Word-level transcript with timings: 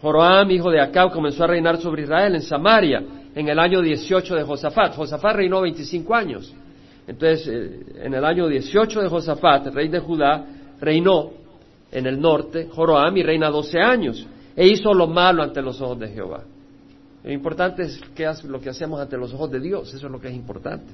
Joroam, 0.00 0.50
hijo 0.50 0.70
de 0.70 0.80
Acab, 0.80 1.12
comenzó 1.12 1.44
a 1.44 1.48
reinar 1.48 1.78
sobre 1.78 2.02
Israel 2.02 2.34
en 2.34 2.42
Samaria 2.42 3.02
en 3.34 3.48
el 3.48 3.58
año 3.58 3.80
18 3.80 4.36
de 4.36 4.42
Josafat. 4.44 4.94
Josafat 4.94 5.36
reinó 5.36 5.60
25 5.60 6.14
años. 6.14 6.54
Entonces, 7.06 7.48
eh, 7.48 8.04
en 8.04 8.14
el 8.14 8.24
año 8.24 8.46
18 8.48 9.00
de 9.00 9.08
Josafat, 9.08 9.66
rey 9.68 9.88
de 9.88 9.98
Judá, 9.98 10.44
reinó 10.80 11.30
en 11.90 12.06
el 12.06 12.20
norte, 12.20 12.68
Joroam, 12.70 13.16
y 13.16 13.22
reina 13.22 13.48
12 13.48 13.80
años, 13.80 14.26
e 14.54 14.68
hizo 14.68 14.92
lo 14.92 15.06
malo 15.06 15.42
ante 15.42 15.62
los 15.62 15.80
ojos 15.80 15.98
de 15.98 16.08
Jehová. 16.08 16.44
Lo 17.24 17.32
importante 17.32 17.82
es 17.82 18.00
que 18.14 18.30
lo 18.44 18.60
que 18.60 18.70
hacemos 18.70 19.00
ante 19.00 19.16
los 19.16 19.32
ojos 19.34 19.50
de 19.50 19.60
Dios, 19.60 19.92
eso 19.92 20.06
es 20.06 20.12
lo 20.12 20.20
que 20.20 20.28
es 20.28 20.34
importante. 20.34 20.92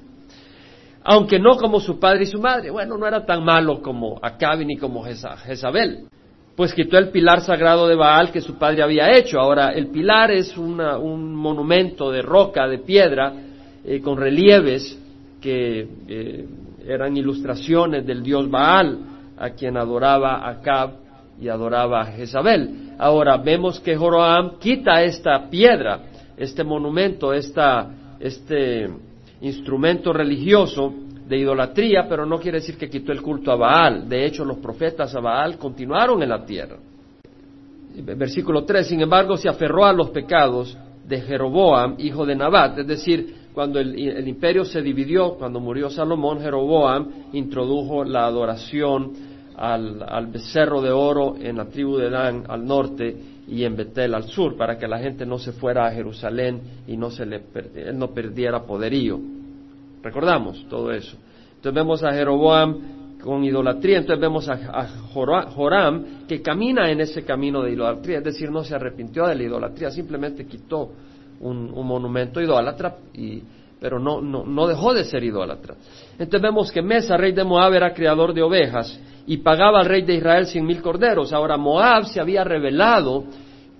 Aunque 1.03 1.37
no 1.37 1.57
como 1.57 1.79
su 1.79 1.99
padre 1.99 2.23
y 2.23 2.25
su 2.25 2.39
madre, 2.39 2.71
bueno, 2.71 2.97
no 2.97 3.05
era 3.05 3.25
tan 3.25 3.43
malo 3.43 3.81
como 3.81 4.17
Acab 4.21 4.59
ni 4.59 4.77
como 4.77 5.03
Jezabel, 5.03 6.07
pues 6.55 6.73
quitó 6.73 6.97
el 6.97 7.09
pilar 7.09 7.41
sagrado 7.41 7.87
de 7.87 7.95
Baal 7.95 8.31
que 8.31 8.41
su 8.41 8.57
padre 8.57 8.81
había 8.81 9.11
hecho. 9.17 9.39
Ahora, 9.39 9.71
el 9.71 9.87
pilar 9.87 10.31
es 10.31 10.57
un 10.57 11.35
monumento 11.35 12.11
de 12.11 12.21
roca, 12.21 12.67
de 12.67 12.79
piedra, 12.79 13.33
eh, 13.83 14.01
con 14.01 14.17
relieves 14.17 14.97
que 15.41 15.87
eh, 16.07 16.45
eran 16.87 17.15
ilustraciones 17.17 18.05
del 18.05 18.23
dios 18.23 18.49
Baal, 18.49 18.99
a 19.37 19.49
quien 19.49 19.75
adoraba 19.75 20.47
Acab 20.47 20.91
y 21.41 21.49
adoraba 21.49 22.01
a 22.01 22.05
Jezabel. 22.05 22.93
Ahora 22.97 23.37
vemos 23.37 23.79
que 23.81 23.97
Joroam 23.97 24.57
quita 24.57 25.03
esta 25.03 25.49
piedra, 25.49 25.99
este 26.37 26.63
monumento, 26.63 27.33
este 27.33 28.89
instrumento 29.41 30.13
religioso 30.13 30.93
de 31.27 31.37
idolatría, 31.37 32.05
pero 32.07 32.25
no 32.25 32.39
quiere 32.39 32.59
decir 32.59 32.77
que 32.77 32.89
quitó 32.89 33.11
el 33.11 33.21
culto 33.21 33.51
a 33.51 33.55
Baal. 33.55 34.07
De 34.07 34.25
hecho, 34.25 34.45
los 34.45 34.57
profetas 34.57 35.15
a 35.15 35.19
Baal 35.19 35.57
continuaron 35.57 36.21
en 36.21 36.29
la 36.29 36.45
tierra. 36.45 36.77
Versículo 37.95 38.63
3, 38.63 38.87
sin 38.87 39.01
embargo, 39.01 39.37
se 39.37 39.49
aferró 39.49 39.85
a 39.85 39.93
los 39.93 40.09
pecados 40.09 40.77
de 41.07 41.21
Jeroboam, 41.21 41.95
hijo 41.99 42.25
de 42.25 42.35
Nabat, 42.35 42.79
es 42.79 42.87
decir, 42.87 43.35
cuando 43.53 43.79
el, 43.79 44.27
imperio 44.27 44.65
se 44.65 44.81
dividió, 44.81 45.35
cuando 45.35 45.61
murió 45.61 45.89
Salomón, 45.89 46.41
Jeroboam 46.41 47.07
introdujo 47.31 48.03
la 48.03 48.25
adoración 48.25 49.13
al, 49.55 50.27
becerro 50.27 50.81
de 50.81 50.91
oro 50.91 51.35
en 51.39 51.55
la 51.55 51.65
tribu 51.65 51.95
de 51.95 52.09
Dan 52.09 52.43
al 52.49 52.65
norte 52.65 53.15
y 53.47 53.63
en 53.63 53.77
Betel 53.77 54.13
al 54.13 54.23
sur, 54.23 54.57
para 54.57 54.77
que 54.77 54.87
la 54.87 54.99
gente 54.99 55.25
no 55.25 55.37
se 55.37 55.53
fuera 55.53 55.87
a 55.87 55.91
Jerusalén 55.91 56.59
y 56.85 56.97
no 56.97 57.09
se 57.09 57.25
le 57.25 57.43
él 57.75 57.97
no 57.97 58.09
perdiera 58.09 58.63
poderío. 58.63 59.19
Recordamos 60.05 60.63
todo 60.69 60.91
eso. 60.91 61.17
Entonces 61.47 61.73
vemos 61.73 62.03
a 62.03 62.13
Jeroboam 62.13 63.17
con 63.23 63.43
idolatría, 63.43 63.97
entonces 63.97 64.21
vemos 64.21 64.47
a, 64.47 64.87
Joram 65.11 66.27
que 66.27 66.43
camina 66.43 66.91
en 66.91 67.01
ese 67.01 67.23
camino 67.23 67.63
de 67.63 67.71
idolatría, 67.71 68.19
es 68.19 68.23
decir, 68.23 68.51
no 68.51 68.63
se 68.63 68.75
arrepintió 68.75 69.25
de 69.25 69.33
la 69.33 69.41
idolatría, 69.41 69.89
simplemente 69.89 70.45
quitó 70.45 70.91
un, 71.39 71.71
monumento 71.71 72.39
idólatra, 72.39 72.97
y, 73.15 73.41
pero 73.81 73.97
no, 73.97 74.21
no, 74.21 74.45
no, 74.45 74.67
dejó 74.67 74.93
de 74.93 75.05
ser 75.05 75.23
idólatra. 75.23 75.73
Entonces 76.19 76.39
vemos 76.39 76.71
que 76.71 76.83
Mesa, 76.83 77.17
rey 77.17 77.31
de 77.31 77.43
Moab, 77.43 77.73
era 77.73 77.91
creador 77.91 78.31
de 78.31 78.43
ovejas 78.43 79.01
y 79.25 79.37
pagaba 79.37 79.79
al 79.79 79.87
rey 79.87 80.03
de 80.03 80.17
Israel 80.17 80.45
cien 80.45 80.67
mil 80.67 80.83
corderos. 80.83 81.33
Ahora 81.33 81.57
Moab 81.57 82.05
se 82.05 82.21
había 82.21 82.43
rebelado 82.43 83.23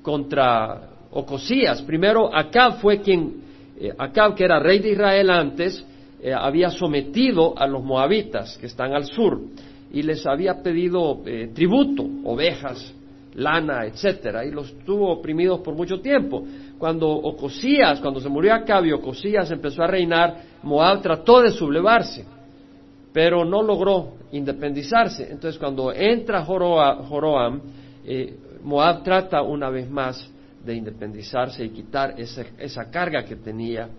contra 0.02 0.90
Ocosías. 1.12 1.84
Primero 1.84 2.36
Acab 2.36 2.80
fue 2.80 3.00
quien, 3.02 3.44
eh, 3.80 3.94
Acab 3.96 4.34
que 4.34 4.44
era 4.44 4.60
rey 4.60 4.80
de 4.80 4.90
Israel 4.90 5.30
antes, 5.30 5.86
eh, 6.26 6.34
había 6.34 6.72
sometido 6.72 7.54
a 7.56 7.68
los 7.68 7.84
moabitas 7.84 8.58
que 8.58 8.66
están 8.66 8.94
al 8.94 9.06
sur 9.06 9.40
y 9.92 10.02
les 10.02 10.26
había 10.26 10.64
pedido 10.64 11.22
eh, 11.24 11.52
tributo, 11.54 12.04
ovejas, 12.24 12.96
lana, 13.36 13.86
etcétera, 13.86 14.44
y 14.44 14.50
los 14.50 14.74
tuvo 14.80 15.12
oprimidos 15.12 15.60
por 15.60 15.76
mucho 15.76 16.02
tiempo. 16.02 16.44
Cuando 16.80 17.08
Ocosías, 17.08 18.00
cuando 18.00 18.20
se 18.20 18.28
murió 18.28 18.56
Acab 18.56 18.86
y 18.86 18.92
Ocosías 18.92 19.52
empezó 19.52 19.84
a 19.84 19.88
reinar, 19.88 20.42
Moab 20.64 21.04
trató 21.04 21.44
de 21.44 21.52
sublevarse, 21.52 22.26
pero 23.14 23.46
no 23.46 23.62
logró 23.62 24.14
independizarse. 24.32 25.32
Entonces, 25.32 25.60
cuando 25.60 25.94
entra 25.94 26.44
Joroam, 26.44 27.62
eh, 28.04 28.36
Moab 28.64 29.04
trata 29.04 29.44
una 29.44 29.70
vez 29.70 29.88
más 29.88 30.28
de 30.66 30.74
independizarse 30.74 31.64
y 31.64 31.70
quitar 31.70 32.16
esa, 32.18 32.90
carga 32.90 33.24
que 33.24 33.36
tenía 33.36 33.90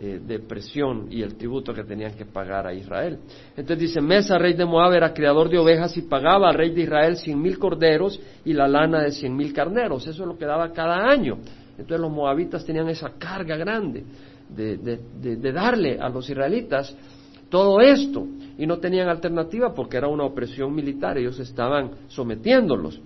eh, 0.00 0.20
de 0.26 0.40
presión 0.40 1.06
y 1.08 1.22
el 1.22 1.36
tributo 1.36 1.72
que 1.72 1.84
tenían 1.84 2.14
que 2.14 2.24
pagar 2.24 2.66
a 2.66 2.74
Israel. 2.74 3.20
Entonces 3.50 3.78
dice, 3.78 4.00
Mesa, 4.00 4.36
rey 4.38 4.54
de 4.54 4.64
Moab, 4.64 4.92
era 4.92 5.14
creador 5.14 5.48
de 5.48 5.56
ovejas 5.56 5.96
y 5.96 6.02
pagaba 6.02 6.48
al 6.48 6.54
rey 6.56 6.70
de 6.70 6.82
Israel 6.82 7.16
cien 7.16 7.40
mil 7.40 7.60
corderos 7.60 8.20
y 8.44 8.54
la 8.54 8.66
lana 8.66 9.02
de 9.02 9.12
cien 9.12 9.36
mil 9.36 9.52
carneros. 9.52 10.04
Eso 10.08 10.22
es 10.22 10.28
lo 10.28 10.36
que 10.36 10.46
daba 10.46 10.72
cada 10.72 11.08
año. 11.08 11.38
Entonces 11.78 12.00
los 12.00 12.10
moabitas 12.10 12.64
tenían 12.64 12.88
esa 12.88 13.10
carga 13.18 13.56
grande 13.56 14.04
de, 14.48 15.52
darle 15.52 15.98
a 16.00 16.08
los 16.08 16.28
israelitas 16.28 16.96
todo 17.48 17.80
esto 17.80 18.26
y 18.58 18.66
no 18.66 18.78
tenían 18.78 19.08
alternativa 19.08 19.72
porque 19.72 19.96
era 19.96 20.08
una 20.08 20.24
opresión 20.24 20.74
militar, 20.74 21.18
ellos 21.18 21.38
estaban 21.38 21.90
sometiéndolos. 22.08 23.00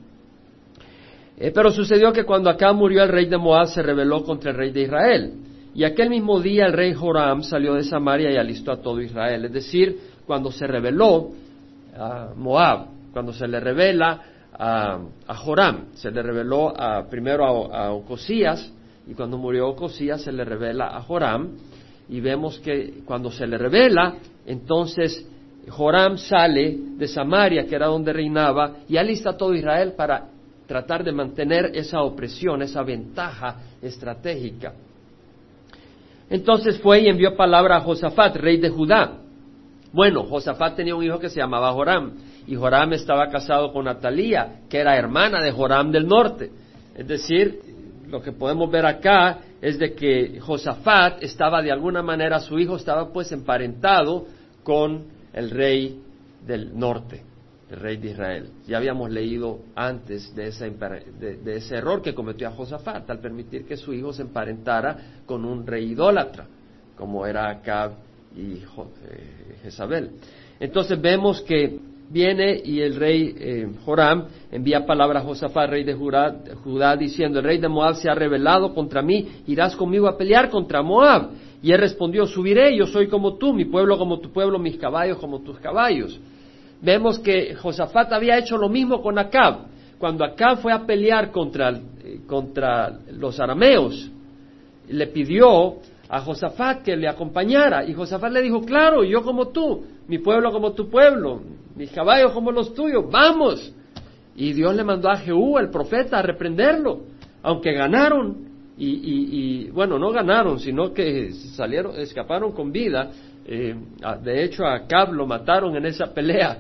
Eh, 1.37 1.53
pero 1.55 1.71
sucedió 1.71 2.13
que 2.13 2.25
cuando 2.25 2.49
acá 2.49 2.73
murió 2.73 3.03
el 3.03 3.11
rey 3.11 3.27
de 3.27 3.37
Moab 3.37 3.67
se 3.67 3.83
rebeló 3.83 4.25
contra 4.25 4.53
el 4.53 4.57
rey 4.57 4.73
de 4.73 4.83
Israel. 4.83 5.33
Y 5.75 5.85
aquel 5.85 6.11
mismo 6.11 6.41
día 6.41 6.67
el 6.67 6.73
rey 6.73 6.95
Joram 6.95 7.43
salió 7.43 7.75
de 7.75 7.85
Samaria 7.85 8.31
y 8.31 8.37
alistó 8.37 8.73
a 8.73 8.83
todo 8.83 9.01
Israel. 9.01 9.45
Es 9.45 9.53
decir, 9.53 9.99
cuando 10.27 10.51
se 10.51 10.67
rebeló 10.67 11.31
a 11.97 12.31
Moab, 12.37 12.87
cuando 13.13 13.33
se 13.33 13.47
le 13.47 13.61
revela 13.61 14.23
a, 14.53 14.99
Joram. 15.35 15.93
Se 15.95 16.11
le 16.11 16.23
reveló 16.23 16.75
primero 17.11 17.73
a, 17.73 17.93
Ocosías 17.93 18.73
y 19.07 19.15
cuando 19.15 19.39
murió 19.39 19.69
Ocosías 19.69 20.23
se 20.23 20.33
le 20.33 20.45
revela 20.45 20.97
a 20.97 21.03
Joram 21.03 21.51
y 22.09 22.21
vemos 22.21 22.59
que 22.59 23.03
cuando 23.05 23.31
se 23.31 23.47
le 23.47 23.59
revela, 23.59 24.15
entonces 24.47 25.27
Joram 25.69 26.17
sale 26.17 26.77
de 26.97 27.07
Samaria, 27.07 27.67
que 27.67 27.75
era 27.75 27.87
donde 27.87 28.13
reinaba, 28.13 28.77
y 28.89 28.97
alista 28.97 29.31
a 29.31 29.37
todo 29.37 29.55
Israel 29.55 29.93
para 29.95 30.29
tratar 30.67 31.05
de 31.05 31.13
mantener 31.13 31.73
esa 31.75 32.01
opresión, 32.03 32.63
esa 32.63 32.83
ventaja 32.83 33.57
estratégica. 33.83 34.73
Entonces 36.31 36.79
fue 36.81 37.01
y 37.01 37.09
envió 37.09 37.37
palabra 37.37 37.77
a 37.77 37.81
Josafat, 37.81 38.37
rey 38.37 38.59
de 38.59 38.69
Judá. 38.69 39.19
Bueno, 39.93 40.25
Josafat 40.25 40.77
tenía 40.77 40.95
un 40.95 41.03
hijo 41.03 41.19
que 41.19 41.31
se 41.31 41.41
llamaba 41.41 41.73
Joram 41.73 42.13
y 42.47 42.55
Joram 42.55 42.93
estaba 42.93 43.29
casado 43.31 43.73
con 43.73 43.89
Atalía, 43.89 44.61
que 44.69 44.79
era 44.79 44.97
hermana 44.97 45.41
de 45.43 45.53
Joram 45.53 45.91
del 45.91 46.07
norte. 46.07 46.51
Es 46.95 47.07
decir, 47.07 47.61
lo 48.09 48.21
que 48.21 48.33
podemos 48.33 48.71
ver 48.71 48.85
acá 48.85 49.39
es 49.61 49.79
de 49.79 49.95
que 49.95 50.39
Josafat 50.41 51.23
estaba 51.23 51.63
de 51.63 51.73
alguna 51.73 52.03
manera, 52.03 52.41
su 52.41 52.59
hijo 52.59 52.77
estaba 52.77 53.13
pues 53.13 53.33
emparentado 53.33 54.27
con 54.63 55.05
el 55.33 55.51
rey 55.51 56.01
del 56.47 56.79
norte, 56.79 57.23
el 57.71 57.77
rey 57.77 57.97
de 57.97 58.11
Israel. 58.11 58.51
Ya 58.67 58.79
habíamos 58.79 59.11
leído 59.11 59.61
antes 59.75 60.35
de 60.35 60.49
ese, 60.49 60.71
de, 60.71 61.57
ese 61.57 61.77
error 61.77 62.01
que 62.03 62.15
cometió 62.15 62.49
a 62.49 62.53
Josafat 62.53 63.09
al 63.11 63.21
permitir 63.21 63.65
que 63.67 63.77
su 63.77 63.93
hijo 63.93 64.13
se 64.13 64.23
emparentara 64.23 65.23
con 65.27 65.45
un 65.45 65.67
rey 65.67 65.93
idólatra, 65.93 66.47
como 66.97 67.27
era 67.27 67.51
Acab 67.51 67.93
y 68.37 68.55
eh, 68.55 69.59
Jezabel. 69.63 70.13
Entonces 70.59 71.01
vemos 71.01 71.43
que 71.43 71.79
viene 72.11 72.61
y 72.65 72.81
el 72.81 72.97
rey 72.97 73.35
eh, 73.39 73.69
Joram 73.85 74.27
envía 74.51 74.87
palabra 74.87 75.21
a 75.21 75.23
Josafat, 75.23 75.71
rey 75.71 75.85
de 75.85 75.95
Judá, 75.95 76.97
diciendo, 76.97 77.39
el 77.39 77.45
rey 77.45 77.59
de 77.59 77.69
Moab 77.69 77.97
se 77.97 78.09
ha 78.09 78.15
rebelado 78.15 78.75
contra 78.75 79.03
mí, 79.03 79.43
irás 79.47 79.77
conmigo 79.77 80.09
a 80.09 80.17
pelear 80.17 80.49
contra 80.49 80.83
Moab. 80.83 81.31
Y 81.61 81.73
él 81.73 81.79
respondió, 81.79 82.27
subiré, 82.27 82.77
yo 82.77 82.87
soy 82.87 83.09
como 83.09 83.37
tú, 83.37 83.53
mi 83.53 83.65
pueblo 83.65 83.99
como 83.99 84.21
tu 84.21 84.31
pueblo, 84.31 84.59
mis 84.59 84.77
caballos 84.79 85.19
como 85.19 85.41
tus 85.41 85.59
caballos. 85.59 86.19
Vemos 86.81 87.19
que 87.19 87.55
Josafat 87.55 88.13
había 88.13 88.39
hecho 88.39 88.57
lo 88.57 88.69
mismo 88.69 89.03
con 89.03 89.19
Acab. 89.19 89.67
Cuando 89.99 90.25
Acab 90.25 90.59
fue 90.59 90.73
a 90.73 90.87
pelear 90.87 91.33
contra, 91.33 91.73
contra 92.27 92.99
los 93.13 93.41
arameos, 93.41 94.11
le 94.89 95.07
pidió 95.09 95.77
a 96.09 96.21
Josafat 96.21 96.83
que 96.83 96.97
le 96.97 97.09
acompañara. 97.09 97.85
Y 97.85 97.95
Josafat 97.95 98.33
le 98.33 98.43
dijo, 98.43 98.61
claro, 98.63 99.05
yo 99.05 99.23
como 99.23 99.49
tú, 99.49 99.85
mi 100.07 100.19
pueblo 100.19 100.53
como 100.53 100.73
tu 100.73 100.89
pueblo, 100.89 101.41
mis 101.77 101.91
caballos 101.91 102.33
como 102.33 102.51
los 102.53 102.73
tuyos, 102.75 103.05
vamos. 103.11 103.75
Y 104.35 104.53
Dios 104.53 104.75
le 104.75 104.85
mandó 104.85 105.11
a 105.11 105.17
Jehú, 105.17 105.59
el 105.59 105.71
profeta, 105.71 106.19
a 106.19 106.23
reprenderlo, 106.23 107.01
aunque 107.43 107.73
ganaron. 107.73 108.48
Y, 108.81 109.71
bueno, 109.71 109.99
no 109.99 110.11
ganaron, 110.11 110.61
sino 110.61 110.93
que 110.93 111.33
salieron, 111.33 111.99
escaparon 111.99 112.53
con 112.53 112.71
vida. 112.71 113.11
Eh, 113.45 113.75
de 114.23 114.45
hecho, 114.45 114.67
a 114.67 114.87
Cab 114.87 115.13
lo 115.13 115.27
mataron 115.27 115.77
en 115.77 115.87
esa 115.87 116.13
pelea, 116.13 116.59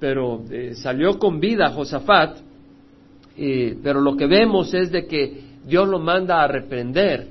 pero 0.00 0.42
eh, 0.50 0.74
salió 0.74 1.18
con 1.18 1.40
vida 1.40 1.70
Josafat. 1.70 2.38
pero 3.36 4.00
lo 4.00 4.16
que 4.16 4.26
vemos 4.26 4.72
es 4.72 4.90
de 4.90 5.06
que 5.06 5.42
Dios 5.64 5.86
lo 5.88 5.98
manda 5.98 6.42
a 6.42 6.48
reprender 6.48 7.28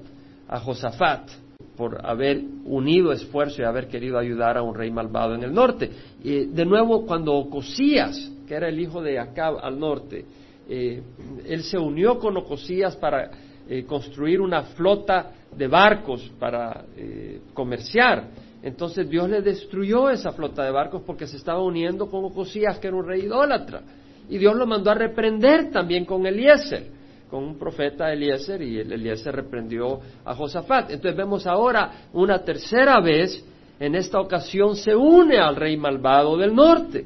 a 0.48 0.60
Josafat 0.60 1.30
por 1.78 2.06
haber 2.06 2.42
unido 2.66 3.12
esfuerzo 3.12 3.62
y 3.62 3.66
haber 3.66 3.88
querido 3.88 4.18
ayudar 4.18 4.58
a 4.58 4.64
un 4.64 4.74
rey 4.74 4.92
malvado 4.92 5.36
en 5.36 5.44
el 5.44 5.54
norte. 5.54 5.90
Y 6.24 6.46
de 6.46 6.66
nuevo, 6.66 7.06
cuando 7.06 7.34
Ocosías, 7.34 8.32
que 8.48 8.56
era 8.56 8.68
el 8.68 8.80
hijo 8.80 9.02
de 9.02 9.20
Acab 9.20 9.60
al 9.62 9.80
norte, 9.80 10.26
eh, 10.68 11.02
él 11.46 11.64
se 11.64 11.78
unió 11.78 12.18
con 12.18 12.36
Ocosías 12.36 12.96
para 12.96 13.30
eh, 13.70 13.84
construir 13.86 14.42
una 14.42 14.64
flota 14.64 15.32
de 15.56 15.68
barcos 15.68 16.32
para 16.40 16.86
eh, 16.96 17.42
comerciar. 17.54 18.30
Entonces 18.64 19.10
Dios 19.10 19.30
le 19.30 19.42
destruyó 19.42 20.10
esa 20.10 20.32
flota 20.32 20.64
de 20.64 20.72
barcos 20.72 21.02
porque 21.06 21.28
se 21.28 21.38
estaba 21.38 21.62
uniendo 21.62 22.10
con 22.10 22.26
Ocosías, 22.26 22.80
que 22.80 22.88
era 22.88 22.98
un 22.98 23.06
rey 23.06 23.22
idólatra. 23.22 23.82
Y 24.30 24.38
Dios 24.38 24.56
lo 24.56 24.66
mandó 24.66 24.92
a 24.92 24.96
reprender 24.96 25.72
también 25.72 26.06
con 26.06 26.26
Eliezer, 26.26 26.88
con 27.30 27.44
un 27.44 27.58
profeta 27.58 28.12
Eliezer, 28.12 28.62
y 28.62 28.80
Eliezer 28.80 29.36
reprendió 29.36 30.00
a 30.26 30.34
Josafat. 30.34 30.92
Entonces 30.92 31.16
vemos 31.16 31.48
ahora 31.48 32.08
una 32.14 32.40
tercera 32.44 33.00
vez, 33.00 33.46
en 33.80 33.96
esta 33.96 34.20
ocasión 34.20 34.76
se 34.76 34.96
une 34.96 35.38
al 35.38 35.56
rey 35.56 35.78
malvado 35.78 36.36
del 36.36 36.54
norte. 36.54 37.06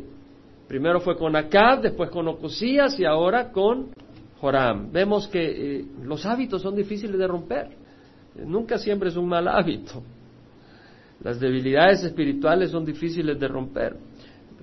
Primero 0.68 1.02
fue 1.02 1.18
con 1.18 1.36
Acab, 1.36 1.82
después 1.82 2.10
con 2.10 2.28
Ocosías 2.30 2.98
y 2.98 3.06
ahora 3.06 3.52
con 3.52 3.90
Joram. 4.42 4.92
Vemos 4.92 5.28
que 5.28 5.80
eh, 5.80 5.86
los 6.04 6.26
hábitos 6.26 6.64
son 6.64 6.76
difíciles 6.76 7.18
de 7.18 7.28
romper. 7.28 7.70
Nunca 8.44 8.80
siempre 8.80 9.10
es 9.10 9.16
un 9.16 9.28
mal 9.28 9.48
hábito. 9.48 10.02
Las 11.24 11.40
debilidades 11.40 12.04
espirituales 12.04 12.72
son 12.72 12.84
difíciles 12.84 13.40
de 13.40 13.48
romper. 13.48 13.96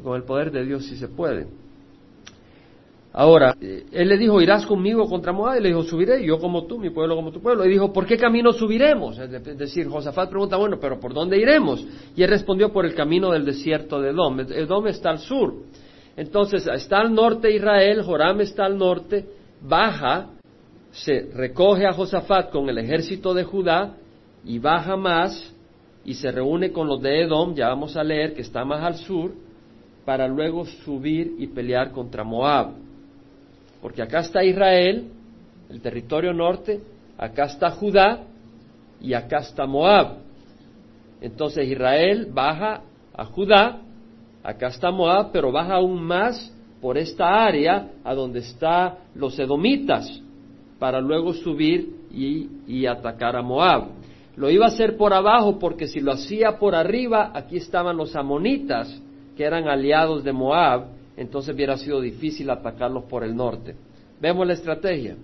Con 0.02 0.16
el 0.16 0.24
poder 0.24 0.50
de 0.50 0.64
Dios 0.64 0.84
sí 0.84 0.96
se 0.96 1.06
puede. 1.06 1.46
Ahora, 3.12 3.56
eh, 3.60 3.86
él 3.92 4.08
le 4.08 4.18
dijo, 4.18 4.40
irás 4.40 4.66
conmigo 4.66 5.08
contra 5.08 5.32
Moab, 5.32 5.58
y 5.58 5.62
le 5.62 5.68
dijo, 5.68 5.82
subiré, 5.84 6.24
yo 6.24 6.38
como 6.38 6.66
tú, 6.66 6.78
mi 6.78 6.90
pueblo 6.90 7.14
como 7.14 7.30
tu 7.30 7.40
pueblo. 7.40 7.64
Y 7.64 7.70
dijo, 7.70 7.92
¿por 7.92 8.04
qué 8.04 8.16
camino 8.16 8.52
subiremos? 8.52 9.18
Es 9.18 9.58
decir, 9.58 9.88
Josafat 9.88 10.28
pregunta, 10.28 10.56
bueno, 10.56 10.78
pero 10.80 10.98
¿por 10.98 11.14
dónde 11.14 11.38
iremos? 11.38 11.86
Y 12.16 12.22
él 12.22 12.30
respondió, 12.30 12.72
por 12.72 12.84
el 12.84 12.94
camino 12.94 13.30
del 13.30 13.44
desierto 13.44 14.00
de 14.00 14.10
Edom. 14.10 14.40
Edom 14.40 14.88
está 14.88 15.10
al 15.10 15.18
sur. 15.20 15.54
Entonces, 16.16 16.66
está 16.66 16.98
al 16.98 17.14
norte 17.14 17.54
Israel, 17.54 18.02
Joram 18.02 18.40
está 18.40 18.66
al 18.66 18.76
norte, 18.76 19.24
baja, 19.60 20.30
se 20.90 21.30
recoge 21.34 21.86
a 21.86 21.92
Josafat 21.92 22.50
con 22.50 22.68
el 22.68 22.78
ejército 22.78 23.34
de 23.34 23.44
Judá 23.44 23.94
y 24.44 24.58
baja 24.58 24.96
más 24.96 25.54
y 26.04 26.14
se 26.14 26.30
reúne 26.30 26.72
con 26.72 26.88
los 26.88 27.02
de 27.02 27.22
Edom, 27.22 27.54
ya 27.54 27.68
vamos 27.68 27.96
a 27.96 28.02
leer 28.02 28.34
que 28.34 28.42
está 28.42 28.64
más 28.64 28.82
al 28.82 28.96
sur, 28.96 29.32
para 30.04 30.26
luego 30.26 30.64
subir 30.64 31.34
y 31.38 31.48
pelear 31.48 31.92
contra 31.92 32.24
Moab. 32.24 32.72
Porque 33.82 34.00
acá 34.00 34.20
está 34.20 34.42
Israel, 34.42 35.10
el 35.68 35.80
territorio 35.82 36.32
norte, 36.32 36.80
acá 37.18 37.44
está 37.44 37.70
Judá 37.72 38.24
y 39.02 39.12
acá 39.12 39.38
está 39.38 39.66
Moab. 39.66 40.20
Entonces 41.20 41.68
Israel 41.68 42.28
baja 42.32 42.82
a 43.12 43.24
Judá, 43.26 43.82
acá 44.42 44.68
está 44.68 44.90
Moab, 44.90 45.30
pero 45.30 45.52
baja 45.52 45.74
aún 45.74 46.02
más 46.02 46.54
por 46.80 46.96
esta 46.98 47.44
área 47.44 47.90
a 48.04 48.14
donde 48.14 48.40
están 48.40 48.94
los 49.14 49.38
edomitas, 49.38 50.22
para 50.78 51.00
luego 51.00 51.34
subir 51.34 52.06
y, 52.12 52.48
y, 52.66 52.86
atacar 52.86 53.34
a 53.34 53.42
Moab. 53.42 53.88
Lo 54.36 54.48
iba 54.48 54.66
a 54.66 54.68
hacer 54.68 54.96
por 54.96 55.12
abajo 55.12 55.58
porque 55.58 55.88
si 55.88 56.00
lo 56.00 56.12
hacía 56.12 56.58
por 56.58 56.76
arriba, 56.76 57.32
aquí 57.34 57.56
estaban 57.56 57.96
los 57.96 58.14
amonitas, 58.14 59.02
que 59.36 59.44
eran 59.44 59.68
aliados 59.68 60.22
de 60.22 60.32
Moab, 60.32 60.86
entonces 61.16 61.54
hubiera 61.54 61.76
sido 61.76 62.00
difícil 62.00 62.48
atacarlos 62.48 63.04
por 63.04 63.24
el 63.24 63.34
norte. 63.34 63.74
Vemos 64.20 64.46
la 64.46 64.52
estrategia. 64.52 65.16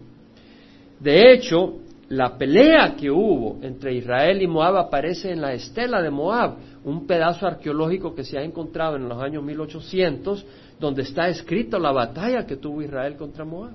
De 0.99 1.33
hecho, 1.33 1.75
la 2.09 2.37
pelea 2.37 2.95
que 2.97 3.11
hubo 3.11 3.59
entre 3.63 3.95
Israel 3.95 4.43
y 4.43 4.47
Moab 4.47 4.77
aparece 4.77 5.33
en 5.33 5.41
la 5.41 5.55
estela 5.55 6.03
de 6.03 6.11
Moab, 6.11 6.57
un 6.85 7.07
pedazo 7.07 7.47
arqueológico 7.47 8.15
que 8.15 8.25
se 8.25 8.39
ha 8.39 8.43
encontrado 8.43 8.97
en 8.97 9.09
los 9.09 9.23
años 9.23 9.43
1800 9.43 10.45
donde 10.79 11.03
está 11.03 11.29
escrito 11.29 11.79
la 11.79 11.93
batalla 11.93 12.47
que 12.47 12.57
tuvo 12.57 12.83
Israel 12.83 13.17
contra 13.17 13.45
Moab. 13.45 13.73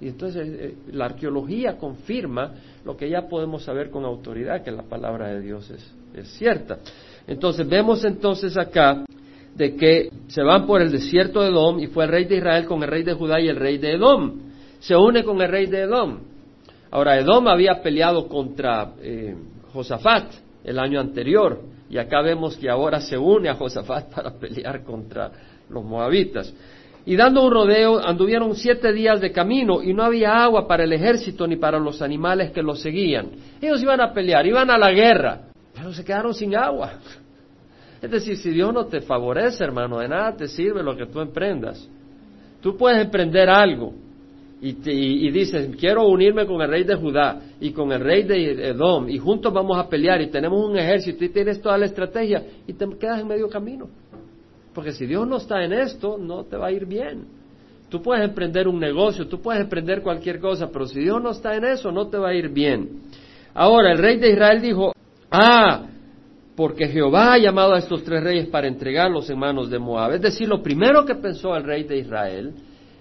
Y 0.00 0.08
entonces 0.08 0.46
eh, 0.48 0.74
la 0.92 1.06
arqueología 1.06 1.78
confirma 1.78 2.52
lo 2.84 2.96
que 2.96 3.08
ya 3.08 3.28
podemos 3.28 3.62
saber 3.64 3.90
con 3.90 4.04
autoridad, 4.04 4.62
que 4.62 4.70
la 4.70 4.82
palabra 4.82 5.28
de 5.28 5.40
Dios 5.40 5.70
es, 5.70 5.94
es 6.14 6.28
cierta. 6.36 6.78
Entonces 7.26 7.66
vemos 7.68 8.04
entonces 8.04 8.56
acá 8.56 9.04
de 9.54 9.74
que 9.74 10.10
se 10.28 10.42
van 10.42 10.66
por 10.66 10.82
el 10.82 10.92
desierto 10.92 11.40
de 11.40 11.48
Edom 11.48 11.78
y 11.78 11.86
fue 11.86 12.04
el 12.04 12.10
rey 12.10 12.24
de 12.26 12.36
Israel 12.36 12.66
con 12.66 12.82
el 12.82 12.90
rey 12.90 13.04
de 13.04 13.14
Judá 13.14 13.40
y 13.40 13.48
el 13.48 13.56
rey 13.56 13.78
de 13.78 13.92
Edom. 13.92 14.34
Se 14.80 14.94
une 14.94 15.24
con 15.24 15.40
el 15.40 15.48
rey 15.48 15.66
de 15.66 15.80
Edom. 15.80 16.18
Ahora, 16.96 17.18
Edom 17.18 17.46
había 17.46 17.82
peleado 17.82 18.26
contra 18.26 18.94
eh, 19.02 19.36
Josafat 19.70 20.32
el 20.64 20.78
año 20.78 20.98
anterior 20.98 21.60
y 21.90 21.98
acá 21.98 22.22
vemos 22.22 22.56
que 22.56 22.70
ahora 22.70 23.02
se 23.02 23.18
une 23.18 23.50
a 23.50 23.54
Josafat 23.54 24.06
para 24.14 24.30
pelear 24.30 24.82
contra 24.82 25.30
los 25.68 25.84
moabitas. 25.84 26.54
Y 27.04 27.14
dando 27.14 27.44
un 27.44 27.52
rodeo, 27.52 28.00
anduvieron 28.02 28.54
siete 28.54 28.94
días 28.94 29.20
de 29.20 29.30
camino 29.30 29.82
y 29.82 29.92
no 29.92 30.04
había 30.04 30.42
agua 30.42 30.66
para 30.66 30.84
el 30.84 30.92
ejército 30.94 31.46
ni 31.46 31.56
para 31.56 31.78
los 31.78 32.00
animales 32.00 32.50
que 32.52 32.62
los 32.62 32.80
seguían. 32.80 33.28
Ellos 33.60 33.82
iban 33.82 34.00
a 34.00 34.14
pelear, 34.14 34.46
iban 34.46 34.70
a 34.70 34.78
la 34.78 34.90
guerra, 34.90 35.42
pero 35.74 35.92
se 35.92 36.02
quedaron 36.02 36.32
sin 36.32 36.56
agua. 36.56 36.94
Es 38.00 38.10
decir, 38.10 38.38
si 38.38 38.50
Dios 38.50 38.72
no 38.72 38.86
te 38.86 39.02
favorece, 39.02 39.64
hermano, 39.64 39.98
de 39.98 40.08
nada 40.08 40.34
te 40.34 40.48
sirve 40.48 40.82
lo 40.82 40.96
que 40.96 41.06
tú 41.06 41.20
emprendas. 41.20 41.86
Tú 42.62 42.74
puedes 42.74 43.04
emprender 43.04 43.50
algo 43.50 44.05
y, 44.60 44.76
y, 44.90 45.30
dices, 45.30 45.76
quiero 45.78 46.08
unirme 46.08 46.46
con 46.46 46.62
el 46.62 46.68
rey 46.68 46.84
de 46.84 46.94
Judá 46.94 47.40
y 47.60 47.72
con 47.72 47.92
el 47.92 48.00
rey 48.00 48.22
de 48.22 48.70
Edom 48.70 49.08
y 49.08 49.18
juntos 49.18 49.52
vamos 49.52 49.76
a 49.78 49.88
pelear 49.88 50.22
y 50.22 50.30
tenemos 50.30 50.64
un 50.64 50.78
ejército 50.78 51.24
y 51.24 51.28
tienes 51.28 51.60
toda 51.60 51.76
la 51.76 51.84
estrategia 51.84 52.42
y 52.66 52.72
te 52.72 52.86
quedas 52.98 53.20
en 53.20 53.28
medio 53.28 53.48
camino. 53.48 53.88
Porque 54.72 54.92
si 54.92 55.06
Dios 55.06 55.26
no 55.28 55.36
está 55.36 55.62
en 55.62 55.74
esto, 55.74 56.16
no 56.18 56.44
te 56.44 56.56
va 56.56 56.68
a 56.68 56.72
ir 56.72 56.86
bien. 56.86 57.26
Tú 57.90 58.02
puedes 58.02 58.24
emprender 58.24 58.66
un 58.66 58.80
negocio, 58.80 59.28
tú 59.28 59.40
puedes 59.40 59.62
emprender 59.62 60.02
cualquier 60.02 60.40
cosa, 60.40 60.70
pero 60.72 60.86
si 60.86 61.00
Dios 61.00 61.22
no 61.22 61.30
está 61.30 61.54
en 61.54 61.64
eso, 61.64 61.92
no 61.92 62.08
te 62.08 62.16
va 62.16 62.30
a 62.30 62.34
ir 62.34 62.48
bien. 62.48 63.02
Ahora, 63.54 63.92
el 63.92 63.98
rey 63.98 64.18
de 64.18 64.32
Israel 64.32 64.60
dijo, 64.60 64.92
ah, 65.30 65.86
porque 66.56 66.88
Jehová 66.88 67.34
ha 67.34 67.38
llamado 67.38 67.74
a 67.74 67.78
estos 67.78 68.02
tres 68.02 68.22
reyes 68.22 68.48
para 68.48 68.66
entregarlos 68.66 69.28
en 69.28 69.38
manos 69.38 69.70
de 69.70 69.78
Moab. 69.78 70.14
Es 70.14 70.22
decir, 70.22 70.48
lo 70.48 70.62
primero 70.62 71.04
que 71.04 71.14
pensó 71.14 71.54
el 71.54 71.64
rey 71.64 71.84
de 71.84 71.98
Israel 71.98 72.54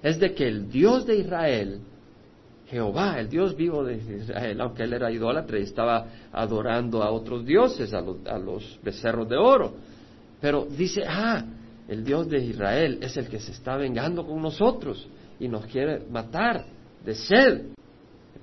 es 0.05 0.19
de 0.19 0.35
que 0.35 0.47
el 0.47 0.69
Dios 0.69 1.03
de 1.07 1.17
Israel, 1.17 1.79
Jehová, 2.67 3.19
el 3.19 3.27
Dios 3.27 3.55
vivo 3.55 3.83
de 3.83 3.95
Israel, 3.95 4.61
aunque 4.61 4.83
él 4.83 4.93
era 4.93 5.11
idólatra 5.11 5.57
y 5.57 5.63
estaba 5.63 6.05
adorando 6.31 7.01
a 7.01 7.09
otros 7.09 7.43
dioses, 7.43 7.91
a 7.91 8.01
los, 8.37 8.79
becerros 8.83 9.27
de 9.27 9.35
oro, 9.35 9.73
pero 10.39 10.63
dice, 10.65 11.01
ah, 11.07 11.43
el 11.87 12.03
Dios 12.03 12.29
de 12.29 12.37
Israel 12.37 12.99
es 13.01 13.17
el 13.17 13.27
que 13.27 13.39
se 13.39 13.51
está 13.51 13.77
vengando 13.77 14.23
con 14.27 14.39
nosotros 14.43 15.07
y 15.39 15.47
nos 15.47 15.65
quiere 15.65 16.03
matar 16.07 16.65
de 17.03 17.15
sed. 17.15 17.61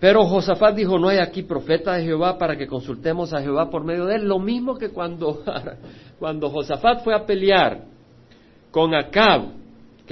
Pero 0.00 0.24
Josafat 0.24 0.74
dijo, 0.74 0.98
no 0.98 1.10
hay 1.10 1.18
aquí 1.18 1.44
profeta 1.44 1.92
de 1.92 2.02
Jehová 2.02 2.38
para 2.38 2.56
que 2.56 2.66
consultemos 2.66 3.32
a 3.32 3.40
Jehová 3.40 3.70
por 3.70 3.84
medio 3.84 4.06
de 4.06 4.16
él. 4.16 4.26
Lo 4.26 4.40
mismo 4.40 4.76
que 4.76 4.88
cuando, 4.88 5.44
cuando 6.18 6.50
Josafat 6.50 7.04
fue 7.04 7.14
a 7.14 7.24
pelear 7.24 7.84
con 8.72 8.96
Acab, 8.96 9.61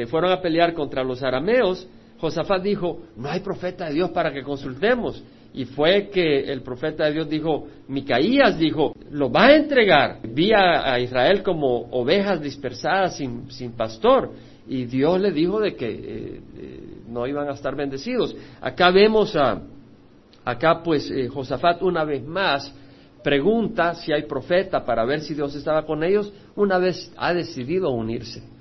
que 0.00 0.06
fueron 0.06 0.32
a 0.32 0.40
pelear 0.40 0.72
contra 0.72 1.04
los 1.04 1.22
arameos, 1.22 1.86
Josafat 2.18 2.62
dijo, 2.62 3.00
no 3.16 3.28
hay 3.28 3.40
profeta 3.40 3.84
de 3.84 3.92
Dios 3.92 4.08
para 4.12 4.32
que 4.32 4.42
consultemos. 4.42 5.22
Y 5.52 5.66
fue 5.66 6.08
que 6.08 6.50
el 6.50 6.62
profeta 6.62 7.04
de 7.04 7.12
Dios 7.12 7.28
dijo, 7.28 7.66
Micaías 7.86 8.58
dijo, 8.58 8.94
lo 9.10 9.30
va 9.30 9.48
a 9.48 9.56
entregar. 9.56 10.20
Vi 10.22 10.52
a, 10.54 10.98
Israel 11.00 11.42
como 11.42 11.80
ovejas 11.90 12.40
dispersadas 12.40 13.18
sin, 13.18 13.50
sin, 13.50 13.72
pastor. 13.72 14.30
Y 14.66 14.86
Dios 14.86 15.20
le 15.20 15.32
dijo 15.32 15.60
de 15.60 15.74
que 15.74 15.90
eh, 15.90 16.40
eh, 16.56 16.80
no 17.06 17.26
iban 17.26 17.50
a 17.50 17.52
estar 17.52 17.76
bendecidos. 17.76 18.34
Acá 18.62 18.90
vemos 18.90 19.36
a, 19.36 19.60
acá 20.46 20.82
pues 20.82 21.10
eh, 21.10 21.28
Josafat 21.28 21.82
una 21.82 22.04
vez 22.04 22.26
más 22.26 22.74
pregunta 23.22 23.96
si 23.96 24.14
hay 24.14 24.22
profeta 24.22 24.82
para 24.82 25.04
ver 25.04 25.20
si 25.20 25.34
Dios 25.34 25.54
estaba 25.54 25.84
con 25.84 26.02
ellos. 26.02 26.32
Una 26.56 26.78
vez 26.78 27.12
ha 27.18 27.34
decidido 27.34 27.90
unirse. 27.90 28.59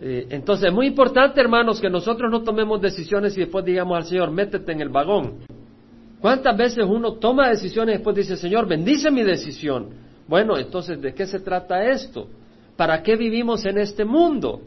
Entonces 0.00 0.68
es 0.68 0.72
muy 0.72 0.86
importante, 0.86 1.40
hermanos, 1.40 1.80
que 1.80 1.90
nosotros 1.90 2.30
no 2.30 2.42
tomemos 2.42 2.80
decisiones 2.80 3.36
y 3.36 3.40
después 3.40 3.64
digamos 3.64 3.98
al 3.98 4.04
Señor, 4.04 4.30
métete 4.30 4.72
en 4.72 4.80
el 4.80 4.88
vagón. 4.88 5.40
¿Cuántas 6.20 6.56
veces 6.56 6.84
uno 6.86 7.14
toma 7.14 7.48
decisiones 7.48 7.94
y 7.94 7.98
después 7.98 8.16
dice, 8.16 8.36
Señor, 8.36 8.66
bendice 8.66 9.10
mi 9.10 9.22
decisión? 9.22 9.88
Bueno, 10.26 10.56
entonces, 10.56 11.00
¿de 11.00 11.12
qué 11.12 11.26
se 11.26 11.40
trata 11.40 11.84
esto? 11.84 12.28
¿Para 12.76 13.02
qué 13.02 13.16
vivimos 13.16 13.64
en 13.66 13.78
este 13.78 14.04
mundo? 14.04 14.60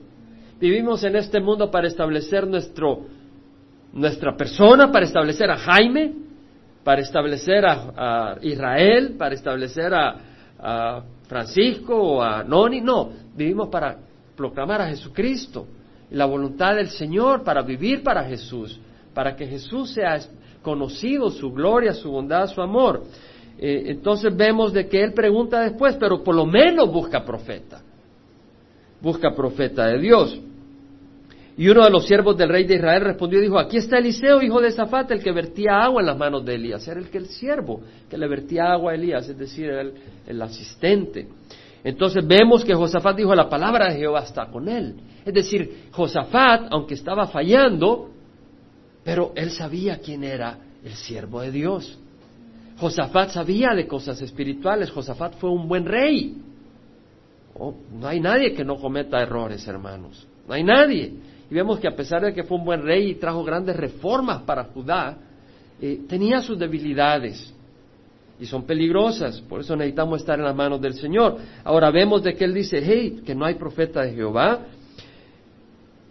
Vivimos 0.60 1.04
en 1.04 1.16
este 1.16 1.40
mundo 1.40 1.72
para 1.72 1.88
establecer 1.88 2.48
nuestro, 2.48 3.02
nuestra 3.94 4.36
persona, 4.36 4.92
para 4.92 5.06
establecer 5.06 5.50
a 5.50 5.58
Jaime, 5.58 6.14
para 6.84 7.02
establecer 7.02 7.66
a, 7.66 8.38
Israel, 8.42 9.16
para 9.18 9.34
establecer 9.34 9.94
a 9.94 11.04
Francisco 11.28 11.96
o 11.96 12.22
a 12.22 12.44
Noni. 12.44 12.82
No, 12.82 13.10
vivimos 13.36 13.70
para 13.70 13.98
proclamar 14.36 14.82
a 14.82 14.88
Jesucristo, 14.88 15.68
la 16.12 16.26
voluntad 16.26 16.76
del 16.76 16.90
Señor, 16.90 17.44
para 17.44 17.62
vivir 17.62 18.04
para 18.04 18.24
Jesús, 18.24 18.80
para 19.14 19.36
que 19.36 19.48
Jesús 19.48 19.92
sea 19.92 20.20
conocido 20.62 21.30
su 21.30 21.52
gloria, 21.52 21.94
su 21.94 22.12
bondad, 22.12 22.48
su 22.48 22.62
amor. 22.62 23.04
Eh, 23.58 23.84
entonces 23.88 24.36
vemos 24.36 24.74
de 24.74 24.88
que 24.88 25.04
él 25.04 25.14
pregunta 25.14 25.62
después, 25.62 25.96
pero 26.00 26.24
por 26.24 26.36
lo 26.36 26.46
menos 26.46 26.92
busca 26.92 27.24
profeta. 27.24 27.82
Busca 29.02 29.32
profeta 29.36 29.88
de 29.88 30.00
Dios. 30.00 30.40
Y 31.56 31.70
uno 31.70 31.84
de 31.84 31.92
los 31.92 32.08
siervos 32.08 32.36
del 32.36 32.50
rey 32.50 32.64
de 32.64 32.76
Israel 32.76 33.04
respondió 33.04 33.38
y 33.40 33.44
dijo, 33.44 33.60
aquí 33.60 33.78
está 33.78 34.00
Eliseo, 34.00 34.42
hijo 34.42 34.60
de 34.60 34.72
Zafat, 34.72 35.12
el 35.12 35.22
que 35.22 35.32
vertía 35.32 35.84
agua 35.84 36.02
en 36.02 36.08
las 36.08 36.18
manos 36.18 36.44
de 36.44 36.56
Elías. 36.56 36.88
Era 36.88 37.00
el 37.00 37.10
que 37.10 37.20
el 37.20 37.28
siervo 37.28 37.82
que 38.10 38.18
le 38.18 38.28
vertía 38.28 38.72
agua 38.72 38.94
a 38.94 38.96
Elías, 38.96 39.30
es 39.30 39.38
decir, 39.38 39.70
el, 39.70 39.94
el 40.26 40.42
asistente. 40.42 41.28
Entonces 41.84 42.26
vemos 42.26 42.64
que 42.64 42.74
Josafat 42.74 43.18
dijo, 43.18 43.36
la 43.36 43.50
palabra 43.50 43.92
de 43.92 44.00
Jehová 44.00 44.24
está 44.24 44.48
con 44.48 44.70
él. 44.70 44.96
Es 45.26 45.34
decir, 45.34 45.90
Josafat, 45.92 46.68
aunque 46.72 46.94
estaba 46.94 47.28
fallando, 47.28 48.10
pero 49.04 49.34
él 49.36 49.52
sabía 49.52 49.98
quién 49.98 50.24
era 50.24 50.58
el 50.84 50.94
siervo 50.94 51.42
de 51.42 51.52
Dios. 51.52 52.00
Josafat 52.78 53.32
sabía 53.32 53.76
de 53.76 53.86
cosas 53.86 54.22
espirituales, 54.22 54.92
Josafat 54.92 55.36
fue 55.36 55.50
un 55.50 55.68
buen 55.68 55.86
rey. 55.86 56.42
Oh, 57.56 57.76
no 57.92 58.08
hay 58.08 58.20
nadie 58.20 58.54
que 58.54 58.64
no 58.64 58.78
cometa 58.78 59.22
errores, 59.22 59.68
hermanos. 59.68 60.26
No 60.48 60.54
hay 60.54 60.64
nadie. 60.64 61.14
Y 61.50 61.54
vemos 61.54 61.80
que 61.80 61.88
a 61.88 61.96
pesar 61.96 62.22
de 62.22 62.34
que 62.34 62.44
fue 62.44 62.58
un 62.58 62.66
buen 62.66 62.82
rey 62.82 63.12
y 63.12 63.16
trajo 63.16 63.44
grandes 63.44 63.76
reformas 63.76 64.42
para 64.44 64.64
Judá, 64.66 65.18
eh, 65.82 66.02
tenía 66.08 66.42
sus 66.42 66.58
debilidades 66.58 67.54
y 68.40 68.46
son 68.46 68.66
peligrosas. 68.66 69.42
Por 69.42 69.62
eso 69.62 69.76
necesitamos 69.76 70.22
estar 70.22 70.40
en 70.40 70.46
las 70.46 70.56
manos 70.56 70.82
del 70.82 70.94
Señor. 70.94 71.38
Ahora 71.64 71.92
vemos 71.92 72.24
de 72.24 72.34
que 72.34 72.46
él 72.46 72.54
dice, 72.54 72.82
hey, 72.84 73.22
que 73.26 73.36
no 73.36 73.46
hay 73.46 73.56
profeta 73.56 74.02
de 74.02 74.14
Jehová. 74.14 74.68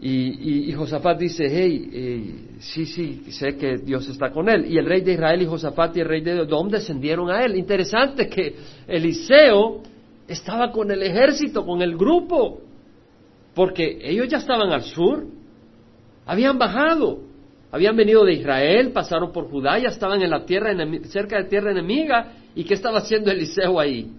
Y, 0.05 0.73
Josafat 0.73 1.17
dice, 1.17 1.45
hey, 1.49 1.89
eh, 1.93 2.35
sí, 2.59 2.87
sí, 2.87 3.23
sé 3.31 3.57
que 3.57 3.79
Dios 3.79 4.09
está 4.09 4.31
con 4.31 4.49
él. 4.49 4.67
Y 4.69 4.77
el 4.77 4.85
rey 4.85 5.01
de 5.01 5.13
Israel 5.13 5.43
y 5.43 5.47
Josafat 5.47 5.97
y 5.97 6.01
el 6.01 6.09
rey 6.09 6.21
de 6.23 6.33
Edom 6.33 6.69
descendieron 6.69 7.31
a 7.31 7.45
él. 7.45 7.55
Interesante 7.57 8.29
que 8.29 8.57
Eliseo 8.89 9.81
estaba 10.27 10.73
con 10.73 10.91
el 10.91 11.03
ejército, 11.05 11.65
con 11.65 11.83
el 11.83 11.97
grupo, 11.97 12.63
porque 13.55 13.99
ellos 14.03 14.29
ya 14.29 14.39
estaban 14.39 14.73
al 14.73 14.83
sur, 14.83 15.25
habían 16.27 16.59
bajado, 16.59 17.21
habían 17.73 17.97
venido 17.97 18.23
de 18.25 18.35
Israel, 18.35 18.93
pasaron 18.93 19.33
por 19.33 19.51
Judá, 19.51 19.79
ya 19.79 19.89
estaban 19.89 20.21
en 20.21 20.29
la 20.29 20.45
tierra 20.45 20.77
cerca 21.05 21.39
de 21.39 21.45
tierra 21.45 21.73
enemiga. 21.73 22.35
¿Y 22.55 22.65
qué 22.65 22.75
estaba 22.75 22.99
haciendo 22.99 23.31
Eliseo 23.31 23.81
ahí? 23.81 24.13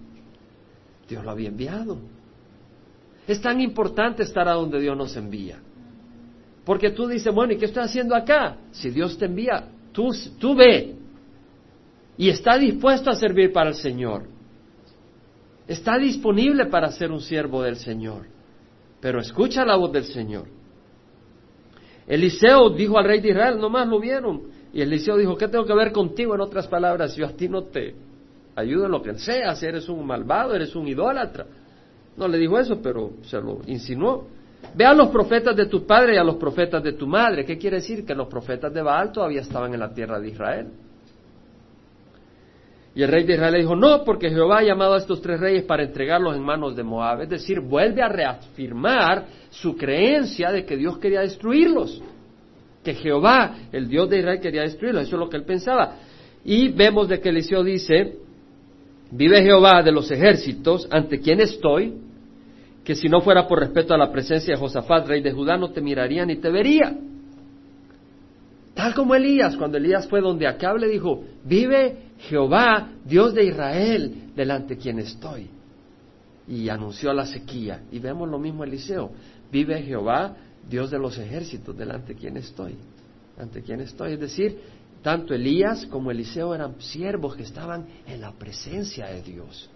Dios 1.08 1.24
lo 1.24 1.30
había 1.30 1.48
enviado. 1.48 1.98
Es 3.28 3.40
tan 3.40 3.60
importante 3.60 4.24
estar 4.24 4.48
a 4.48 4.54
donde 4.54 4.80
Dios 4.80 4.96
nos 4.96 5.16
envía. 5.16 5.60
Porque 6.64 6.90
tú 6.90 7.06
dices, 7.06 7.32
bueno, 7.32 7.52
¿y 7.52 7.56
qué 7.56 7.66
estoy 7.66 7.84
haciendo 7.84 8.16
acá? 8.16 8.56
Si 8.72 8.90
Dios 8.90 9.16
te 9.16 9.26
envía, 9.26 9.68
tú, 9.92 10.10
tú 10.40 10.56
ve. 10.56 10.96
Y 12.18 12.30
está 12.30 12.58
dispuesto 12.58 13.08
a 13.08 13.14
servir 13.14 13.52
para 13.52 13.70
el 13.70 13.76
Señor. 13.76 14.24
Está 15.68 15.96
disponible 15.96 16.66
para 16.66 16.90
ser 16.90 17.12
un 17.12 17.20
siervo 17.20 17.62
del 17.62 17.76
Señor. 17.76 18.26
Pero 19.00 19.20
escucha 19.20 19.64
la 19.64 19.76
voz 19.76 19.92
del 19.92 20.04
Señor. 20.04 20.48
Eliseo 22.06 22.70
dijo 22.70 22.98
al 22.98 23.04
rey 23.04 23.20
de 23.20 23.30
Israel, 23.30 23.58
nomás 23.58 23.88
lo 23.88 23.98
vieron. 23.98 24.42
Y 24.72 24.82
Eliseo 24.82 25.16
dijo, 25.16 25.36
¿qué 25.36 25.48
tengo 25.48 25.64
que 25.64 25.74
ver 25.74 25.92
contigo? 25.92 26.34
En 26.34 26.40
otras 26.40 26.66
palabras, 26.66 27.14
yo 27.16 27.26
a 27.26 27.30
ti 27.30 27.48
no 27.48 27.62
te 27.64 27.94
ayudo 28.56 28.86
en 28.86 28.92
lo 28.92 29.02
que 29.02 29.14
sea, 29.18 29.54
si 29.54 29.66
eres 29.66 29.88
un 29.88 30.06
malvado, 30.06 30.54
eres 30.54 30.74
un 30.74 30.86
idólatra. 30.86 31.46
No 32.16 32.28
le 32.28 32.38
dijo 32.38 32.58
eso, 32.58 32.80
pero 32.80 33.10
se 33.22 33.40
lo 33.40 33.60
insinuó. 33.66 34.26
Ve 34.74 34.84
a 34.84 34.94
los 34.94 35.08
profetas 35.08 35.56
de 35.56 35.66
tu 35.66 35.86
padre 35.86 36.14
y 36.14 36.18
a 36.18 36.24
los 36.24 36.36
profetas 36.36 36.82
de 36.82 36.92
tu 36.92 37.06
madre. 37.06 37.44
¿Qué 37.44 37.58
quiere 37.58 37.76
decir? 37.76 38.04
Que 38.04 38.14
los 38.14 38.28
profetas 38.28 38.72
de 38.72 38.82
Baal 38.82 39.12
todavía 39.12 39.40
estaban 39.40 39.74
en 39.74 39.80
la 39.80 39.92
tierra 39.92 40.18
de 40.18 40.28
Israel. 40.28 40.68
Y 42.96 43.02
el 43.02 43.08
rey 43.08 43.24
de 43.24 43.34
Israel 43.34 43.54
dijo, 43.56 43.74
no, 43.74 44.04
porque 44.04 44.30
Jehová 44.30 44.58
ha 44.58 44.62
llamado 44.62 44.94
a 44.94 44.98
estos 44.98 45.20
tres 45.20 45.40
reyes 45.40 45.64
para 45.64 45.82
entregarlos 45.82 46.36
en 46.36 46.42
manos 46.42 46.76
de 46.76 46.84
Moab. 46.84 47.22
Es 47.22 47.28
decir, 47.28 47.60
vuelve 47.60 48.02
a 48.02 48.08
reafirmar 48.08 49.26
su 49.50 49.76
creencia 49.76 50.52
de 50.52 50.64
que 50.64 50.76
Dios 50.76 50.98
quería 50.98 51.20
destruirlos. 51.22 52.00
Que 52.84 52.94
Jehová, 52.94 53.56
el 53.72 53.88
Dios 53.88 54.08
de 54.10 54.20
Israel, 54.20 54.40
quería 54.40 54.62
destruirlos. 54.62 55.08
Eso 55.08 55.16
es 55.16 55.20
lo 55.20 55.28
que 55.28 55.38
él 55.38 55.44
pensaba. 55.44 55.96
Y 56.44 56.68
vemos 56.68 57.08
de 57.08 57.20
que 57.20 57.30
Eliseo 57.30 57.64
dice, 57.64 58.18
vive 59.10 59.42
Jehová 59.42 59.82
de 59.82 59.90
los 59.90 60.08
ejércitos, 60.12 60.86
ante 60.88 61.18
quien 61.18 61.40
estoy, 61.40 61.94
que 62.84 62.94
si 62.94 63.08
no 63.08 63.22
fuera 63.22 63.48
por 63.48 63.58
respeto 63.58 63.92
a 63.94 63.98
la 63.98 64.12
presencia 64.12 64.54
de 64.54 64.60
Josafat, 64.60 65.08
rey 65.08 65.20
de 65.20 65.32
Judá, 65.32 65.56
no 65.56 65.70
te 65.70 65.80
miraría 65.80 66.24
ni 66.24 66.36
te 66.36 66.50
vería. 66.50 66.96
Tal 68.74 68.94
como 68.94 69.14
Elías, 69.14 69.56
cuando 69.56 69.78
Elías 69.78 70.06
fue 70.06 70.20
donde 70.20 70.46
Acab 70.46 70.76
le 70.76 70.88
dijo, 70.88 71.24
vive 71.44 72.03
Jehová, 72.28 72.90
Dios 73.04 73.34
de 73.34 73.44
Israel, 73.44 74.32
delante 74.34 74.74
de 74.74 74.80
quien 74.80 74.98
estoy. 74.98 75.48
Y 76.46 76.68
anunció 76.68 77.12
la 77.12 77.26
sequía. 77.26 77.82
Y 77.90 77.98
vemos 77.98 78.28
lo 78.28 78.38
mismo 78.38 78.64
Eliseo, 78.64 79.10
vive 79.50 79.82
Jehová, 79.82 80.36
Dios 80.68 80.90
de 80.90 80.98
los 80.98 81.18
ejércitos, 81.18 81.76
delante 81.76 82.14
de 82.14 82.20
quien 82.20 82.36
estoy. 82.36 82.76
Quien 83.64 83.80
estoy. 83.80 84.12
Es 84.12 84.20
decir, 84.20 84.58
tanto 85.02 85.34
Elías 85.34 85.86
como 85.86 86.10
Eliseo 86.10 86.54
eran 86.54 86.80
siervos 86.80 87.36
que 87.36 87.42
estaban 87.42 87.86
en 88.06 88.20
la 88.20 88.32
presencia 88.32 89.06
de 89.06 89.22
Dios. 89.22 89.68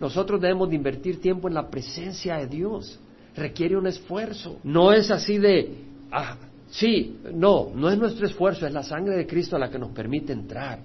Nosotros 0.00 0.40
debemos 0.40 0.68
de 0.68 0.76
invertir 0.76 1.20
tiempo 1.20 1.48
en 1.48 1.54
la 1.54 1.70
presencia 1.70 2.36
de 2.38 2.46
Dios. 2.46 2.98
Requiere 3.36 3.76
un 3.76 3.86
esfuerzo. 3.86 4.58
No 4.64 4.92
es 4.92 5.10
así 5.10 5.38
de, 5.38 5.76
ah, 6.10 6.36
sí, 6.68 7.18
no, 7.32 7.70
no 7.74 7.88
es 7.90 7.98
nuestro 7.98 8.26
esfuerzo, 8.26 8.66
es 8.66 8.72
la 8.72 8.82
sangre 8.82 9.16
de 9.16 9.26
Cristo 9.26 9.58
la 9.58 9.70
que 9.70 9.78
nos 9.78 9.90
permite 9.90 10.32
entrar. 10.32 10.80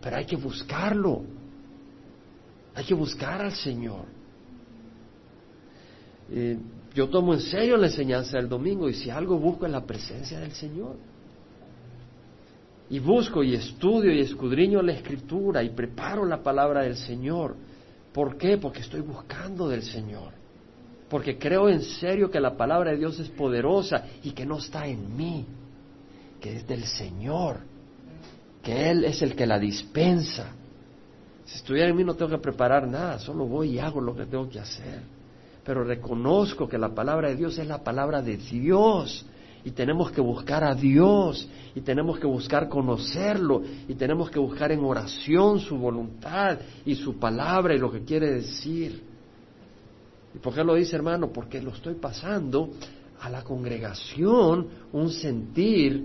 Pero 0.00 0.16
hay 0.16 0.26
que 0.26 0.36
buscarlo. 0.36 1.22
Hay 2.74 2.84
que 2.84 2.94
buscar 2.94 3.42
al 3.42 3.52
Señor. 3.52 4.04
Yo 6.94 7.08
tomo 7.08 7.34
en 7.34 7.40
serio 7.40 7.76
la 7.76 7.86
enseñanza 7.86 8.36
del 8.36 8.48
domingo 8.48 8.88
y 8.88 8.94
si 8.94 9.10
algo 9.10 9.38
busco 9.38 9.66
es 9.66 9.72
la 9.72 9.84
presencia 9.84 10.40
del 10.40 10.52
Señor. 10.52 10.96
Y 12.88 12.98
busco 12.98 13.42
y 13.42 13.54
estudio 13.54 14.12
y 14.12 14.20
escudriño 14.20 14.80
la 14.82 14.92
escritura 14.92 15.62
y 15.62 15.70
preparo 15.70 16.24
la 16.24 16.42
palabra 16.42 16.82
del 16.82 16.96
Señor 16.96 17.56
¿Por 18.16 18.38
qué? 18.38 18.56
Porque 18.56 18.80
estoy 18.80 19.02
buscando 19.02 19.68
del 19.68 19.82
Señor. 19.82 20.32
Porque 21.10 21.36
creo 21.36 21.68
en 21.68 21.82
serio 21.82 22.30
que 22.30 22.40
la 22.40 22.56
palabra 22.56 22.92
de 22.92 22.96
Dios 22.96 23.18
es 23.18 23.28
poderosa 23.28 24.06
y 24.22 24.30
que 24.30 24.46
no 24.46 24.56
está 24.56 24.86
en 24.86 25.14
mí, 25.14 25.44
que 26.40 26.56
es 26.56 26.66
del 26.66 26.84
Señor, 26.84 27.58
que 28.66 28.90
Él 28.90 29.04
es 29.04 29.22
el 29.22 29.36
que 29.36 29.46
la 29.46 29.60
dispensa. 29.60 30.48
Si 31.44 31.58
estuviera 31.58 31.88
en 31.88 31.94
mí 31.94 32.02
no 32.02 32.14
tengo 32.14 32.32
que 32.32 32.38
preparar 32.38 32.88
nada, 32.88 33.20
solo 33.20 33.46
voy 33.46 33.74
y 33.74 33.78
hago 33.78 34.00
lo 34.00 34.16
que 34.16 34.26
tengo 34.26 34.48
que 34.48 34.58
hacer. 34.58 35.02
Pero 35.64 35.84
reconozco 35.84 36.68
que 36.68 36.76
la 36.76 36.92
palabra 36.92 37.28
de 37.28 37.36
Dios 37.36 37.56
es 37.58 37.68
la 37.68 37.84
palabra 37.84 38.20
de 38.22 38.36
Dios 38.36 39.24
y 39.64 39.70
tenemos 39.70 40.10
que 40.10 40.20
buscar 40.20 40.64
a 40.64 40.74
Dios 40.74 41.48
y 41.76 41.80
tenemos 41.82 42.18
que 42.18 42.26
buscar 42.26 42.68
conocerlo 42.68 43.62
y 43.86 43.94
tenemos 43.94 44.30
que 44.30 44.40
buscar 44.40 44.72
en 44.72 44.80
oración 44.82 45.60
su 45.60 45.78
voluntad 45.78 46.58
y 46.84 46.96
su 46.96 47.20
palabra 47.20 47.72
y 47.72 47.78
lo 47.78 47.92
que 47.92 48.02
quiere 48.02 48.32
decir. 48.34 49.00
¿Y 50.34 50.38
por 50.40 50.52
qué 50.52 50.64
lo 50.64 50.74
dice 50.74 50.96
hermano? 50.96 51.28
Porque 51.28 51.62
lo 51.62 51.70
estoy 51.70 51.94
pasando 51.94 52.70
a 53.20 53.30
la 53.30 53.44
congregación 53.44 54.66
un 54.92 55.10
sentir, 55.12 56.02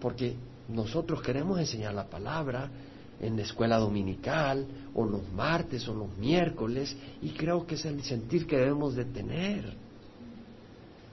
porque 0.00 0.47
nosotros 0.68 1.22
queremos 1.22 1.58
enseñar 1.58 1.94
la 1.94 2.08
palabra 2.08 2.70
en 3.20 3.36
la 3.36 3.42
escuela 3.42 3.78
dominical 3.78 4.66
o 4.94 5.04
los 5.04 5.28
martes 5.32 5.88
o 5.88 5.94
los 5.94 6.16
miércoles 6.18 6.96
y 7.22 7.30
creo 7.30 7.66
que 7.66 7.74
es 7.74 7.84
el 7.84 8.02
sentir 8.02 8.46
que 8.46 8.56
debemos 8.56 8.94
de 8.94 9.04
tener 9.06 9.88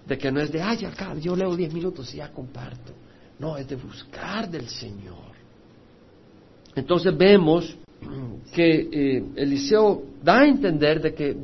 de 0.08 0.18
que 0.18 0.32
no 0.32 0.40
es 0.40 0.52
de, 0.52 0.62
ay, 0.62 0.86
acá, 0.86 1.16
yo 1.16 1.36
leo 1.36 1.56
diez 1.56 1.74
minutos 1.74 2.14
y 2.14 2.18
ya 2.18 2.32
comparto. 2.32 2.94
No, 3.40 3.58
es 3.58 3.68
de 3.68 3.76
buscar 3.76 4.50
del 4.50 4.68
Señor. 4.68 5.34
Entonces 6.76 7.18
vemos 7.18 7.76
que 8.54 8.90
eh, 8.92 9.24
Eliseo 9.36 10.04
da 10.22 10.42
a 10.42 10.46
entender 10.46 11.02
de 11.02 11.14
que 11.14 11.36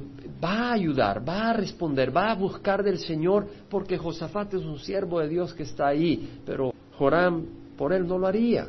va 0.43 0.69
a 0.69 0.73
ayudar, 0.73 1.27
va 1.27 1.49
a 1.49 1.53
responder, 1.53 2.15
va 2.15 2.31
a 2.31 2.35
buscar 2.35 2.83
del 2.83 2.99
Señor, 2.99 3.47
porque 3.69 3.97
Josafat 3.97 4.53
es 4.53 4.63
un 4.63 4.79
siervo 4.79 5.19
de 5.19 5.29
Dios 5.29 5.53
que 5.53 5.63
está 5.63 5.87
ahí, 5.87 6.39
pero 6.45 6.73
Joram 6.97 7.45
por 7.81 7.93
él 7.93 8.07
no 8.07 8.19
lo 8.19 8.27
haría. 8.27 8.67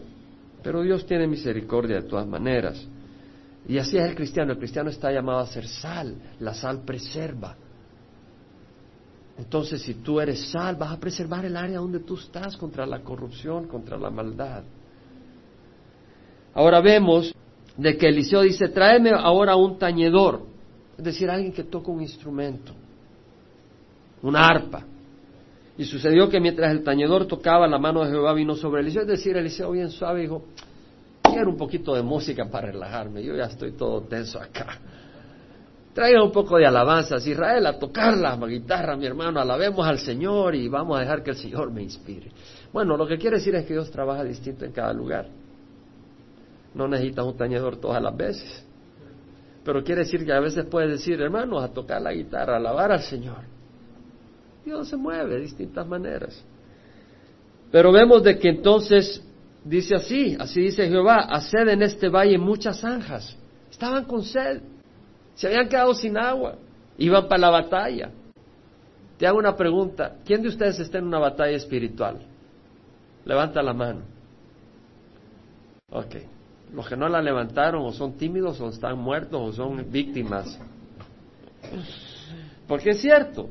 Pero 0.62 0.80
Dios 0.80 1.04
tiene 1.04 1.26
misericordia 1.26 1.96
de 2.00 2.08
todas 2.08 2.26
maneras. 2.26 2.82
Y 3.68 3.76
así 3.76 3.98
es 3.98 4.04
el 4.08 4.14
cristiano, 4.14 4.52
el 4.52 4.58
cristiano 4.58 4.88
está 4.88 5.12
llamado 5.12 5.40
a 5.40 5.46
ser 5.48 5.68
sal, 5.68 6.16
la 6.40 6.54
sal 6.54 6.80
preserva, 6.80 7.54
entonces, 9.38 9.82
si 9.82 9.94
tú 9.94 10.20
eres 10.20 10.50
sal, 10.50 10.76
vas 10.76 10.92
a 10.92 11.00
preservar 11.00 11.44
el 11.44 11.56
área 11.56 11.78
donde 11.78 12.00
tú 12.00 12.14
estás 12.14 12.56
contra 12.56 12.86
la 12.86 13.00
corrupción, 13.00 13.66
contra 13.66 13.98
la 13.98 14.08
maldad. 14.08 14.62
Ahora 16.54 16.80
vemos 16.80 17.34
de 17.76 17.96
que 17.96 18.08
Eliseo 18.08 18.42
dice, 18.42 18.68
tráeme 18.68 19.10
ahora 19.10 19.56
un 19.56 19.78
tañedor, 19.78 20.46
es 20.96 21.04
decir, 21.04 21.28
alguien 21.28 21.52
que 21.52 21.64
toca 21.64 21.90
un 21.90 22.02
instrumento, 22.02 22.72
una 24.22 24.46
arpa. 24.46 24.84
Y 25.78 25.84
sucedió 25.84 26.28
que 26.28 26.38
mientras 26.38 26.70
el 26.70 26.84
tañedor 26.84 27.26
tocaba, 27.26 27.66
la 27.66 27.78
mano 27.78 28.04
de 28.04 28.10
Jehová 28.10 28.34
vino 28.34 28.54
sobre 28.54 28.82
Eliseo, 28.82 29.02
es 29.02 29.08
decir, 29.08 29.36
Eliseo 29.36 29.70
bien 29.70 29.90
suave 29.90 30.20
dijo, 30.20 30.44
quiero 31.22 31.50
un 31.50 31.56
poquito 31.56 31.94
de 31.94 32.02
música 32.02 32.44
para 32.50 32.68
relajarme, 32.68 33.22
yo 33.22 33.34
ya 33.34 33.44
estoy 33.44 33.72
todo 33.72 34.02
tenso 34.02 34.38
acá. 34.38 34.78
Traigan 35.94 36.22
un 36.22 36.32
poco 36.32 36.56
de 36.56 36.66
alabanzas, 36.66 37.26
Israel, 37.26 37.66
a 37.66 37.78
tocar 37.78 38.16
la 38.16 38.36
guitarra, 38.36 38.96
mi 38.96 39.06
hermano, 39.06 39.40
alabemos 39.40 39.86
al 39.86 39.98
Señor 39.98 40.54
y 40.54 40.68
vamos 40.68 40.96
a 40.96 41.00
dejar 41.00 41.22
que 41.22 41.30
el 41.30 41.36
Señor 41.36 41.70
me 41.70 41.82
inspire. 41.82 42.30
Bueno, 42.72 42.96
lo 42.96 43.06
que 43.06 43.18
quiere 43.18 43.36
decir 43.36 43.54
es 43.54 43.66
que 43.66 43.74
Dios 43.74 43.90
trabaja 43.90 44.24
distinto 44.24 44.64
en 44.64 44.72
cada 44.72 44.92
lugar. 44.92 45.26
No 46.74 46.88
necesitas 46.88 47.26
un 47.26 47.36
tañedor 47.36 47.76
todas 47.76 48.02
las 48.02 48.16
veces. 48.16 48.66
Pero 49.64 49.84
quiere 49.84 50.02
decir 50.02 50.24
que 50.24 50.32
a 50.32 50.40
veces 50.40 50.64
puedes 50.64 50.90
decir, 50.90 51.20
hermanos, 51.20 51.62
a 51.62 51.68
tocar 51.68 52.00
la 52.00 52.12
guitarra, 52.12 52.54
a 52.54 52.56
alabar 52.56 52.92
al 52.92 53.02
Señor. 53.02 53.51
Dios 54.64 54.88
se 54.88 54.96
mueve 54.96 55.34
de 55.34 55.40
distintas 55.40 55.86
maneras. 55.86 56.44
Pero 57.70 57.90
vemos 57.90 58.22
de 58.22 58.38
que 58.38 58.50
entonces 58.50 59.22
dice 59.64 59.94
así, 59.94 60.36
así 60.38 60.60
dice 60.60 60.88
Jehová, 60.88 61.26
haced 61.30 61.68
en 61.68 61.82
este 61.82 62.08
valle 62.08 62.38
muchas 62.38 62.80
zanjas. 62.80 63.36
Estaban 63.70 64.04
con 64.04 64.22
sed. 64.22 64.60
Se 65.34 65.46
habían 65.46 65.68
quedado 65.68 65.94
sin 65.94 66.18
agua, 66.18 66.56
iban 66.98 67.26
para 67.26 67.40
la 67.40 67.50
batalla. 67.50 68.10
Te 69.16 69.26
hago 69.26 69.38
una 69.38 69.56
pregunta, 69.56 70.16
¿quién 70.24 70.42
de 70.42 70.48
ustedes 70.48 70.78
está 70.80 70.98
en 70.98 71.06
una 71.06 71.18
batalla 71.18 71.56
espiritual? 71.56 72.18
Levanta 73.24 73.62
la 73.62 73.72
mano. 73.72 74.02
Ok. 75.90 76.16
Los 76.74 76.88
que 76.88 76.96
no 76.96 77.08
la 77.08 77.20
levantaron 77.20 77.84
o 77.84 77.92
son 77.92 78.16
tímidos 78.16 78.60
o 78.60 78.68
están 78.68 78.98
muertos 78.98 79.40
o 79.40 79.52
son 79.52 79.90
víctimas. 79.90 80.58
Porque 82.66 82.90
es 82.90 83.00
cierto, 83.00 83.48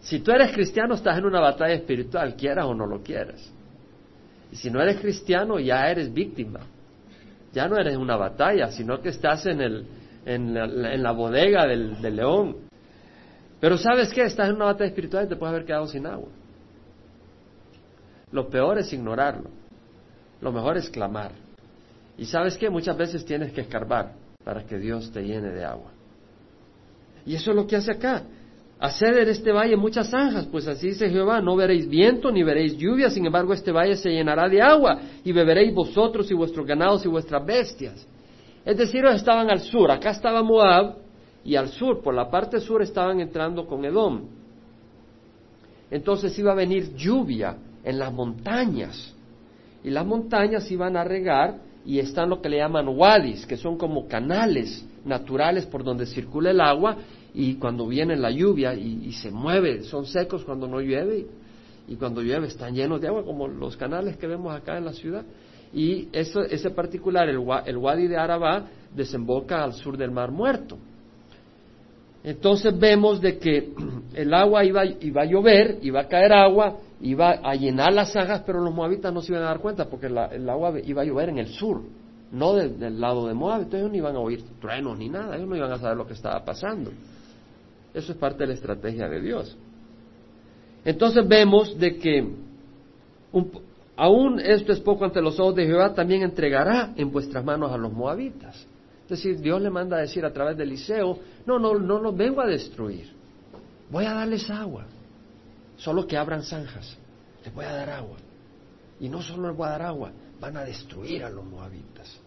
si 0.00 0.20
tú 0.20 0.30
eres 0.30 0.52
cristiano 0.52 0.94
estás 0.94 1.18
en 1.18 1.24
una 1.24 1.40
batalla 1.40 1.74
espiritual, 1.74 2.36
quieras 2.36 2.66
o 2.66 2.74
no 2.74 2.86
lo 2.86 3.02
quieras. 3.02 3.52
Y 4.52 4.56
si 4.56 4.70
no 4.70 4.80
eres 4.80 5.00
cristiano 5.00 5.58
ya 5.58 5.90
eres 5.90 6.12
víctima. 6.12 6.60
Ya 7.52 7.68
no 7.68 7.76
eres 7.76 7.96
una 7.96 8.16
batalla, 8.16 8.70
sino 8.70 9.00
que 9.00 9.08
estás 9.08 9.46
en 9.46 9.60
el, 9.60 9.86
en 10.24 11.02
la, 11.02 11.12
bodega 11.12 11.66
del, 11.66 12.00
león. 12.14 12.56
Pero 13.60 13.78
¿sabes 13.78 14.12
qué? 14.12 14.24
Estás 14.24 14.48
en 14.50 14.56
una 14.56 14.66
batalla 14.66 14.88
espiritual 14.90 15.24
y 15.24 15.28
te 15.28 15.36
puedes 15.36 15.54
haber 15.54 15.66
quedado 15.66 15.86
sin 15.86 16.06
agua. 16.06 16.28
Lo 18.30 18.48
peor 18.48 18.78
es 18.78 18.92
ignorarlo. 18.92 19.50
Lo 20.40 20.52
mejor 20.52 20.76
es 20.76 20.90
clamar. 20.90 21.32
Y 22.18 22.26
sabes 22.26 22.56
qué? 22.58 22.68
Muchas 22.68 22.96
veces 22.96 23.24
tienes 23.24 23.52
que 23.52 23.62
escarbar 23.62 24.12
para 24.44 24.64
que 24.64 24.78
Dios 24.78 25.10
te 25.10 25.22
llene 25.22 25.50
de 25.50 25.64
agua. 25.64 25.90
Y 27.24 27.34
eso 27.34 27.50
es 27.50 27.56
lo 27.56 27.66
que 27.66 27.76
hace 27.76 27.92
acá. 27.92 28.22
Hacer 28.78 29.16
en 29.18 29.28
este 29.30 29.52
valle 29.52 29.74
muchas 29.74 30.10
zanjas, 30.10 30.46
pues 30.46 30.68
así 30.68 30.88
dice 30.88 31.08
Jehová, 31.08 31.40
no 31.40 31.56
veréis 31.56 31.88
viento 31.88 32.30
ni 32.30 32.42
veréis 32.42 32.76
lluvia, 32.76 33.08
sin 33.08 33.24
embargo 33.24 33.54
este 33.54 33.72
valle 33.72 33.96
se 33.96 34.10
llenará 34.10 34.50
de 34.50 34.60
agua 34.60 35.00
y 35.24 35.32
beberéis 35.32 35.74
vosotros 35.74 36.30
y 36.30 36.34
vuestros 36.34 36.66
ganados 36.66 37.04
y 37.06 37.08
vuestras 37.08 37.44
bestias. 37.46 38.06
Es 38.66 38.76
decir, 38.76 39.04
estaban 39.06 39.50
al 39.50 39.60
sur, 39.60 39.90
acá 39.90 40.10
estaba 40.10 40.42
Moab, 40.42 40.96
y 41.42 41.54
al 41.54 41.68
sur, 41.68 42.02
por 42.02 42.12
la 42.12 42.28
parte 42.28 42.60
sur, 42.60 42.82
estaban 42.82 43.20
entrando 43.20 43.66
con 43.66 43.84
Edom. 43.84 44.22
Entonces 45.90 46.36
iba 46.38 46.52
a 46.52 46.56
venir 46.56 46.94
lluvia 46.96 47.56
en 47.84 47.98
las 47.98 48.12
montañas, 48.12 49.14
y 49.84 49.90
las 49.90 50.04
montañas 50.04 50.70
iban 50.70 50.96
a 50.96 51.04
regar, 51.04 51.60
y 51.84 52.00
están 52.00 52.28
lo 52.28 52.42
que 52.42 52.48
le 52.48 52.58
llaman 52.58 52.88
wadis, 52.88 53.46
que 53.46 53.56
son 53.56 53.78
como 53.78 54.08
canales 54.08 54.84
naturales 55.04 55.64
por 55.64 55.84
donde 55.84 56.04
circula 56.04 56.50
el 56.50 56.60
agua, 56.60 56.96
y 57.38 57.56
cuando 57.56 57.86
viene 57.86 58.16
la 58.16 58.30
lluvia 58.30 58.72
y, 58.72 59.12
se 59.12 59.30
mueve, 59.30 59.82
son 59.82 60.06
secos 60.06 60.42
cuando 60.42 60.66
no 60.66 60.80
llueve, 60.80 61.26
y 61.86 61.96
cuando 61.96 62.22
llueve 62.22 62.46
están 62.46 62.74
llenos 62.74 62.98
de 63.02 63.08
agua, 63.08 63.24
como 63.24 63.46
los 63.46 63.76
canales 63.76 64.16
que 64.16 64.26
vemos 64.26 64.56
acá 64.56 64.78
en 64.78 64.86
la 64.86 64.94
ciudad 64.94 65.22
y 65.74 66.08
ese 66.12 66.70
particular, 66.70 67.28
el, 67.28 67.44
el 67.66 67.76
Wadi 67.76 68.06
de 68.06 68.16
Arabá, 68.16 68.64
desemboca 68.94 69.62
al 69.62 69.74
sur 69.74 69.98
del 69.98 70.10
Mar 70.10 70.30
Muerto. 70.30 70.78
Entonces 72.24 72.76
vemos 72.78 73.20
de 73.20 73.36
que 73.36 73.70
el 74.14 74.32
agua 74.32 74.64
iba, 74.64 74.86
iba, 74.86 75.20
a 75.20 75.26
llover, 75.26 75.78
iba 75.82 76.00
a 76.00 76.08
caer 76.08 76.32
agua, 76.32 76.78
iba 77.02 77.32
a 77.32 77.54
llenar 77.54 77.92
las 77.92 78.12
zanjas, 78.12 78.44
pero 78.46 78.62
los 78.62 78.74
moabitas 78.74 79.12
no 79.12 79.20
se 79.20 79.32
iban 79.32 79.44
a 79.44 79.48
dar 79.48 79.60
cuenta 79.60 79.90
porque 79.90 80.06
el 80.06 80.48
agua 80.48 80.72
iba 80.82 81.02
a 81.02 81.04
llover 81.04 81.28
en 81.28 81.38
el 81.38 81.48
sur, 81.48 81.82
no 82.32 82.54
del 82.54 82.98
lado 82.98 83.26
de 83.26 83.34
Moab. 83.34 83.58
Entonces 83.58 83.80
ellos 83.80 83.90
no 83.92 83.98
iban 83.98 84.16
a 84.16 84.20
oír 84.20 84.42
truenos 84.58 84.96
ni 84.98 85.10
nada, 85.10 85.36
ellos 85.36 85.48
no 85.48 85.56
iban 85.56 85.72
a 85.72 85.78
saber 85.78 85.98
lo 85.98 86.06
que 86.06 86.14
estaba 86.14 86.42
pasando. 86.42 86.90
Eso 87.96 88.12
es 88.12 88.18
parte 88.18 88.40
de 88.40 88.48
la 88.48 88.52
estrategia 88.52 89.08
de 89.08 89.22
Dios. 89.22 89.56
Entonces 90.84 91.26
vemos 91.26 91.78
de 91.78 91.96
que 91.96 92.30
aún 93.96 94.38
esto 94.38 94.72
es 94.72 94.80
poco 94.80 95.06
ante 95.06 95.22
los 95.22 95.40
ojos 95.40 95.54
de 95.54 95.64
Jehová, 95.64 95.94
también 95.94 96.20
entregará 96.20 96.92
en 96.94 97.10
vuestras 97.10 97.42
manos 97.42 97.72
a 97.72 97.78
los 97.78 97.90
moabitas. 97.90 98.66
Es 99.04 99.08
decir, 99.08 99.40
Dios 99.40 99.62
le 99.62 99.70
manda 99.70 99.96
a 99.96 100.00
decir 100.00 100.26
a 100.26 100.32
través 100.32 100.58
de 100.58 100.64
Eliseo, 100.64 101.18
no, 101.46 101.58
no, 101.58 101.78
no 101.78 101.98
los 101.98 102.14
vengo 102.14 102.42
a 102.42 102.46
destruir, 102.46 103.08
voy 103.90 104.04
a 104.04 104.12
darles 104.12 104.50
agua, 104.50 104.84
solo 105.78 106.06
que 106.06 106.18
abran 106.18 106.42
zanjas, 106.42 106.98
les 107.44 107.54
voy 107.54 107.64
a 107.64 107.72
dar 107.72 107.88
agua. 107.88 108.18
Y 109.00 109.08
no 109.08 109.22
solo 109.22 109.48
les 109.48 109.56
voy 109.56 109.68
a 109.68 109.70
dar 109.70 109.82
agua, 109.82 110.12
van 110.38 110.56
a 110.58 110.64
destruir 110.64 111.24
a 111.24 111.30
los 111.30 111.46
moabitas. 111.46 112.20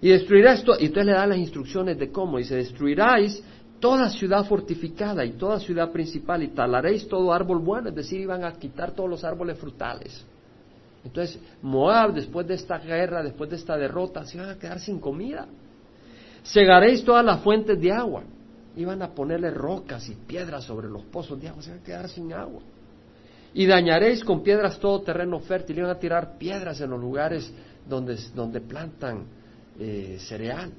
Y 0.00 0.08
destruirá 0.08 0.54
esto, 0.54 0.72
y 0.78 0.86
entonces 0.86 1.06
le 1.06 1.12
da 1.12 1.26
las 1.26 1.38
instrucciones 1.38 1.98
de 1.98 2.10
cómo, 2.10 2.38
dice, 2.38 2.56
destruiráis 2.56 3.42
toda 3.84 4.08
ciudad 4.08 4.46
fortificada 4.46 5.26
y 5.26 5.32
toda 5.32 5.60
ciudad 5.60 5.92
principal 5.92 6.42
y 6.42 6.48
talaréis 6.48 7.06
todo 7.06 7.34
árbol 7.34 7.58
bueno, 7.58 7.90
es 7.90 7.94
decir, 7.94 8.18
iban 8.18 8.42
a 8.42 8.52
quitar 8.52 8.92
todos 8.92 9.10
los 9.10 9.24
árboles 9.24 9.58
frutales 9.58 10.24
entonces, 11.04 11.38
Moab, 11.60 12.14
después 12.14 12.46
de 12.46 12.54
esta 12.54 12.78
guerra, 12.78 13.22
después 13.22 13.50
de 13.50 13.56
esta 13.56 13.76
derrota, 13.76 14.24
se 14.24 14.38
iban 14.38 14.48
a 14.48 14.58
quedar 14.58 14.80
sin 14.80 14.98
comida. 14.98 15.46
Segaréis 16.42 17.04
todas 17.04 17.24
las 17.24 17.42
fuentes 17.42 17.78
de 17.78 17.92
agua. 17.92 18.24
Iban 18.76 19.02
a 19.02 19.10
ponerle 19.10 19.50
rocas 19.50 20.08
y 20.08 20.14
piedras 20.14 20.64
sobre 20.64 20.88
los 20.88 21.04
pozos 21.04 21.40
de 21.40 21.48
agua, 21.48 21.62
se 21.62 21.70
iban 21.70 21.82
a 21.82 21.84
quedar 21.84 22.08
sin 22.08 22.32
agua. 22.32 22.62
Y 23.52 23.66
dañaréis 23.66 24.24
con 24.24 24.42
piedras 24.42 24.78
todo 24.80 25.02
terreno 25.02 25.38
fértil. 25.40 25.78
Iban 25.78 25.90
a 25.90 25.98
tirar 25.98 26.38
piedras 26.38 26.80
en 26.80 26.90
los 26.90 27.00
lugares 27.00 27.52
donde, 27.86 28.16
donde 28.34 28.60
plantan 28.62 29.26
eh, 29.78 30.16
cereal. 30.20 30.72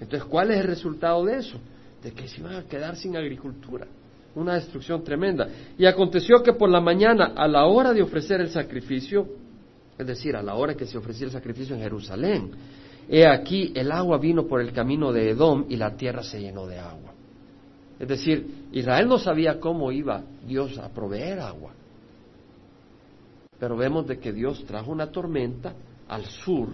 Entonces, 0.00 0.24
¿cuál 0.24 0.50
es 0.50 0.58
el 0.58 0.66
resultado 0.66 1.24
de 1.24 1.36
eso? 1.36 1.58
De 2.02 2.12
que 2.12 2.26
se 2.26 2.40
iban 2.40 2.54
a 2.54 2.64
quedar 2.64 2.96
sin 2.96 3.16
agricultura 3.16 3.86
una 4.34 4.54
destrucción 4.54 5.02
tremenda. 5.02 5.48
Y 5.78 5.86
aconteció 5.86 6.42
que 6.42 6.52
por 6.52 6.70
la 6.70 6.80
mañana, 6.80 7.32
a 7.36 7.48
la 7.48 7.66
hora 7.66 7.92
de 7.92 8.02
ofrecer 8.02 8.40
el 8.40 8.50
sacrificio, 8.50 9.26
es 9.98 10.06
decir, 10.06 10.36
a 10.36 10.42
la 10.42 10.54
hora 10.54 10.74
que 10.74 10.86
se 10.86 10.98
ofrecía 10.98 11.26
el 11.26 11.32
sacrificio 11.32 11.74
en 11.74 11.82
Jerusalén, 11.82 12.50
he 13.08 13.26
aquí 13.26 13.72
el 13.74 13.90
agua 13.90 14.18
vino 14.18 14.46
por 14.46 14.60
el 14.60 14.72
camino 14.72 15.12
de 15.12 15.30
Edom 15.30 15.66
y 15.68 15.76
la 15.76 15.96
tierra 15.96 16.22
se 16.22 16.40
llenó 16.40 16.66
de 16.66 16.78
agua. 16.78 17.12
Es 17.98 18.08
decir, 18.08 18.68
Israel 18.72 19.08
no 19.08 19.18
sabía 19.18 19.60
cómo 19.60 19.92
iba 19.92 20.22
Dios 20.46 20.78
a 20.78 20.88
proveer 20.88 21.40
agua. 21.40 21.72
Pero 23.58 23.76
vemos 23.76 24.06
de 24.06 24.18
que 24.18 24.32
Dios 24.32 24.64
trajo 24.64 24.90
una 24.90 25.10
tormenta 25.10 25.74
al 26.08 26.24
sur, 26.24 26.68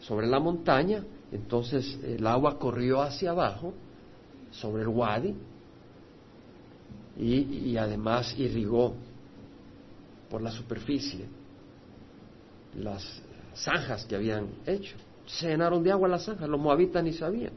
sobre 0.00 0.26
la 0.26 0.40
montaña, 0.40 1.04
entonces 1.32 1.98
el 2.02 2.26
agua 2.26 2.58
corrió 2.58 3.02
hacia 3.02 3.30
abajo, 3.30 3.74
sobre 4.50 4.82
el 4.82 4.88
wadi, 4.88 5.34
y, 7.18 7.76
además 7.76 8.34
irrigó 8.38 8.94
por 10.30 10.40
la 10.40 10.52
superficie 10.52 11.26
las 12.76 13.22
zanjas 13.56 14.04
que 14.04 14.14
habían 14.14 14.46
hecho. 14.66 14.96
Se 15.26 15.48
llenaron 15.48 15.82
de 15.82 15.90
agua 15.90 16.08
las 16.08 16.24
zanjas, 16.24 16.48
los 16.48 16.60
moabitas 16.60 17.02
ni 17.02 17.12
sabían. 17.12 17.52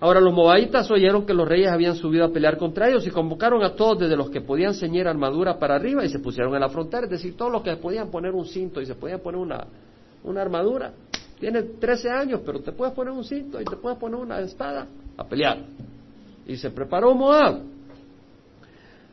Ahora 0.00 0.20
los 0.20 0.32
moabitas 0.32 0.90
oyeron 0.90 1.26
que 1.26 1.34
los 1.34 1.46
reyes 1.46 1.68
habían 1.68 1.96
subido 1.96 2.24
a 2.24 2.32
pelear 2.32 2.56
contra 2.56 2.88
ellos 2.88 3.06
y 3.06 3.10
convocaron 3.10 3.62
a 3.64 3.74
todos 3.74 3.98
desde 3.98 4.16
los 4.16 4.30
que 4.30 4.40
podían 4.40 4.72
ceñir 4.72 5.08
armadura 5.08 5.58
para 5.58 5.74
arriba 5.74 6.04
y 6.04 6.08
se 6.08 6.20
pusieron 6.20 6.54
en 6.54 6.60
la 6.60 6.68
frontera, 6.68 7.04
es 7.04 7.10
decir, 7.10 7.36
todos 7.36 7.50
los 7.50 7.62
que 7.62 7.76
podían 7.76 8.10
poner 8.10 8.32
un 8.32 8.46
cinto 8.46 8.80
y 8.80 8.86
se 8.86 8.94
podían 8.94 9.20
poner 9.20 9.40
una, 9.40 9.66
una 10.22 10.40
armadura. 10.40 10.92
Tienes 11.38 11.78
13 11.78 12.10
años, 12.10 12.40
pero 12.44 12.60
te 12.60 12.72
puedes 12.72 12.94
poner 12.94 13.12
un 13.12 13.24
cinto 13.24 13.60
y 13.60 13.64
te 13.64 13.76
puedes 13.76 13.98
poner 13.98 14.18
una 14.18 14.40
espada 14.40 14.86
a 15.16 15.24
pelear. 15.24 15.58
Y 16.46 16.56
se 16.56 16.70
preparó 16.70 17.14
Moab. 17.14 17.60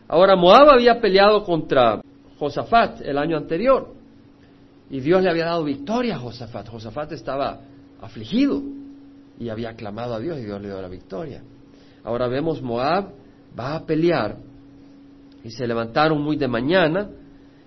Ahora, 0.07 0.35
Moab 0.35 0.69
había 0.69 0.99
peleado 0.99 1.43
contra 1.43 2.01
Josafat 2.39 3.01
el 3.01 3.17
año 3.17 3.37
anterior 3.37 3.93
y 4.89 4.99
Dios 4.99 5.21
le 5.21 5.29
había 5.29 5.45
dado 5.45 5.63
victoria 5.63 6.15
a 6.15 6.19
Josafat. 6.19 6.67
Josafat 6.67 7.11
estaba 7.11 7.59
afligido 8.01 8.61
y 9.39 9.49
había 9.49 9.75
clamado 9.75 10.13
a 10.13 10.19
Dios 10.19 10.39
y 10.39 10.43
Dios 10.45 10.61
le 10.61 10.67
dio 10.67 10.81
la 10.81 10.87
victoria. 10.87 11.41
Ahora 12.03 12.27
vemos 12.27 12.61
Moab 12.61 13.09
va 13.57 13.75
a 13.75 13.85
pelear 13.85 14.37
y 15.43 15.51
se 15.51 15.67
levantaron 15.67 16.21
muy 16.21 16.37
de 16.37 16.47
mañana 16.47 17.09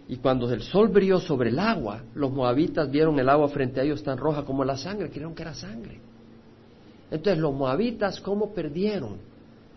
y 0.08 0.16
cuando 0.16 0.50
el 0.50 0.62
sol 0.62 0.88
brilló 0.88 1.20
sobre 1.20 1.50
el 1.50 1.58
agua, 1.58 2.02
los 2.14 2.32
moabitas 2.32 2.90
vieron 2.90 3.18
el 3.18 3.28
agua 3.28 3.48
frente 3.48 3.80
a 3.80 3.84
ellos 3.84 4.02
tan 4.02 4.16
roja 4.16 4.42
como 4.42 4.64
la 4.64 4.78
sangre, 4.78 5.10
creyeron 5.10 5.34
que 5.34 5.42
era 5.42 5.52
sangre. 5.52 6.00
Entonces 7.10 7.38
los 7.38 7.54
moabitas, 7.54 8.18
¿cómo 8.20 8.54
perdieron 8.54 9.18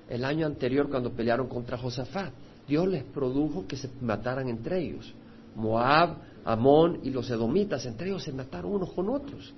el 0.10 0.24
año 0.24 0.46
anterior 0.46 0.90
cuando 0.90 1.12
pelearon 1.12 1.48
contra 1.48 1.78
Josafat? 1.78 2.32
Dios 2.66 2.88
les 2.88 3.04
produjo 3.04 3.68
que 3.68 3.76
se 3.76 3.90
mataran 4.00 4.48
entre 4.48 4.80
ellos. 4.80 5.14
Moab, 5.56 6.16
Amón 6.46 7.00
y 7.04 7.10
los 7.10 7.30
edomitas, 7.30 7.86
entre 7.86 8.08
ellos 8.08 8.24
se 8.24 8.32
mataron 8.32 8.72
unos 8.72 8.94
con 8.94 9.10
otros. 9.10 9.54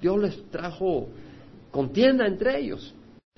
Dios 0.00 0.18
les 0.18 0.50
trajo 0.50 1.08
contienda 1.70 2.26
entre 2.26 2.58
ellos. 2.58 2.94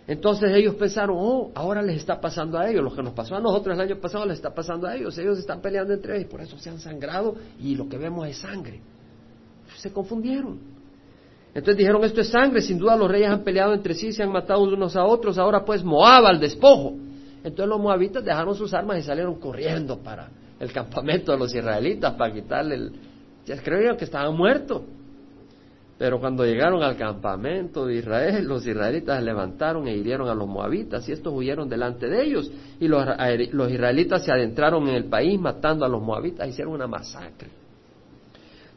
Entonces 0.09 0.51
ellos 0.55 0.75
pensaron, 0.77 1.17
oh, 1.21 1.53
ahora 1.55 1.83
les 1.83 1.99
está 1.99 2.19
pasando 2.19 2.59
a 2.59 2.67
ellos, 2.67 2.83
lo 2.83 2.95
que 2.95 3.03
nos 3.03 3.13
pasó 3.13 3.37
a 3.37 3.41
nosotros 3.41 3.77
el 3.77 3.83
año 3.83 4.01
pasado 4.01 4.25
les 4.25 4.39
está 4.39 4.55
pasando 4.55 4.87
a 4.87 4.97
ellos, 4.97 5.17
ellos 5.19 5.39
están 5.39 5.61
peleando 5.61 5.93
entre 5.93 6.17
ellos, 6.17 6.31
por 6.31 6.41
eso 6.41 6.57
se 6.59 6.71
han 6.71 6.81
sangrado 6.81 7.35
y 7.61 7.77
lo 7.77 7.91
que 7.91 7.99
vemos 7.99 8.27
es 8.27 8.39
sangre. 8.39 8.81
Se 9.77 9.93
confundieron. 9.93 10.59
Entonces 11.49 11.77
dijeron, 11.77 12.03
esto 12.05 12.23
es 12.23 12.31
sangre, 12.31 12.63
sin 12.63 12.79
duda 12.79 12.97
los 12.97 13.11
reyes 13.11 13.29
han 13.29 13.45
peleado 13.45 13.75
entre 13.75 13.93
sí, 13.93 14.11
se 14.15 14.23
han 14.23 14.33
matado 14.33 14.63
unos 14.63 14.97
a 14.97 15.05
otros, 15.05 15.37
ahora 15.37 15.63
pues 15.63 15.85
Moab 15.85 16.25
al 16.25 16.41
despojo. 16.41 16.95
Entonces 17.45 17.69
los 17.69 17.79
moabitas 17.79 18.25
dejaron 18.25 18.55
sus 18.55 18.73
armas 18.73 18.99
y 19.01 19.03
salieron 19.03 19.35
corriendo 19.35 19.99
para 19.99 20.31
el 20.59 20.73
campamento 20.73 21.33
de 21.33 21.39
los 21.39 21.55
israelitas 21.55 22.15
para 22.15 22.33
quitarle 22.33 22.75
el... 22.77 22.93
Ya 23.45 23.63
creían 23.63 23.97
que 23.99 24.05
estaban 24.05 24.35
muertos. 24.35 24.83
Pero 25.99 26.21
cuando 26.21 26.45
llegaron 26.45 26.81
al 26.85 26.97
campamento 26.97 27.85
de 27.85 27.97
Israel, 27.97 28.45
los 28.45 28.65
israelitas 28.65 29.21
levantaron 29.21 29.89
e 29.89 29.97
hirieron 29.97 30.29
a 30.29 30.35
los 30.35 30.47
moabitas 30.47 31.09
y 31.09 31.13
estos 31.13 31.35
huyeron 31.35 31.69
delante 31.69 32.09
de 32.09 32.23
ellos. 32.23 32.51
Y 32.79 32.87
los, 32.87 33.05
israelitas 33.69 34.25
se 34.25 34.31
adentraron 34.31 34.87
en 34.89 34.95
el 34.95 35.07
país 35.07 35.41
matando 35.41 35.85
a 35.85 35.89
los 35.89 36.01
moabitas, 36.01 36.49
hicieron 36.49 36.75
una 36.75 36.87
masacre. 36.87 37.49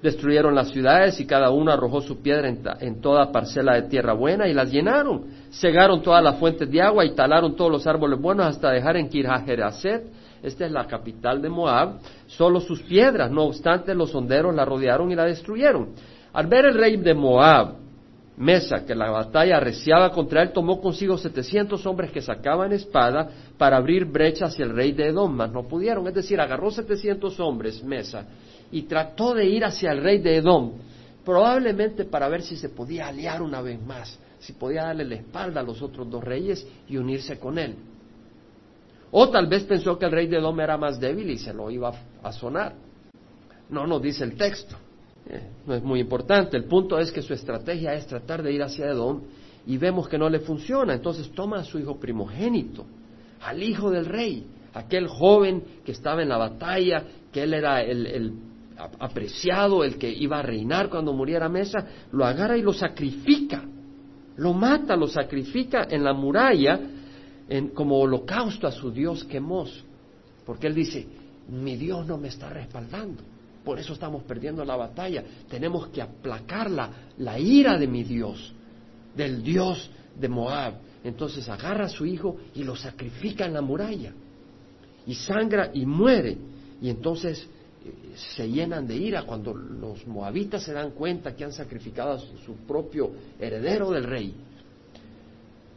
Destruyeron 0.01 0.55
las 0.55 0.71
ciudades 0.71 1.19
y 1.19 1.27
cada 1.27 1.51
uno 1.51 1.71
arrojó 1.71 2.01
su 2.01 2.23
piedra 2.23 2.49
en, 2.79 3.01
toda 3.01 3.31
parcela 3.31 3.75
de 3.75 3.83
tierra 3.83 4.13
buena 4.13 4.47
y 4.47 4.53
las 4.55 4.71
llenaron. 4.71 5.25
Cegaron 5.51 6.01
todas 6.01 6.23
las 6.23 6.39
fuentes 6.39 6.71
de 6.71 6.81
agua 6.81 7.05
y 7.05 7.13
talaron 7.13 7.55
todos 7.55 7.71
los 7.71 7.85
árboles 7.85 8.19
buenos 8.19 8.47
hasta 8.47 8.71
dejar 8.71 8.97
en 8.97 9.09
Kirjaheraset, 9.09 10.05
esta 10.41 10.65
es 10.65 10.71
la 10.71 10.87
capital 10.87 11.39
de 11.39 11.49
Moab, 11.49 11.99
solo 12.25 12.59
sus 12.59 12.81
piedras. 12.81 13.29
No 13.29 13.43
obstante, 13.43 13.93
los 13.93 14.09
sonderos 14.09 14.55
la 14.55 14.65
rodearon 14.65 15.11
y 15.11 15.15
la 15.15 15.25
destruyeron. 15.25 15.89
Al 16.33 16.47
ver 16.47 16.65
el 16.65 16.75
rey 16.75 16.97
de 16.97 17.13
Moab, 17.13 17.75
Mesa, 18.37 18.85
que 18.85 18.95
la 18.95 19.11
batalla 19.11 19.57
arreciaba 19.57 20.09
contra 20.11 20.41
él, 20.41 20.51
tomó 20.51 20.81
consigo 20.81 21.17
setecientos 21.17 21.85
hombres 21.85 22.11
que 22.11 22.21
sacaban 22.21 22.71
espada 22.71 23.29
para 23.57 23.77
abrir 23.77 24.05
brecha 24.05 24.45
hacia 24.45 24.65
el 24.65 24.73
rey 24.73 24.93
de 24.93 25.09
Edom, 25.09 25.31
mas 25.31 25.51
no 25.51 25.67
pudieron. 25.67 26.07
Es 26.07 26.13
decir, 26.13 26.39
agarró 26.39 26.71
setecientos 26.71 27.39
hombres, 27.39 27.83
Mesa, 27.83 28.25
y 28.71 28.83
trató 28.83 29.33
de 29.33 29.45
ir 29.45 29.65
hacia 29.65 29.91
el 29.91 30.01
rey 30.01 30.19
de 30.19 30.37
Edom, 30.37 30.71
probablemente 31.25 32.05
para 32.05 32.29
ver 32.29 32.41
si 32.41 32.55
se 32.55 32.69
podía 32.69 33.07
aliar 33.07 33.41
una 33.41 33.61
vez 33.61 33.79
más, 33.85 34.17
si 34.39 34.53
podía 34.53 34.85
darle 34.85 35.05
la 35.05 35.15
espalda 35.15 35.59
a 35.61 35.63
los 35.63 35.81
otros 35.81 36.09
dos 36.09 36.23
reyes 36.23 36.65
y 36.87 36.97
unirse 36.97 37.37
con 37.37 37.59
él. 37.59 37.75
O 39.11 39.29
tal 39.29 39.47
vez 39.47 39.65
pensó 39.65 39.99
que 39.99 40.05
el 40.05 40.11
rey 40.11 40.27
de 40.27 40.37
Edom 40.37 40.59
era 40.61 40.77
más 40.77 40.99
débil 40.99 41.29
y 41.29 41.37
se 41.37 41.53
lo 41.53 41.69
iba 41.69 41.91
a 42.23 42.31
sonar. 42.31 42.73
No 43.69 43.85
nos 43.85 44.01
dice 44.01 44.23
el 44.23 44.35
texto. 44.35 44.77
Eh, 45.29 45.41
no 45.65 45.75
es 45.75 45.83
muy 45.83 45.99
importante. 45.99 46.57
El 46.57 46.65
punto 46.65 46.97
es 46.99 47.11
que 47.11 47.21
su 47.21 47.33
estrategia 47.33 47.93
es 47.93 48.07
tratar 48.07 48.41
de 48.41 48.51
ir 48.51 48.63
hacia 48.63 48.87
Edom 48.87 49.21
y 49.65 49.77
vemos 49.77 50.07
que 50.07 50.17
no 50.17 50.29
le 50.29 50.39
funciona. 50.39 50.93
Entonces 50.93 51.31
toma 51.31 51.59
a 51.59 51.63
su 51.63 51.79
hijo 51.79 51.99
primogénito, 51.99 52.85
al 53.41 53.61
hijo 53.61 53.91
del 53.91 54.05
rey, 54.05 54.45
aquel 54.73 55.07
joven 55.07 55.63
que 55.85 55.91
estaba 55.91 56.21
en 56.21 56.29
la 56.29 56.37
batalla, 56.37 57.03
que 57.31 57.43
él 57.43 57.53
era 57.53 57.81
el, 57.81 58.33
apreciado, 58.99 59.83
el 59.83 59.97
que 59.97 60.09
iba 60.09 60.39
a 60.39 60.41
reinar 60.41 60.89
cuando 60.89 61.13
muriera 61.13 61.47
Mesa, 61.47 61.85
lo 62.11 62.25
agarra 62.25 62.57
y 62.57 62.61
lo 62.61 62.73
sacrifica. 62.73 63.63
Lo 64.37 64.53
mata, 64.53 64.95
lo 64.95 65.07
sacrifica 65.07 65.87
en 65.89 66.03
la 66.03 66.13
muralla 66.13 66.79
en, 67.47 67.69
como 67.69 67.99
holocausto 67.99 68.65
a 68.65 68.71
su 68.71 68.91
Dios 68.91 69.23
Quemos. 69.25 69.83
Porque 70.45 70.67
él 70.67 70.73
dice, 70.73 71.05
mi 71.49 71.75
Dios 71.75 72.07
no 72.07 72.17
me 72.17 72.29
está 72.29 72.49
respaldando. 72.49 73.23
Por 73.63 73.79
eso 73.79 73.93
estamos 73.93 74.23
perdiendo 74.23 74.65
la 74.65 74.75
batalla. 74.75 75.23
Tenemos 75.49 75.87
que 75.89 76.01
aplacar 76.01 76.71
la, 76.71 77.39
ira 77.39 77.77
de 77.77 77.87
mi 77.87 78.03
Dios, 78.03 78.53
del 79.15 79.43
Dios 79.43 79.89
de 80.19 80.27
Moab. 80.27 80.75
Entonces 81.03 81.47
agarra 81.47 81.85
a 81.85 81.89
su 81.89 82.05
hijo 82.05 82.37
y 82.55 82.63
lo 82.63 82.75
sacrifica 82.75 83.45
en 83.45 83.53
la 83.53 83.61
muralla. 83.61 84.13
Y 85.05 85.13
sangra 85.13 85.71
y 85.73 85.85
muere. 85.85 86.37
Y 86.81 86.89
entonces 86.89 87.47
eh, 87.85 88.15
se 88.35 88.49
llenan 88.49 88.87
de 88.87 88.95
ira 88.95 89.23
cuando 89.23 89.53
los 89.53 90.07
moabitas 90.07 90.63
se 90.63 90.73
dan 90.73 90.91
cuenta 90.91 91.35
que 91.35 91.43
han 91.43 91.53
sacrificado 91.53 92.13
a 92.13 92.19
su, 92.19 92.55
propio 92.67 93.11
heredero 93.39 93.91
del 93.91 94.03
rey. 94.05 94.33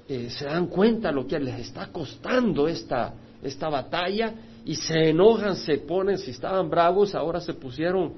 Eh, 0.08 0.30
se 0.30 0.46
dan 0.46 0.68
cuenta 0.68 1.12
lo 1.12 1.26
que 1.26 1.38
les 1.38 1.60
está 1.60 1.88
costando 1.88 2.66
esta, 2.66 3.14
esta 3.42 3.68
batalla 3.68 4.34
y 4.64 4.76
se 4.76 5.10
enojan, 5.10 5.56
se 5.56 5.78
ponen, 5.78 6.18
si 6.18 6.30
estaban 6.30 6.70
bravos, 6.70 7.14
ahora 7.14 7.40
se 7.40 7.54
pusieron 7.54 8.12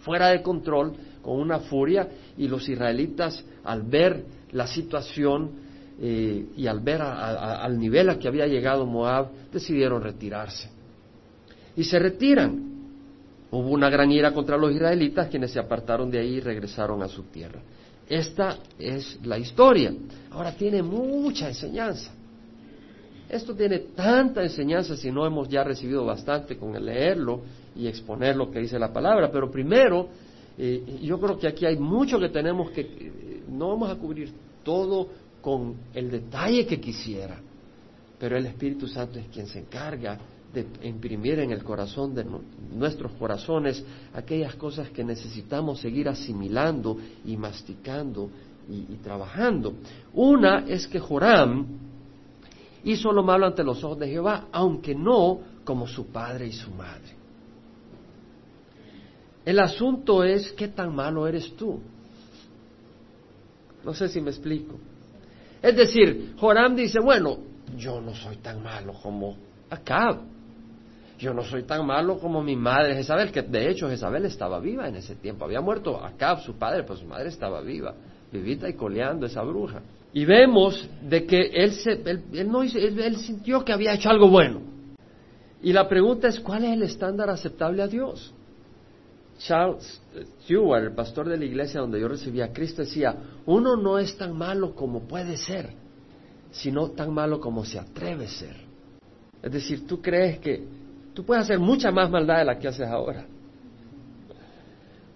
fuera 0.00 0.28
de 0.28 0.42
control 0.42 0.94
con 1.22 1.38
una 1.38 1.58
furia 1.58 2.08
y 2.38 2.48
los 2.48 2.68
israelitas 2.68 3.44
al 3.64 3.82
ver 3.82 4.24
la 4.52 4.66
situación 4.66 5.50
eh, 6.00 6.46
y 6.56 6.66
al 6.66 6.80
ver 6.80 7.02
al 7.02 7.78
nivel 7.78 8.10
a 8.10 8.18
que 8.18 8.28
había 8.28 8.46
llegado 8.46 8.86
Moab, 8.86 9.28
decidieron 9.52 10.02
retirarse. 10.02 10.70
Y 11.76 11.84
se 11.84 11.98
retiran. 11.98 12.74
Hubo 13.50 13.70
una 13.70 13.88
gran 13.88 14.10
ira 14.10 14.32
contra 14.32 14.56
los 14.56 14.72
israelitas 14.72 15.28
quienes 15.28 15.52
se 15.52 15.58
apartaron 15.58 16.10
de 16.10 16.18
ahí 16.18 16.36
y 16.36 16.40
regresaron 16.40 17.02
a 17.02 17.08
su 17.08 17.24
tierra. 17.24 17.60
Esta 18.08 18.58
es 18.78 19.18
la 19.24 19.38
historia. 19.38 19.92
Ahora 20.30 20.52
tiene 20.52 20.82
mucha 20.82 21.48
enseñanza. 21.48 22.12
Esto 23.28 23.54
tiene 23.54 23.78
tanta 23.78 24.42
enseñanza 24.42 24.96
si 24.96 25.10
no 25.10 25.26
hemos 25.26 25.48
ya 25.48 25.64
recibido 25.64 26.04
bastante 26.04 26.56
con 26.56 26.76
el 26.76 26.86
leerlo 26.86 27.42
y 27.74 27.86
exponer 27.88 28.36
lo 28.36 28.50
que 28.50 28.60
dice 28.60 28.78
la 28.78 28.92
palabra. 28.92 29.30
Pero 29.32 29.50
primero, 29.50 30.08
eh, 30.56 31.00
yo 31.02 31.18
creo 31.18 31.38
que 31.38 31.48
aquí 31.48 31.66
hay 31.66 31.76
mucho 31.76 32.20
que 32.20 32.28
tenemos 32.28 32.70
que, 32.70 32.82
eh, 32.82 33.42
no 33.48 33.68
vamos 33.68 33.90
a 33.90 33.96
cubrir 33.96 34.32
todo 34.62 35.08
con 35.40 35.74
el 35.92 36.10
detalle 36.10 36.66
que 36.66 36.80
quisiera, 36.80 37.40
pero 38.18 38.36
el 38.36 38.46
Espíritu 38.46 38.86
Santo 38.86 39.18
es 39.18 39.26
quien 39.28 39.46
se 39.46 39.60
encarga 39.60 40.18
de 40.52 40.66
imprimir 40.88 41.40
en 41.40 41.50
el 41.50 41.62
corazón 41.62 42.14
de 42.14 42.24
nuestros 42.74 43.12
corazones 43.12 43.84
aquellas 44.14 44.54
cosas 44.54 44.88
que 44.90 45.04
necesitamos 45.04 45.80
seguir 45.80 46.08
asimilando 46.08 46.96
y 47.24 47.36
masticando 47.36 48.30
y, 48.70 48.94
y 48.94 48.98
trabajando. 49.02 49.74
Una 50.14 50.64
es 50.66 50.86
que 50.86 50.98
Joram, 50.98 51.85
hizo 52.86 53.12
lo 53.12 53.22
malo 53.22 53.46
ante 53.46 53.64
los 53.64 53.82
ojos 53.82 53.98
de 53.98 54.08
Jehová, 54.08 54.46
aunque 54.52 54.94
no 54.94 55.40
como 55.64 55.86
su 55.86 56.06
padre 56.06 56.46
y 56.46 56.52
su 56.52 56.70
madre. 56.70 57.16
El 59.44 59.58
asunto 59.58 60.24
es 60.24 60.52
qué 60.52 60.68
tan 60.68 60.94
malo 60.94 61.26
eres 61.26 61.54
tú. 61.56 61.80
No 63.84 63.92
sé 63.92 64.08
si 64.08 64.20
me 64.20 64.30
explico. 64.30 64.76
Es 65.60 65.76
decir, 65.76 66.34
Joram 66.38 66.76
dice, 66.76 67.00
bueno, 67.00 67.38
yo 67.76 68.00
no 68.00 68.14
soy 68.14 68.36
tan 68.36 68.62
malo 68.62 68.92
como 69.02 69.36
Acab. 69.68 70.20
Yo 71.18 71.32
no 71.32 71.42
soy 71.42 71.64
tan 71.64 71.86
malo 71.86 72.18
como 72.18 72.42
mi 72.42 72.54
madre 72.54 72.94
Jezabel, 72.94 73.32
que 73.32 73.42
de 73.42 73.70
hecho 73.70 73.88
Jezabel 73.88 74.26
estaba 74.26 74.60
viva 74.60 74.86
en 74.86 74.96
ese 74.96 75.16
tiempo. 75.16 75.44
Había 75.44 75.60
muerto 75.60 76.04
Acab, 76.04 76.42
su 76.42 76.54
padre, 76.54 76.84
pues 76.84 77.00
su 77.00 77.06
madre 77.06 77.30
estaba 77.30 77.62
viva, 77.62 77.94
vivita 78.32 78.68
y 78.68 78.74
coleando 78.74 79.26
esa 79.26 79.42
bruja. 79.42 79.82
Y 80.12 80.24
vemos 80.24 80.88
de 81.02 81.26
que 81.26 81.50
él, 81.52 81.72
se, 81.72 81.92
él, 81.92 82.50
no, 82.50 82.62
él, 82.62 83.16
sintió 83.16 83.64
que 83.64 83.72
había 83.72 83.94
hecho 83.94 84.08
algo 84.08 84.28
bueno. 84.28 84.60
Y 85.62 85.72
la 85.72 85.88
pregunta 85.88 86.28
es, 86.28 86.40
¿cuál 86.40 86.64
es 86.64 86.72
el 86.72 86.82
estándar 86.82 87.28
aceptable 87.28 87.82
a 87.82 87.88
Dios? 87.88 88.32
Charles 89.38 90.00
Stewart, 90.42 90.84
el 90.84 90.94
pastor 90.94 91.28
de 91.28 91.36
la 91.36 91.44
iglesia 91.44 91.80
donde 91.80 92.00
yo 92.00 92.08
recibí 92.08 92.40
a 92.40 92.52
Cristo, 92.52 92.82
decía, 92.82 93.14
uno 93.44 93.76
no 93.76 93.98
es 93.98 94.16
tan 94.16 94.36
malo 94.36 94.74
como 94.74 95.06
puede 95.06 95.36
ser, 95.36 95.70
sino 96.50 96.90
tan 96.90 97.12
malo 97.12 97.38
como 97.38 97.64
se 97.64 97.78
atreve 97.78 98.24
a 98.24 98.28
ser. 98.28 98.56
Es 99.42 99.52
decir, 99.52 99.86
tú 99.86 100.00
crees 100.00 100.38
que 100.38 100.66
tú 101.12 101.24
puedes 101.24 101.44
hacer 101.44 101.58
mucha 101.58 101.90
más 101.90 102.10
maldad 102.10 102.38
de 102.38 102.44
la 102.46 102.58
que 102.58 102.68
haces 102.68 102.86
ahora 102.86 103.26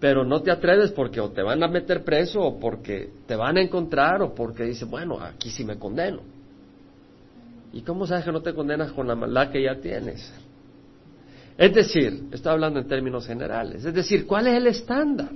pero 0.01 0.25
no 0.25 0.41
te 0.41 0.49
atreves 0.49 0.91
porque 0.91 1.21
o 1.21 1.29
te 1.29 1.43
van 1.43 1.61
a 1.61 1.67
meter 1.67 2.03
preso 2.03 2.41
o 2.41 2.59
porque 2.59 3.11
te 3.27 3.35
van 3.35 3.57
a 3.57 3.61
encontrar 3.61 4.23
o 4.23 4.33
porque 4.33 4.63
dices, 4.63 4.89
bueno, 4.89 5.19
aquí 5.21 5.51
sí 5.51 5.63
me 5.63 5.77
condeno. 5.77 6.21
¿Y 7.71 7.83
cómo 7.83 8.07
sabes 8.07 8.25
que 8.25 8.31
no 8.31 8.41
te 8.41 8.55
condenas 8.55 8.91
con 8.93 9.07
la 9.07 9.15
maldad 9.15 9.51
que 9.51 9.61
ya 9.61 9.75
tienes? 9.75 10.33
Es 11.55 11.71
decir, 11.71 12.23
estoy 12.31 12.51
hablando 12.51 12.79
en 12.79 12.87
términos 12.87 13.27
generales, 13.27 13.85
es 13.85 13.93
decir, 13.93 14.25
¿cuál 14.25 14.47
es 14.47 14.55
el 14.55 14.65
estándar? 14.65 15.29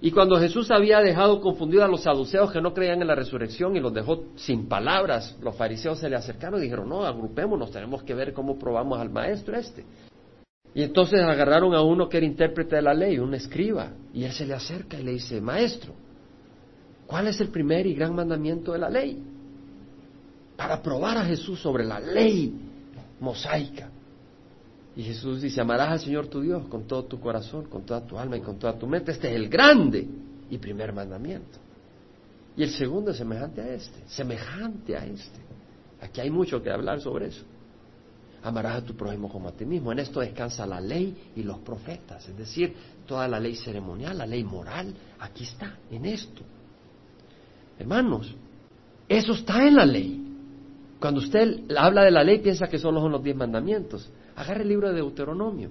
Y 0.00 0.12
cuando 0.12 0.38
Jesús 0.38 0.70
había 0.70 1.00
dejado 1.00 1.40
confundido 1.40 1.84
a 1.84 1.88
los 1.88 2.02
saduceos 2.04 2.52
que 2.52 2.60
no 2.60 2.72
creían 2.72 3.02
en 3.02 3.08
la 3.08 3.16
resurrección 3.16 3.76
y 3.76 3.80
los 3.80 3.92
dejó 3.92 4.26
sin 4.36 4.68
palabras, 4.68 5.36
los 5.42 5.56
fariseos 5.56 5.98
se 5.98 6.08
le 6.08 6.14
acercaron 6.14 6.60
y 6.60 6.64
dijeron, 6.64 6.88
no, 6.88 7.04
agrupémonos, 7.04 7.72
tenemos 7.72 8.04
que 8.04 8.14
ver 8.14 8.32
cómo 8.32 8.56
probamos 8.56 9.00
al 9.00 9.10
maestro 9.10 9.56
este. 9.56 9.84
Y 10.74 10.82
entonces 10.82 11.20
agarraron 11.20 11.74
a 11.74 11.82
uno 11.82 12.08
que 12.08 12.16
era 12.16 12.26
intérprete 12.26 12.76
de 12.76 12.82
la 12.82 12.94
ley, 12.94 13.18
un 13.18 13.34
escriba, 13.34 13.90
y 14.14 14.24
él 14.24 14.32
se 14.32 14.46
le 14.46 14.54
acerca 14.54 14.98
y 14.98 15.02
le 15.02 15.12
dice, 15.12 15.40
maestro, 15.40 15.92
¿cuál 17.06 17.28
es 17.28 17.40
el 17.40 17.48
primer 17.48 17.86
y 17.86 17.94
gran 17.94 18.14
mandamiento 18.14 18.72
de 18.72 18.78
la 18.78 18.88
ley? 18.88 19.22
Para 20.56 20.80
probar 20.80 21.18
a 21.18 21.24
Jesús 21.24 21.60
sobre 21.60 21.84
la 21.84 22.00
ley 22.00 22.54
mosaica. 23.20 23.90
Y 24.96 25.02
Jesús 25.02 25.42
dice, 25.42 25.60
amarás 25.60 25.90
al 25.90 26.00
Señor 26.00 26.28
tu 26.28 26.40
Dios 26.40 26.66
con 26.68 26.86
todo 26.86 27.04
tu 27.04 27.20
corazón, 27.20 27.66
con 27.66 27.84
toda 27.84 28.06
tu 28.06 28.18
alma 28.18 28.36
y 28.36 28.40
con 28.40 28.58
toda 28.58 28.78
tu 28.78 28.86
mente. 28.86 29.12
Este 29.12 29.30
es 29.30 29.36
el 29.36 29.48
grande 29.48 30.06
y 30.50 30.58
primer 30.58 30.92
mandamiento. 30.92 31.58
Y 32.56 32.62
el 32.62 32.70
segundo 32.70 33.10
es 33.10 33.16
semejante 33.16 33.60
a 33.62 33.74
este, 33.74 33.98
semejante 34.06 34.96
a 34.96 35.06
este. 35.06 35.40
Aquí 36.00 36.20
hay 36.20 36.30
mucho 36.30 36.62
que 36.62 36.70
hablar 36.70 37.00
sobre 37.00 37.28
eso. 37.28 37.44
Amarás 38.44 38.76
a 38.76 38.84
tu 38.84 38.94
prójimo 38.94 39.28
como 39.28 39.48
a 39.48 39.52
ti 39.52 39.64
mismo. 39.64 39.92
En 39.92 40.00
esto 40.00 40.20
descansa 40.20 40.66
la 40.66 40.80
ley 40.80 41.30
y 41.36 41.42
los 41.42 41.58
profetas, 41.58 42.28
es 42.28 42.36
decir, 42.36 42.74
toda 43.06 43.28
la 43.28 43.38
ley 43.38 43.54
ceremonial, 43.54 44.18
la 44.18 44.26
ley 44.26 44.42
moral, 44.42 44.94
aquí 45.20 45.44
está, 45.44 45.76
en 45.90 46.06
esto. 46.06 46.42
Hermanos, 47.78 48.34
eso 49.08 49.32
está 49.32 49.66
en 49.66 49.76
la 49.76 49.86
ley. 49.86 50.20
Cuando 50.98 51.20
usted 51.20 51.70
habla 51.76 52.04
de 52.04 52.10
la 52.10 52.22
ley, 52.22 52.38
piensa 52.38 52.68
que 52.68 52.78
solo 52.78 53.00
son 53.00 53.12
los 53.12 53.22
diez 53.22 53.36
mandamientos. 53.36 54.08
Agarre 54.36 54.62
el 54.62 54.68
libro 54.68 54.88
de 54.88 54.94
Deuteronomio. 54.94 55.70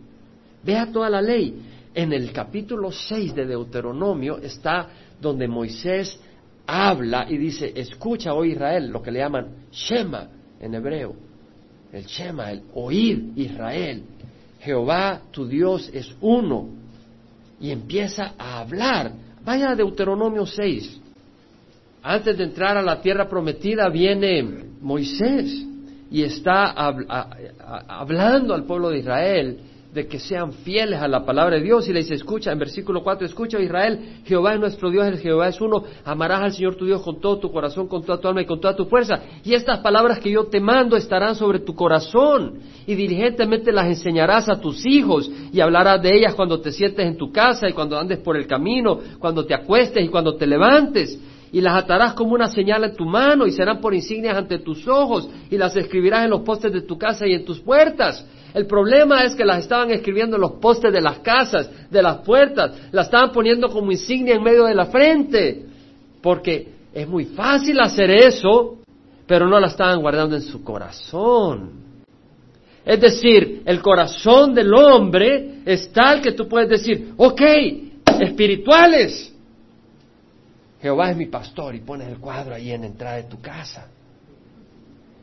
Vea 0.64 0.92
toda 0.92 1.10
la 1.10 1.22
ley. 1.22 1.62
En 1.94 2.14
el 2.14 2.32
capítulo 2.32 2.92
6 2.92 3.36
de 3.36 3.46
Deuteronomio 3.46 4.38
está 4.38 4.88
donde 5.20 5.48
Moisés 5.48 6.20
habla 6.66 7.26
y 7.30 7.38
dice, 7.38 7.72
escucha, 7.76 8.34
oh 8.34 8.46
Israel, 8.46 8.90
lo 8.90 9.02
que 9.02 9.12
le 9.12 9.20
llaman 9.20 9.68
Shema 9.72 10.28
en 10.60 10.74
hebreo. 10.74 11.31
El 11.92 12.06
Shema, 12.06 12.52
el 12.52 12.64
oír 12.74 13.32
Israel. 13.36 14.04
Jehová, 14.60 15.22
tu 15.32 15.48
Dios, 15.48 15.90
es 15.94 16.14
uno. 16.22 16.70
Y 17.60 17.72
empieza 17.72 18.34
a 18.38 18.60
hablar. 18.60 19.12
Vaya 19.44 19.72
a 19.72 19.76
Deuteronomio 19.76 20.46
6. 20.46 21.00
Antes 22.04 22.38
de 22.38 22.44
entrar 22.44 22.78
a 22.78 22.82
la 22.82 23.02
tierra 23.02 23.30
prometida 23.30 23.90
viene 23.90 24.44
Moisés 24.82 25.66
y 26.10 26.24
está 26.24 26.72
hablando 27.88 28.54
al 28.54 28.66
pueblo 28.66 28.90
de 28.90 29.00
Israel 29.00 29.60
de 29.94 30.08
que 30.08 30.20
sean 30.20 30.54
fieles 30.54 31.02
a 31.02 31.08
la 31.08 31.26
palabra 31.26 31.58
de 31.58 31.64
Dios. 31.64 31.88
Y 31.88 31.94
le 31.94 32.00
dice, 32.00 32.14
escucha, 32.14 32.52
en 32.52 32.60
versículo 32.60 33.04
4, 33.04 33.26
escucha 33.26 33.60
Israel, 33.60 34.22
Jehová 34.26 34.54
es 34.54 34.60
nuestro 34.60 34.90
Dios, 34.90 35.06
el 35.06 35.20
Jehová 35.20 35.50
es 35.50 35.60
uno, 35.60 35.84
amarás 36.06 36.42
al 36.42 36.54
Señor 36.54 36.76
tu 36.76 36.86
Dios 36.86 37.02
con 37.02 37.20
todo 37.20 37.40
tu 37.40 37.52
corazón, 37.52 37.88
con 37.88 38.04
toda 38.04 38.20
tu 38.20 38.28
alma 38.28 38.42
y 38.42 38.46
con 38.46 38.62
toda 38.62 38.76
tu 38.76 38.86
fuerza. 38.86 39.22
Y 39.44 39.54
estas 39.54 39.80
palabras 39.80 40.20
que 40.20 40.32
yo 40.32 40.46
te 40.46 40.60
mando 40.60 40.96
estarán 40.96 41.36
sobre 41.36 41.60
tu 41.60 41.76
corazón. 41.76 42.60
Y 42.88 42.96
diligentemente 42.96 43.72
las 43.72 43.88
enseñarás 43.88 44.48
a 44.48 44.60
tus 44.60 44.86
hijos. 44.86 45.30
Y 45.52 45.60
hablarás 45.60 46.02
de 46.02 46.16
ellas 46.16 46.36
cuando 46.36 46.62
te 46.62 46.72
sientes 46.72 47.06
en 47.06 47.18
tu 47.18 47.32
casa 47.32 47.70
y 47.70 47.74
cuando 47.74 47.98
andes 48.00 48.20
por 48.20 48.38
el 48.38 48.48
camino, 48.48 49.00
cuando 49.20 49.46
te 49.46 49.54
acuestes 49.54 50.06
y 50.06 50.08
cuando 50.08 50.36
te 50.36 50.48
levantes. 50.48 51.20
Y 51.54 51.60
las 51.60 51.84
atarás 51.84 52.14
como 52.14 52.34
una 52.34 52.48
señal 52.48 52.86
en 52.86 52.96
tu 52.96 53.06
mano 53.06 53.46
y 53.46 53.52
serán 53.52 53.82
por 53.82 53.94
insignias 53.94 54.38
ante 54.38 54.60
tus 54.60 54.88
ojos. 54.88 55.30
Y 55.50 55.58
las 55.58 55.76
escribirás 55.76 56.24
en 56.24 56.30
los 56.30 56.42
postes 56.42 56.72
de 56.72 56.82
tu 56.82 56.98
casa 56.98 57.28
y 57.28 57.34
en 57.34 57.44
tus 57.44 57.60
puertas. 57.60 58.26
El 58.54 58.66
problema 58.68 59.24
es 59.24 59.36
que 59.36 59.46
las 59.46 59.60
estaban 59.60 59.92
escribiendo 59.92 60.36
en 60.36 60.42
los 60.42 60.54
postes 60.54 60.92
de 60.92 61.02
las 61.02 61.20
casas, 61.20 61.70
de 61.90 62.02
las 62.02 62.18
puertas, 62.18 62.72
las 62.92 63.06
estaban 63.06 63.32
poniendo 63.32 63.70
como 63.70 63.92
insignia 63.92 64.36
en 64.36 64.44
medio 64.44 64.66
de 64.66 64.76
la 64.76 64.86
frente, 64.86 65.66
porque 66.22 66.70
es 66.94 67.08
muy 67.08 67.26
fácil 67.26 67.80
hacer 67.80 68.12
eso, 68.12 68.80
pero 69.26 69.48
no 69.48 69.60
la 69.60 69.68
estaban 69.68 70.02
guardando 70.02 70.36
en 70.36 70.42
su 70.42 70.64
corazón. 70.64 71.82
Es 72.84 73.00
decir, 73.00 73.62
el 73.66 73.82
corazón 73.82 74.54
del 74.54 74.74
hombre 74.74 75.62
es 75.66 75.92
tal 75.92 76.22
que 76.22 76.32
tú 76.32 76.48
puedes 76.48 76.70
decir, 76.70 77.14
ok, 77.16 77.42
espirituales, 78.20 79.34
Jehová 80.82 81.12
es 81.12 81.18
mi 81.18 81.28
pastor 81.28 81.76
y 81.76 81.80
pones 81.80 82.08
el 82.08 82.18
cuadro 82.18 82.56
ahí 82.56 82.72
en 82.72 82.82
la 82.82 82.88
entrada 82.88 83.18
de 83.18 83.24
tu 83.24 83.40
casa. 83.40 83.88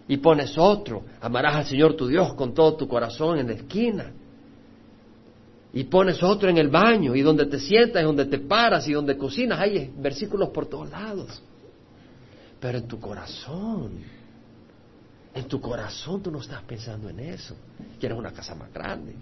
Y 0.09 0.17
pones 0.17 0.57
otro, 0.57 1.05
amarás 1.21 1.57
al 1.57 1.67
Señor 1.67 1.95
tu 1.95 2.07
Dios 2.07 2.33
con 2.33 2.55
todo 2.55 2.75
tu 2.77 2.89
corazón 2.89 3.39
en 3.39 3.49
la 3.49 3.53
esquina. 3.53 4.11
Y 5.75 5.85
pones 5.85 6.23
otro 6.23 6.49
en 6.49 6.57
el 6.57 6.69
baño 6.69 7.15
y 7.15 7.21
donde 7.21 7.45
te 7.45 7.61
sientas 7.61 8.03
y 8.03 8.07
donde 8.07 8.25
te 8.25 8.39
paras 8.39 8.89
y 8.89 8.93
donde 8.93 9.19
cocinas, 9.19 9.61
hay 9.61 9.93
versículos 9.99 10.49
por 10.49 10.67
todos 10.67 10.89
lados. 10.89 11.43
Pero 12.59 12.79
en 12.79 12.89
tu 12.89 12.99
corazón, 12.99 14.01
en 15.35 15.45
tu 15.45 15.61
corazón 15.61 16.23
tú 16.23 16.31
no 16.31 16.41
estás 16.41 16.63
pensando 16.63 17.11
en 17.11 17.21
eso. 17.21 17.55
Quieres 18.01 18.19
una 18.19 18.33
casa 18.33 18.55
más 18.55 18.73
grande. 18.73 19.15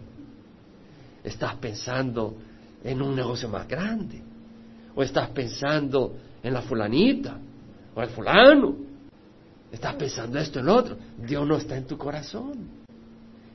Estás 1.25 1.57
pensando 1.57 2.37
en 2.85 3.03
un 3.03 3.17
negocio 3.17 3.49
más 3.49 3.67
grande. 3.67 4.23
O 4.95 5.03
estás 5.03 5.31
pensando 5.31 6.15
en 6.45 6.55
la 6.55 6.63
fulanita 6.63 7.39
o 7.93 8.01
el 8.01 8.09
fulano. 8.11 8.86
Estás 9.73 9.95
pensando 9.95 10.39
esto 10.39 10.61
en 10.61 10.67
lo 10.67 10.75
otro. 10.77 10.97
Dios 11.19 11.47
no 11.47 11.57
está 11.57 11.77
en 11.77 11.87
tu 11.87 11.99
corazón. 11.99 12.87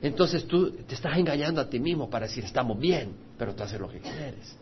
Entonces 0.00 0.46
tú 0.46 0.70
te 0.70 0.94
estás 0.94 1.16
engañando 1.16 1.60
a 1.60 1.68
ti 1.68 1.78
mismo 1.78 2.10
para 2.10 2.26
decir 2.26 2.44
estamos 2.44 2.78
bien, 2.78 3.12
pero 3.38 3.54
tú 3.54 3.62
haces 3.62 3.80
lo 3.80 3.88
que 3.88 4.00
quieres. 4.00 4.56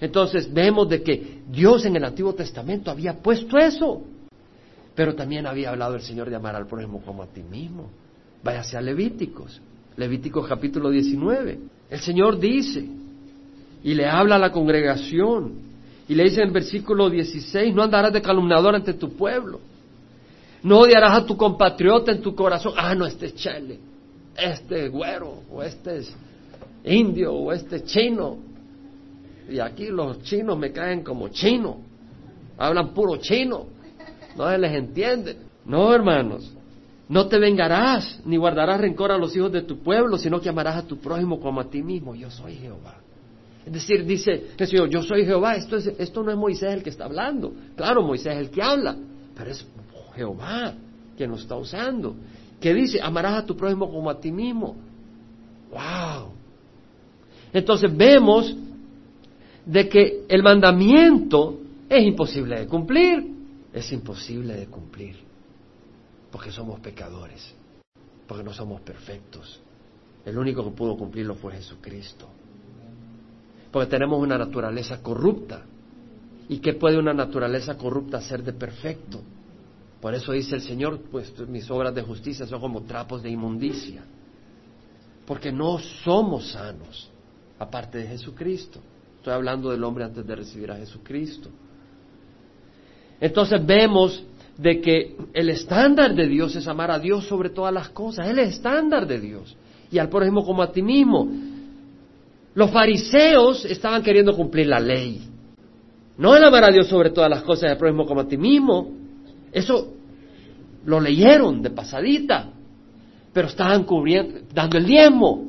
Entonces 0.00 0.52
vemos 0.52 0.88
de 0.88 1.02
que 1.02 1.42
Dios 1.48 1.84
en 1.86 1.96
el 1.96 2.04
Antiguo 2.04 2.34
Testamento 2.34 2.90
había 2.90 3.14
puesto 3.14 3.56
eso, 3.56 4.02
pero 4.94 5.14
también 5.14 5.46
había 5.46 5.70
hablado 5.70 5.94
el 5.94 6.02
Señor 6.02 6.28
de 6.28 6.36
amar 6.36 6.54
al 6.54 6.66
prójimo 6.66 7.00
como 7.02 7.22
a 7.22 7.26
ti 7.26 7.42
mismo. 7.42 7.90
Váyase 8.44 8.76
a 8.76 8.82
Levíticos, 8.82 9.60
Levíticos 9.96 10.46
capítulo 10.46 10.90
19. 10.90 11.58
El 11.88 12.00
Señor 12.00 12.38
dice, 12.38 12.84
y 13.82 13.94
le 13.94 14.06
habla 14.06 14.36
a 14.36 14.38
la 14.38 14.52
congregación, 14.52 15.72
y 16.08 16.14
le 16.14 16.24
dice 16.24 16.42
en 16.42 16.48
el 16.48 16.52
versículo 16.52 17.08
16, 17.08 17.74
no 17.74 17.82
andarás 17.82 18.12
de 18.12 18.20
calumniador 18.20 18.74
ante 18.74 18.92
tu 18.94 19.14
pueblo. 19.14 19.60
No 20.62 20.80
odiarás 20.80 21.18
a 21.18 21.26
tu 21.26 21.36
compatriota 21.36 22.12
en 22.12 22.22
tu 22.22 22.34
corazón. 22.34 22.74
Ah, 22.76 22.94
no, 22.94 23.06
este 23.06 23.26
es 23.26 23.34
chele, 23.34 23.78
este 24.36 24.86
es 24.86 24.92
güero, 24.92 25.42
o 25.50 25.62
este 25.62 25.98
es 25.98 26.16
indio, 26.84 27.32
o 27.32 27.52
este 27.52 27.76
es 27.76 27.84
chino. 27.84 28.38
Y 29.48 29.58
aquí 29.58 29.86
los 29.86 30.22
chinos 30.22 30.56
me 30.56 30.72
caen 30.72 31.02
como 31.02 31.28
chino. 31.28 31.78
Hablan 32.56 32.94
puro 32.94 33.16
chino. 33.16 33.66
No 34.36 34.48
se 34.48 34.58
les 34.58 34.72
entiende. 34.72 35.36
No, 35.64 35.92
hermanos. 35.92 36.52
No 37.08 37.26
te 37.26 37.38
vengarás, 37.38 38.20
ni 38.24 38.36
guardarás 38.36 38.80
rencor 38.80 39.12
a 39.12 39.18
los 39.18 39.36
hijos 39.36 39.52
de 39.52 39.62
tu 39.62 39.80
pueblo, 39.80 40.16
sino 40.16 40.40
que 40.40 40.48
amarás 40.48 40.76
a 40.76 40.86
tu 40.86 40.98
prójimo 40.98 41.40
como 41.40 41.60
a 41.60 41.68
ti 41.68 41.82
mismo. 41.82 42.14
Yo 42.14 42.30
soy 42.30 42.54
Jehová. 42.54 42.96
Es 43.66 43.72
decir, 43.72 44.04
dice 44.04 44.52
el 44.56 44.66
Señor, 44.66 44.88
yo 44.88 45.02
soy 45.02 45.24
Jehová, 45.24 45.56
esto, 45.56 45.76
es, 45.76 45.86
esto 45.86 46.22
no 46.22 46.30
es 46.30 46.36
Moisés 46.36 46.72
el 46.72 46.82
que 46.82 46.90
está 46.90 47.04
hablando. 47.04 47.52
Claro, 47.76 48.02
Moisés 48.02 48.34
es 48.34 48.38
el 48.38 48.50
que 48.50 48.62
habla, 48.62 48.96
pero 49.36 49.50
es 49.50 49.66
Jehová 50.14 50.74
quien 51.16 51.30
lo 51.30 51.36
está 51.36 51.56
usando. 51.56 52.14
Que 52.60 52.72
dice, 52.74 53.00
amarás 53.02 53.42
a 53.42 53.46
tu 53.46 53.56
prójimo 53.56 53.90
como 53.90 54.08
a 54.10 54.20
ti 54.20 54.30
mismo. 54.30 54.76
¡Wow! 55.70 56.32
Entonces 57.52 57.94
vemos 57.94 58.54
de 59.66 59.88
que 59.88 60.24
el 60.28 60.42
mandamiento 60.42 61.58
es 61.88 62.04
imposible 62.04 62.60
de 62.60 62.66
cumplir. 62.66 63.32
Es 63.72 63.92
imposible 63.92 64.54
de 64.54 64.66
cumplir. 64.66 65.16
Porque 66.30 66.50
somos 66.50 66.80
pecadores. 66.80 67.54
Porque 68.26 68.44
no 68.44 68.52
somos 68.52 68.80
perfectos. 68.82 69.60
El 70.24 70.38
único 70.38 70.64
que 70.64 70.70
pudo 70.70 70.96
cumplirlo 70.96 71.34
fue 71.34 71.54
Jesucristo 71.54 72.28
porque 73.72 73.90
tenemos 73.90 74.20
una 74.20 74.38
naturaleza 74.38 75.02
corrupta. 75.02 75.62
¿Y 76.48 76.58
qué 76.58 76.74
puede 76.74 76.98
una 76.98 77.14
naturaleza 77.14 77.78
corrupta 77.78 78.18
hacer 78.18 78.44
de 78.44 78.52
perfecto? 78.52 79.22
Por 80.02 80.16
eso 80.16 80.32
dice 80.32 80.56
el 80.56 80.62
Señor, 80.62 80.98
pues 81.12 81.32
mis 81.48 81.70
obras 81.70 81.94
de 81.94 82.02
justicia 82.02 82.44
son 82.44 82.60
como 82.60 82.82
trapos 82.82 83.22
de 83.22 83.30
inmundicia. 83.30 84.02
Porque 85.24 85.52
no 85.52 85.78
somos 85.78 86.50
sanos, 86.50 87.08
aparte 87.56 87.98
de 87.98 88.08
Jesucristo. 88.08 88.80
Estoy 89.18 89.32
hablando 89.32 89.70
del 89.70 89.84
hombre 89.84 90.02
antes 90.02 90.26
de 90.26 90.34
recibir 90.34 90.72
a 90.72 90.76
Jesucristo. 90.76 91.50
Entonces 93.20 93.64
vemos 93.64 94.24
de 94.58 94.80
que 94.80 95.16
el 95.32 95.50
estándar 95.50 96.16
de 96.16 96.26
Dios 96.26 96.56
es 96.56 96.66
amar 96.66 96.90
a 96.90 96.98
Dios 96.98 97.24
sobre 97.28 97.50
todas 97.50 97.72
las 97.72 97.90
cosas. 97.90 98.26
Es 98.26 98.32
el 98.32 98.40
estándar 98.40 99.06
de 99.06 99.20
Dios. 99.20 99.56
Y 99.88 100.00
al 100.00 100.08
prójimo 100.08 100.44
como 100.44 100.62
a 100.62 100.72
ti 100.72 100.82
mismo. 100.82 101.28
Los 102.56 102.72
fariseos 102.72 103.64
estaban 103.66 104.02
queriendo 104.02 104.34
cumplir 104.34 104.66
la 104.66 104.80
ley. 104.80 105.28
No 106.18 106.34
el 106.34 106.42
amar 106.42 106.64
a 106.64 106.72
Dios 106.72 106.88
sobre 106.88 107.10
todas 107.10 107.30
las 107.30 107.44
cosas 107.44 107.68
y 107.68 107.70
al 107.70 107.78
prójimo 107.78 108.04
como 108.04 108.22
a 108.22 108.26
ti 108.26 108.36
mismo. 108.36 109.01
Eso 109.52 109.92
lo 110.84 111.00
leyeron 111.00 111.62
de 111.62 111.70
pasadita. 111.70 112.50
Pero 113.32 113.48
estaban 113.48 113.84
cubriendo, 113.84 114.40
dando 114.52 114.78
el 114.78 114.86
diezmo. 114.86 115.46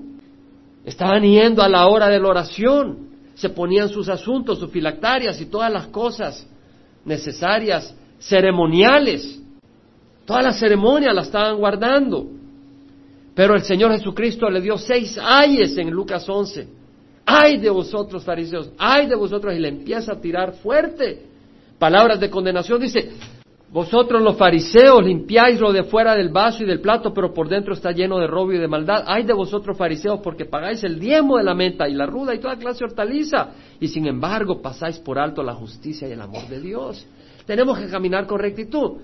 Estaban 0.85 1.23
yendo 1.23 1.61
a 1.61 1.69
la 1.69 1.87
hora 1.87 2.09
de 2.09 2.19
la 2.19 2.27
oración. 2.27 3.09
Se 3.35 3.49
ponían 3.49 3.89
sus 3.89 4.09
asuntos, 4.09 4.59
sus 4.59 4.69
filactarias 4.69 5.39
y 5.41 5.45
todas 5.45 5.71
las 5.71 5.87
cosas 5.87 6.47
necesarias, 7.03 7.95
ceremoniales. 8.19 9.41
Todas 10.25 10.43
las 10.43 10.59
ceremonias 10.59 11.13
las 11.15 11.27
estaban 11.27 11.57
guardando. 11.57 12.27
Pero 13.33 13.55
el 13.55 13.63
Señor 13.63 13.91
Jesucristo 13.91 14.49
le 14.49 14.61
dio 14.61 14.77
seis 14.77 15.17
ayes 15.17 15.75
en 15.77 15.89
Lucas 15.89 16.27
11 16.29 16.83
ay 17.25 17.57
de 17.57 17.69
vosotros 17.69 18.23
fariseos, 18.23 18.71
ay 18.77 19.07
de 19.07 19.15
vosotros, 19.15 19.53
y 19.55 19.59
le 19.59 19.69
empieza 19.69 20.13
a 20.13 20.21
tirar 20.21 20.53
fuerte. 20.53 21.23
Palabras 21.79 22.19
de 22.19 22.29
condenación, 22.29 22.81
dice, 22.81 23.11
vosotros 23.73 24.21
los 24.21 24.37
fariseos 24.37 25.03
limpiáis 25.03 25.59
lo 25.59 25.73
de 25.73 25.83
fuera 25.83 26.15
del 26.15 26.29
vaso 26.29 26.61
y 26.63 26.67
del 26.67 26.79
plato, 26.79 27.11
pero 27.11 27.33
por 27.33 27.49
dentro 27.49 27.73
está 27.73 27.91
lleno 27.91 28.19
de 28.19 28.27
robo 28.27 28.53
y 28.53 28.59
de 28.59 28.67
maldad. 28.67 29.03
Ay 29.07 29.23
de 29.23 29.33
vosotros 29.33 29.75
fariseos, 29.75 30.19
porque 30.19 30.45
pagáis 30.45 30.83
el 30.83 30.99
diezmo 30.99 31.39
de 31.39 31.43
la 31.43 31.55
menta 31.55 31.89
y 31.89 31.95
la 31.95 32.05
ruda 32.05 32.35
y 32.35 32.39
toda 32.39 32.55
clase 32.55 32.79
de 32.79 32.85
hortaliza, 32.85 33.49
y 33.79 33.87
sin 33.87 34.05
embargo 34.05 34.61
pasáis 34.61 34.99
por 34.99 35.17
alto 35.17 35.41
la 35.41 35.55
justicia 35.55 36.07
y 36.07 36.11
el 36.11 36.21
amor 36.21 36.47
de 36.47 36.61
Dios. 36.61 37.07
Tenemos 37.47 37.79
que 37.79 37.87
caminar 37.87 38.27
con 38.27 38.37
rectitud. 38.37 39.01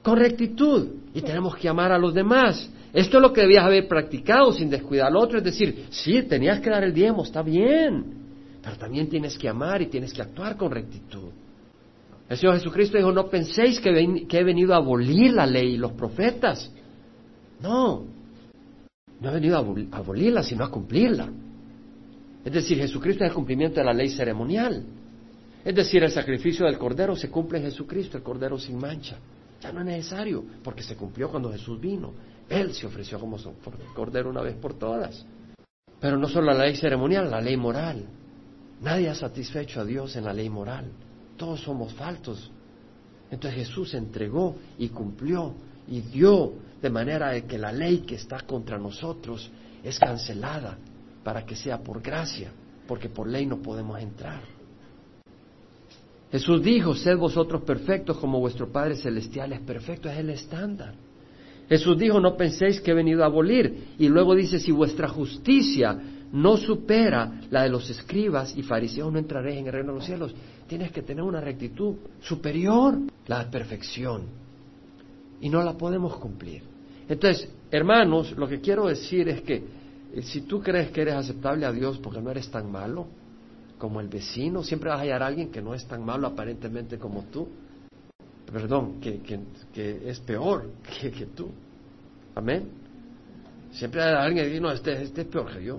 Con 0.00 0.16
rectitud. 0.16 0.88
Y 1.12 1.20
tenemos 1.20 1.56
que 1.56 1.68
amar 1.68 1.90
a 1.90 1.98
los 1.98 2.14
demás. 2.14 2.70
Esto 2.92 3.18
es 3.18 3.22
lo 3.22 3.32
que 3.32 3.40
debías 3.40 3.64
haber 3.64 3.88
practicado 3.88 4.52
sin 4.52 4.70
descuidar 4.70 5.08
al 5.08 5.16
otro. 5.16 5.38
Es 5.38 5.44
decir, 5.44 5.86
sí, 5.90 6.22
tenías 6.22 6.60
que 6.60 6.70
dar 6.70 6.84
el 6.84 6.94
diezmo, 6.94 7.24
está 7.24 7.42
bien. 7.42 8.04
Pero 8.62 8.76
también 8.76 9.08
tienes 9.08 9.36
que 9.36 9.48
amar 9.48 9.82
y 9.82 9.86
tienes 9.86 10.12
que 10.12 10.22
actuar 10.22 10.56
con 10.56 10.70
rectitud. 10.70 11.30
El 12.32 12.38
Señor 12.38 12.54
Jesucristo 12.54 12.96
dijo, 12.96 13.12
no 13.12 13.28
penséis 13.28 13.78
que, 13.78 13.90
he 13.90 14.42
venido 14.42 14.72
a 14.72 14.78
abolir 14.78 15.34
la 15.34 15.44
ley 15.44 15.74
y 15.74 15.76
los 15.76 15.92
profetas. 15.92 16.72
No, 17.60 18.06
no 19.20 19.28
he 19.28 19.34
venido 19.34 19.58
a 19.58 19.98
abolirla, 19.98 20.42
sino 20.42 20.64
a 20.64 20.70
cumplirla. 20.70 21.28
Es 22.42 22.50
decir, 22.50 22.78
Jesucristo 22.78 23.22
es 23.22 23.28
el 23.28 23.34
cumplimiento 23.34 23.80
de 23.80 23.84
la 23.84 23.92
ley 23.92 24.08
ceremonial. 24.08 24.82
Es 25.62 25.74
decir, 25.74 26.02
el 26.02 26.10
sacrificio 26.10 26.64
del 26.64 26.78
Cordero 26.78 27.14
se 27.16 27.28
cumple 27.28 27.58
en 27.58 27.64
Jesucristo, 27.64 28.16
el 28.16 28.22
Cordero 28.22 28.58
sin 28.58 28.78
mancha. 28.78 29.18
Ya 29.60 29.70
no 29.70 29.80
es 29.80 29.86
necesario, 29.88 30.42
porque 30.64 30.82
se 30.82 30.96
cumplió 30.96 31.28
cuando 31.28 31.52
Jesús 31.52 31.78
vino. 31.78 32.14
Él 32.48 32.72
se 32.72 32.86
ofreció 32.86 33.20
como 33.20 33.36
Cordero 33.94 34.30
una 34.30 34.40
vez 34.40 34.54
por 34.54 34.78
todas. 34.78 35.26
Pero 36.00 36.16
no 36.16 36.28
solo 36.28 36.46
la 36.54 36.64
ley 36.64 36.76
ceremonial, 36.76 37.30
la 37.30 37.42
ley 37.42 37.58
moral. 37.58 38.06
Nadie 38.80 39.10
ha 39.10 39.14
satisfecho 39.14 39.82
a 39.82 39.84
Dios 39.84 40.16
en 40.16 40.24
la 40.24 40.32
ley 40.32 40.48
moral. 40.48 40.86
Todos 41.42 41.60
somos 41.62 41.92
faltos. 41.94 42.52
Entonces 43.28 43.66
Jesús 43.66 43.94
entregó 43.94 44.54
y 44.78 44.90
cumplió 44.90 45.52
y 45.88 46.00
dio 46.00 46.52
de 46.80 46.88
manera 46.88 47.40
que 47.40 47.58
la 47.58 47.72
ley 47.72 48.02
que 48.06 48.14
está 48.14 48.42
contra 48.42 48.78
nosotros 48.78 49.50
es 49.82 49.98
cancelada 49.98 50.78
para 51.24 51.44
que 51.44 51.56
sea 51.56 51.82
por 51.82 52.00
gracia, 52.00 52.52
porque 52.86 53.08
por 53.08 53.26
ley 53.26 53.44
no 53.44 53.60
podemos 53.60 54.00
entrar. 54.00 54.40
Jesús 56.30 56.62
dijo, 56.62 56.94
sed 56.94 57.16
vosotros 57.16 57.64
perfectos 57.64 58.18
como 58.18 58.38
vuestro 58.38 58.70
Padre 58.70 58.94
Celestial 58.94 59.52
es 59.52 59.62
perfecto, 59.62 60.08
es 60.08 60.18
el 60.18 60.30
estándar. 60.30 60.94
Jesús 61.68 61.98
dijo, 61.98 62.20
no 62.20 62.36
penséis 62.36 62.80
que 62.80 62.92
he 62.92 62.94
venido 62.94 63.24
a 63.24 63.26
abolir. 63.26 63.94
Y 63.98 64.08
luego 64.08 64.36
dice, 64.36 64.60
si 64.60 64.70
vuestra 64.70 65.08
justicia 65.08 65.98
no 66.32 66.56
supera 66.56 67.40
la 67.50 67.62
de 67.62 67.68
los 67.68 67.88
escribas 67.90 68.56
y 68.56 68.62
fariseos, 68.62 69.12
no 69.12 69.18
entraréis 69.18 69.58
en 69.58 69.66
el 69.66 69.72
reino 69.72 69.92
de 69.92 69.98
los 69.98 70.06
cielos. 70.06 70.34
Tienes 70.66 70.90
que 70.90 71.02
tener 71.02 71.22
una 71.22 71.40
rectitud 71.40 71.96
superior, 72.20 72.98
la 73.26 73.50
perfección. 73.50 74.22
Y 75.40 75.50
no 75.50 75.62
la 75.62 75.76
podemos 75.76 76.16
cumplir. 76.16 76.62
Entonces, 77.08 77.48
hermanos, 77.70 78.32
lo 78.32 78.48
que 78.48 78.60
quiero 78.60 78.86
decir 78.86 79.28
es 79.28 79.42
que 79.42 79.56
eh, 80.14 80.22
si 80.22 80.42
tú 80.42 80.62
crees 80.62 80.90
que 80.90 81.02
eres 81.02 81.14
aceptable 81.14 81.66
a 81.66 81.72
Dios 81.72 81.98
porque 81.98 82.22
no 82.22 82.30
eres 82.30 82.50
tan 82.50 82.70
malo 82.70 83.06
como 83.76 84.00
el 84.00 84.08
vecino, 84.08 84.62
siempre 84.62 84.88
vas 84.88 85.00
a 85.00 85.02
hallar 85.02 85.22
a 85.22 85.26
alguien 85.26 85.50
que 85.50 85.60
no 85.60 85.74
es 85.74 85.86
tan 85.86 86.04
malo 86.04 86.28
aparentemente 86.28 86.98
como 86.98 87.24
tú. 87.24 87.48
Perdón, 88.50 89.00
que, 89.00 89.20
que, 89.20 90.08
es 90.08 90.20
peor 90.20 90.70
que, 91.00 91.10
que, 91.10 91.26
tú. 91.26 91.50
Amén. 92.34 92.70
Siempre 93.72 94.02
hay 94.02 94.14
alguien 94.14 94.44
que 94.44 94.50
dice, 94.50 94.60
no, 94.60 94.70
este, 94.70 95.02
este 95.02 95.22
es 95.22 95.26
peor 95.26 95.52
que 95.52 95.64
yo. 95.64 95.78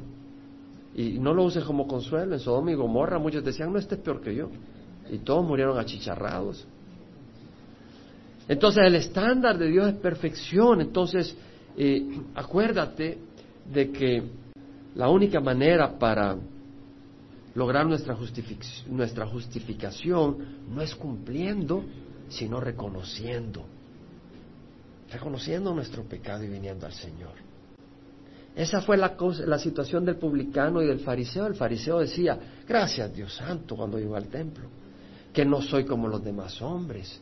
Y 0.96 1.20
no 1.20 1.34
lo 1.34 1.44
uses 1.44 1.64
como 1.64 1.88
consuelo. 1.88 2.34
En 2.34 2.40
Sodoma 2.40 2.72
y 2.72 2.76
Gomorra 2.76 3.18
muchos 3.18 3.44
decían, 3.44 3.72
no, 3.72 3.80
este 3.80 3.96
es 3.96 4.02
peor 4.02 4.22
que 4.22 4.36
yo. 4.36 4.50
Y 5.12 5.20
todos 5.20 5.46
murieron 5.46 5.78
achicharrados. 5.78 6.66
Entonces 8.48 8.84
el 8.86 8.96
estándar 8.96 9.58
de 9.58 9.70
Dios 9.70 9.88
es 9.88 9.96
perfección. 9.96 10.82
Entonces, 10.82 11.36
eh, 11.78 12.22
acuérdate 12.36 13.18
de 13.72 13.92
que 13.92 14.24
la 14.96 15.10
única 15.10 15.40
manera 15.40 15.98
para 15.98 16.38
lograr 17.56 17.86
nuestra, 17.86 18.18
nuestra 18.88 19.28
justificación 19.28 20.38
no 20.70 20.82
es 20.82 20.96
cumpliendo, 20.96 21.84
sino 22.30 22.60
reconociendo. 22.60 23.66
Reconociendo 25.12 25.74
nuestro 25.74 26.04
pecado 26.04 26.44
y 26.44 26.48
viniendo 26.48 26.86
al 26.86 26.94
Señor. 26.94 27.43
Esa 28.56 28.82
fue 28.82 28.98
la, 28.98 29.16
la 29.48 29.58
situación 29.58 30.06
del 30.06 30.18
publicano 30.18 30.82
y 30.82 30.86
del 30.86 31.00
fariseo. 31.00 31.48
El 31.48 31.56
fariseo 31.56 32.00
decía, 32.00 32.38
gracias 32.68 33.14
Dios 33.14 33.34
Santo 33.34 33.76
cuando 33.76 34.00
iba 34.00 34.18
al 34.18 34.28
templo, 34.28 34.66
que 35.32 35.44
no 35.44 35.62
soy 35.62 35.86
como 35.86 36.08
los 36.08 36.24
demás 36.24 36.62
hombres, 36.62 37.20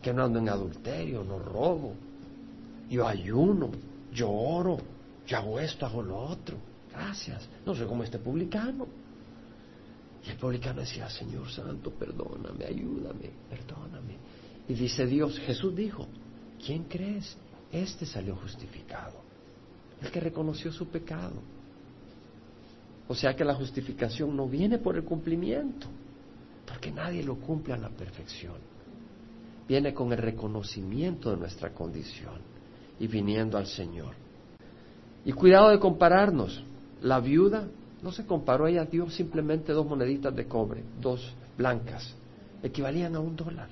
que 0.00 0.12
no 0.12 0.24
ando 0.24 0.38
en 0.38 0.48
adulterio, 0.48 1.22
no 1.22 1.38
robo, 1.38 1.94
yo 2.88 3.06
ayuno, 3.06 3.70
yo 4.12 4.30
oro, 4.30 4.78
yo 5.26 5.36
hago 5.36 5.60
esto, 5.60 5.84
hago 5.84 6.02
lo 6.02 6.16
otro. 6.16 6.56
Gracias. 6.90 7.46
No 7.66 7.74
soy 7.74 7.86
como 7.86 8.04
este 8.04 8.18
publicano. 8.18 8.86
Y 10.26 10.30
el 10.30 10.36
publicano 10.36 10.80
decía, 10.80 11.10
Señor 11.10 11.50
Santo, 11.50 11.90
perdóname, 11.90 12.64
ayúdame, 12.64 13.30
perdóname. 13.50 14.16
Y 14.66 14.72
dice 14.72 15.04
Dios, 15.04 15.38
Jesús 15.40 15.74
dijo, 15.76 16.06
¿quién 16.64 16.84
crees? 16.84 17.36
Este 17.70 18.06
salió 18.06 18.36
justificado 18.36 19.23
el 20.04 20.10
que 20.10 20.20
reconoció 20.20 20.72
su 20.72 20.86
pecado. 20.88 21.42
O 23.08 23.14
sea 23.14 23.34
que 23.34 23.44
la 23.44 23.54
justificación 23.54 24.36
no 24.36 24.48
viene 24.48 24.78
por 24.78 24.96
el 24.96 25.04
cumplimiento, 25.04 25.88
porque 26.66 26.90
nadie 26.90 27.22
lo 27.22 27.36
cumple 27.36 27.74
a 27.74 27.78
la 27.78 27.90
perfección. 27.90 28.56
Viene 29.68 29.92
con 29.94 30.12
el 30.12 30.18
reconocimiento 30.18 31.30
de 31.30 31.36
nuestra 31.36 31.70
condición 31.70 32.38
y 32.98 33.06
viniendo 33.06 33.58
al 33.58 33.66
Señor. 33.66 34.14
Y 35.24 35.32
cuidado 35.32 35.70
de 35.70 35.78
compararnos. 35.78 36.62
La 37.02 37.20
viuda 37.20 37.68
no 38.02 38.12
se 38.12 38.26
comparó, 38.26 38.66
ella 38.66 38.84
dio 38.84 39.08
simplemente 39.10 39.72
dos 39.72 39.86
moneditas 39.86 40.34
de 40.34 40.46
cobre, 40.46 40.82
dos 41.00 41.34
blancas, 41.56 42.14
equivalían 42.62 43.14
a 43.16 43.20
un 43.20 43.36
dólar. 43.36 43.68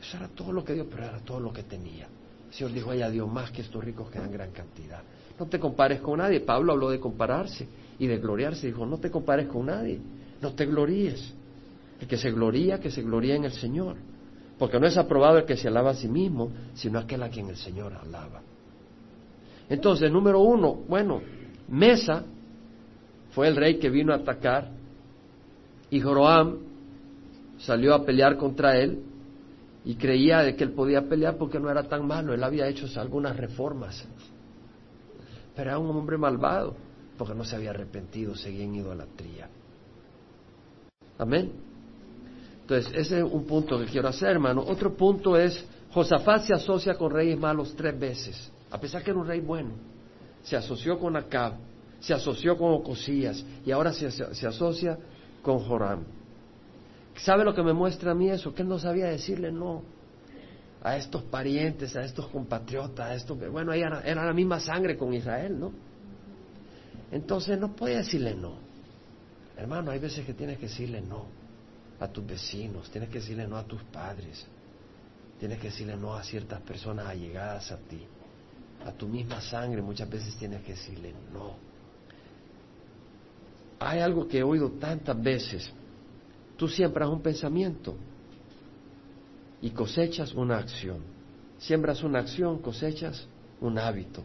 Eso 0.00 0.16
era 0.16 0.28
todo 0.28 0.52
lo 0.52 0.64
que 0.64 0.74
dio, 0.74 0.88
pero 0.88 1.04
era 1.04 1.18
todo 1.18 1.40
lo 1.40 1.52
que 1.52 1.64
tenía. 1.64 2.08
El 2.48 2.54
Señor 2.54 2.72
dijo, 2.72 2.92
ella 2.92 3.10
dio 3.10 3.26
más 3.26 3.50
que 3.50 3.62
estos 3.62 3.82
ricos 3.82 4.10
que 4.10 4.18
dan 4.18 4.30
gran 4.30 4.50
cantidad. 4.52 5.02
No 5.38 5.46
te 5.46 5.58
compares 5.58 6.00
con 6.00 6.18
nadie. 6.18 6.40
Pablo 6.40 6.72
habló 6.72 6.90
de 6.90 6.98
compararse 6.98 7.68
y 7.98 8.06
de 8.06 8.18
gloriarse. 8.18 8.66
Dijo, 8.66 8.84
no 8.86 8.98
te 8.98 9.10
compares 9.10 9.46
con 9.46 9.66
nadie. 9.66 10.00
No 10.40 10.52
te 10.52 10.66
gloríes. 10.66 11.34
El 12.00 12.08
que 12.08 12.16
se 12.16 12.30
gloría, 12.30 12.80
que 12.80 12.90
se 12.90 13.02
gloría 13.02 13.36
en 13.36 13.44
el 13.44 13.52
Señor. 13.52 13.96
Porque 14.58 14.80
no 14.80 14.86
es 14.86 14.96
aprobado 14.96 15.38
el 15.38 15.44
que 15.44 15.56
se 15.56 15.68
alaba 15.68 15.90
a 15.90 15.94
sí 15.94 16.08
mismo, 16.08 16.50
sino 16.74 16.98
aquel 16.98 17.22
a 17.22 17.28
quien 17.28 17.48
el 17.48 17.56
Señor 17.56 17.92
alaba. 17.94 18.42
Entonces, 19.68 20.10
número 20.10 20.40
uno, 20.40 20.74
bueno, 20.88 21.20
Mesa 21.68 22.24
fue 23.30 23.48
el 23.48 23.56
rey 23.56 23.78
que 23.78 23.90
vino 23.90 24.12
a 24.12 24.16
atacar 24.16 24.70
y 25.90 26.00
Joroam 26.00 26.58
salió 27.58 27.94
a 27.94 28.04
pelear 28.04 28.36
contra 28.36 28.78
él 28.78 29.02
y 29.84 29.94
creía 29.94 30.40
de 30.40 30.56
que 30.56 30.64
él 30.64 30.72
podía 30.72 31.08
pelear 31.08 31.36
porque 31.36 31.60
no 31.60 31.70
era 31.70 31.84
tan 31.84 32.06
malo, 32.06 32.34
él 32.34 32.42
había 32.42 32.66
hecho 32.66 32.86
algunas 32.98 33.36
reformas 33.36 34.06
era 35.62 35.78
un 35.78 35.90
hombre 35.96 36.16
malvado, 36.16 36.74
porque 37.16 37.34
no 37.34 37.44
se 37.44 37.56
había 37.56 37.70
arrepentido, 37.70 38.34
seguía 38.34 38.64
en 38.64 38.76
idolatría. 38.76 39.48
Amén. 41.18 41.52
Entonces, 42.60 42.92
ese 42.94 43.18
es 43.18 43.24
un 43.24 43.44
punto 43.44 43.78
que 43.78 43.86
quiero 43.86 44.08
hacer, 44.08 44.28
hermano. 44.28 44.62
Otro 44.66 44.94
punto 44.94 45.36
es, 45.36 45.64
Josafat 45.90 46.42
se 46.42 46.54
asocia 46.54 46.94
con 46.94 47.10
reyes 47.10 47.38
malos 47.38 47.74
tres 47.74 47.98
veces, 47.98 48.52
a 48.70 48.78
pesar 48.78 49.02
que 49.02 49.10
era 49.10 49.18
un 49.18 49.26
rey 49.26 49.40
bueno. 49.40 49.70
Se 50.42 50.56
asoció 50.56 50.98
con 50.98 51.16
Acab, 51.16 51.54
se 51.98 52.14
asoció 52.14 52.56
con 52.56 52.72
Ocosías 52.72 53.44
y 53.64 53.70
ahora 53.70 53.92
se, 53.92 54.10
se 54.10 54.46
asocia 54.46 54.98
con 55.42 55.58
Joram. 55.58 56.04
¿Sabe 57.16 57.44
lo 57.44 57.54
que 57.54 57.62
me 57.62 57.72
muestra 57.72 58.12
a 58.12 58.14
mí 58.14 58.30
eso? 58.30 58.54
Que 58.54 58.62
él 58.62 58.68
no 58.68 58.78
sabía 58.78 59.06
decirle 59.06 59.50
no 59.50 59.82
a 60.82 60.96
estos 60.96 61.22
parientes, 61.24 61.96
a 61.96 62.02
estos 62.02 62.28
compatriotas, 62.28 63.06
a 63.06 63.14
estos, 63.14 63.38
bueno, 63.50 63.72
era, 63.72 64.00
era 64.02 64.24
la 64.24 64.32
misma 64.32 64.60
sangre 64.60 64.96
con 64.96 65.12
Israel, 65.12 65.58
¿no? 65.58 65.72
Entonces 67.10 67.58
no 67.58 67.74
puede 67.74 67.96
decirle 67.96 68.34
no. 68.34 68.54
Hermano, 69.56 69.90
hay 69.90 69.98
veces 69.98 70.24
que 70.24 70.34
tienes 70.34 70.58
que 70.58 70.66
decirle 70.66 71.00
no 71.00 71.26
a 71.98 72.06
tus 72.06 72.24
vecinos, 72.24 72.90
tienes 72.90 73.10
que 73.10 73.18
decirle 73.18 73.48
no 73.48 73.56
a 73.56 73.64
tus 73.64 73.82
padres, 73.84 74.46
tienes 75.40 75.58
que 75.58 75.68
decirle 75.68 75.96
no 75.96 76.14
a 76.14 76.22
ciertas 76.22 76.60
personas 76.60 77.06
allegadas 77.06 77.72
a 77.72 77.76
ti, 77.76 78.06
a 78.84 78.92
tu 78.92 79.08
misma 79.08 79.40
sangre, 79.40 79.82
muchas 79.82 80.08
veces 80.08 80.36
tienes 80.36 80.62
que 80.62 80.72
decirle 80.72 81.12
no. 81.32 81.56
Hay 83.80 84.00
algo 84.00 84.28
que 84.28 84.38
he 84.38 84.42
oído 84.42 84.70
tantas 84.72 85.20
veces, 85.20 85.72
tú 86.56 86.68
siembras 86.68 87.08
un 87.08 87.20
pensamiento, 87.20 87.96
y 89.60 89.70
cosechas 89.70 90.34
una 90.34 90.58
acción. 90.58 90.98
Siembras 91.58 92.02
una 92.02 92.20
acción, 92.20 92.58
cosechas 92.58 93.26
un 93.60 93.78
hábito. 93.78 94.22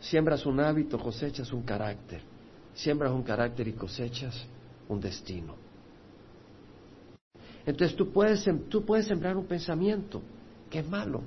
Siembras 0.00 0.46
un 0.46 0.60
hábito, 0.60 0.98
cosechas 0.98 1.52
un 1.52 1.62
carácter. 1.62 2.22
Siembras 2.74 3.12
un 3.12 3.22
carácter 3.22 3.66
y 3.68 3.72
cosechas 3.72 4.46
un 4.88 5.00
destino. 5.00 5.54
Entonces 7.64 7.96
tú 7.96 8.12
puedes, 8.12 8.44
sembrar 9.06 9.36
un 9.36 9.46
pensamiento 9.46 10.22
que 10.70 10.80
es 10.80 10.88
malo, 10.88 11.22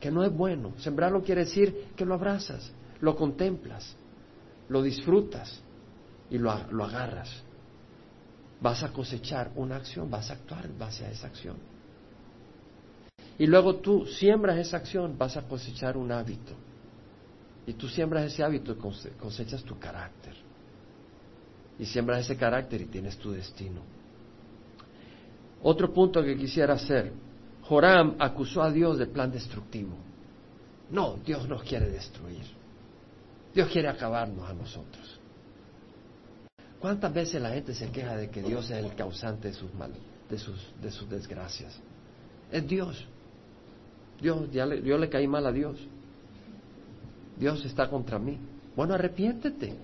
que 0.00 0.10
no 0.10 0.24
es 0.24 0.32
bueno. 0.32 0.72
Sembrarlo 0.78 1.22
quiere 1.22 1.44
decir 1.44 1.90
que 1.94 2.04
lo 2.04 2.14
abrazas, 2.14 2.72
lo 3.00 3.14
contemplas, 3.14 3.94
lo 4.68 4.82
disfrutas 4.82 5.60
y 6.28 6.38
lo, 6.38 6.52
lo 6.72 6.84
agarras. 6.84 7.30
Vas 8.60 8.82
a 8.82 8.92
cosechar 8.92 9.52
una 9.54 9.76
acción, 9.76 10.10
vas 10.10 10.30
a 10.30 10.34
actuar 10.34 10.66
en 10.66 10.76
base 10.76 11.04
a 11.04 11.10
esa 11.10 11.28
acción. 11.28 11.75
Y 13.38 13.46
luego 13.46 13.76
tú 13.76 14.06
siembras 14.06 14.58
esa 14.58 14.78
acción, 14.78 15.16
vas 15.18 15.36
a 15.36 15.42
cosechar 15.42 15.96
un 15.96 16.10
hábito. 16.10 16.52
Y 17.66 17.74
tú 17.74 17.88
siembras 17.88 18.24
ese 18.24 18.42
hábito 18.42 18.72
y 18.72 19.10
cosechas 19.18 19.62
tu 19.62 19.78
carácter. 19.78 20.34
Y 21.78 21.84
siembras 21.84 22.20
ese 22.20 22.36
carácter 22.36 22.80
y 22.82 22.86
tienes 22.86 23.18
tu 23.18 23.32
destino. 23.32 23.82
Otro 25.62 25.92
punto 25.92 26.22
que 26.22 26.36
quisiera 26.36 26.74
hacer. 26.74 27.12
Joram 27.62 28.16
acusó 28.18 28.62
a 28.62 28.70
Dios 28.70 28.98
del 28.98 29.08
plan 29.08 29.30
destructivo. 29.30 29.96
No, 30.90 31.18
Dios 31.24 31.48
nos 31.48 31.62
quiere 31.64 31.90
destruir. 31.90 32.44
Dios 33.52 33.68
quiere 33.70 33.88
acabarnos 33.88 34.48
a 34.48 34.54
nosotros. 34.54 35.20
¿Cuántas 36.78 37.12
veces 37.12 37.42
la 37.42 37.50
gente 37.50 37.74
se 37.74 37.90
queja 37.90 38.16
de 38.16 38.30
que 38.30 38.42
Dios 38.42 38.70
es 38.70 38.84
el 38.84 38.94
causante 38.94 39.48
de 39.48 39.54
sus 39.54 39.74
males, 39.74 39.98
de 40.30 40.38
sus, 40.38 40.72
de 40.80 40.90
sus 40.90 41.08
desgracias? 41.08 41.80
Es 42.52 42.66
Dios. 42.66 43.04
Dios, 44.20 44.50
ya 44.50 44.66
le, 44.66 44.82
yo 44.82 44.98
le 44.98 45.08
caí 45.08 45.26
mal 45.26 45.46
a 45.46 45.52
Dios. 45.52 45.76
Dios 47.38 47.64
está 47.64 47.88
contra 47.88 48.18
mí. 48.18 48.38
Bueno, 48.74 48.94
arrepiéntete. 48.94 49.74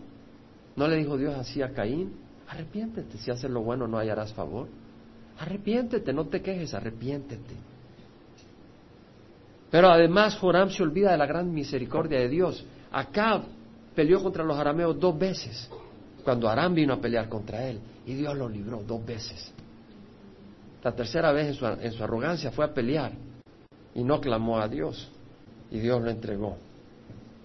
¿No 0.76 0.88
le 0.88 0.96
dijo 0.96 1.16
Dios 1.16 1.34
así 1.34 1.62
a 1.62 1.72
Caín? 1.72 2.12
Arrepiéntete. 2.48 3.18
Si 3.18 3.30
haces 3.30 3.50
lo 3.50 3.62
bueno 3.62 3.86
no 3.86 3.98
hallarás 3.98 4.32
favor. 4.32 4.68
Arrepiéntete, 5.38 6.12
no 6.12 6.26
te 6.26 6.40
quejes, 6.40 6.74
arrepiéntete. 6.74 7.54
Pero 9.70 9.88
además 9.88 10.36
Joram 10.36 10.70
se 10.70 10.82
olvida 10.82 11.12
de 11.12 11.16
la 11.16 11.26
gran 11.26 11.52
misericordia 11.52 12.18
de 12.20 12.28
Dios. 12.28 12.64
Acab 12.90 13.42
peleó 13.94 14.22
contra 14.22 14.44
los 14.44 14.58
arameos 14.58 14.98
dos 15.00 15.18
veces, 15.18 15.68
cuando 16.22 16.48
Aram 16.48 16.74
vino 16.74 16.92
a 16.92 17.00
pelear 17.00 17.28
contra 17.28 17.66
él, 17.66 17.80
y 18.06 18.14
Dios 18.14 18.36
lo 18.36 18.48
libró 18.48 18.82
dos 18.82 19.04
veces. 19.04 19.52
La 20.84 20.92
tercera 20.92 21.32
vez 21.32 21.48
en 21.48 21.54
su, 21.54 21.66
en 21.66 21.92
su 21.92 22.04
arrogancia 22.04 22.50
fue 22.50 22.66
a 22.66 22.74
pelear 22.74 23.12
y 23.94 24.04
no 24.04 24.20
clamó 24.20 24.58
a 24.58 24.68
Dios, 24.68 25.10
y 25.70 25.78
Dios 25.78 26.02
lo 26.02 26.10
entregó 26.10 26.56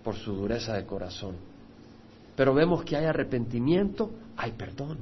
por 0.03 0.15
su 0.15 0.33
dureza 0.33 0.73
de 0.73 0.85
corazón. 0.85 1.35
Pero 2.35 2.53
vemos 2.53 2.83
que 2.83 2.95
hay 2.95 3.05
arrepentimiento, 3.05 4.11
hay 4.37 4.51
perdón. 4.51 4.99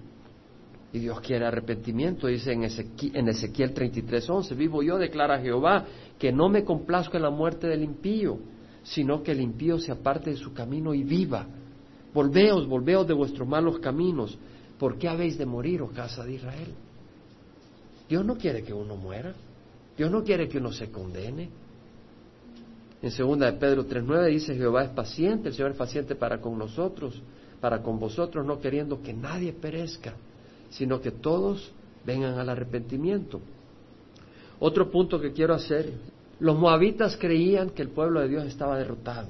Y 0.94 1.00
Dios 1.00 1.20
quiere 1.20 1.46
arrepentimiento, 1.46 2.28
dice 2.28 2.54
en 2.54 2.64
Ezequiel, 2.64 3.18
en 3.18 3.28
Ezequiel 3.28 3.74
33:11, 3.74 4.56
vivo 4.56 4.82
yo, 4.82 4.98
declara 4.98 5.42
Jehová, 5.42 5.86
que 6.18 6.32
no 6.32 6.48
me 6.48 6.64
complazco 6.64 7.18
en 7.18 7.24
la 7.24 7.30
muerte 7.30 7.68
del 7.68 7.84
impío, 7.84 8.40
sino 8.84 9.22
que 9.22 9.34
el 9.34 9.42
impío 9.42 9.78
se 9.80 9.92
aparte 9.92 10.30
de 10.30 10.38
su 10.38 10.54
camino 10.54 10.94
y 10.94 11.04
viva. 11.04 11.46
Volveos, 12.14 12.66
volveos 12.66 13.06
de 13.06 13.14
vuestros 13.14 13.48
malos 13.48 13.80
caminos. 13.80 14.38
¿Por 14.80 14.98
qué 14.98 15.10
habéis 15.10 15.38
de 15.38 15.46
morir, 15.46 15.82
oh 15.82 15.90
casa 15.90 16.24
de 16.24 16.36
Israel? 16.36 16.74
Dios 18.08 18.24
no 18.24 18.38
quiere 18.38 18.64
que 18.64 18.74
uno 18.74 18.96
muera. 18.96 19.34
Dios 19.98 20.12
no 20.12 20.24
quiere 20.24 20.48
que 20.50 20.58
uno 20.58 20.72
se 20.72 20.92
condene. 20.92 21.50
En 23.02 23.12
segunda 23.12 23.52
de 23.52 23.58
Pedro 23.58 23.86
3.9 23.86 24.30
dice, 24.30 24.56
Jehová 24.56 24.84
es 24.84 24.90
paciente, 24.90 25.50
el 25.50 25.56
Señor 25.56 25.72
es 25.72 25.78
paciente 25.78 26.16
para 26.16 26.42
con 26.42 26.58
nosotros, 26.58 27.22
para 27.62 27.82
con 27.82 28.00
vosotros, 28.00 28.46
no 28.46 28.60
queriendo 28.60 29.02
que 29.02 29.14
nadie 29.14 29.54
perezca, 29.54 30.16
sino 30.70 31.00
que 31.00 31.12
todos 31.12 31.72
vengan 32.06 32.40
al 32.40 32.50
arrepentimiento. 32.50 33.42
Otro 34.60 34.90
punto 34.90 35.20
que 35.20 35.34
quiero 35.34 35.54
hacer, 35.54 35.94
los 36.40 36.58
moabitas 36.58 37.16
creían 37.18 37.70
que 37.70 37.82
el 37.82 37.90
pueblo 37.90 38.22
de 38.22 38.30
Dios 38.30 38.46
estaba 38.46 38.78
derrotado. 38.78 39.30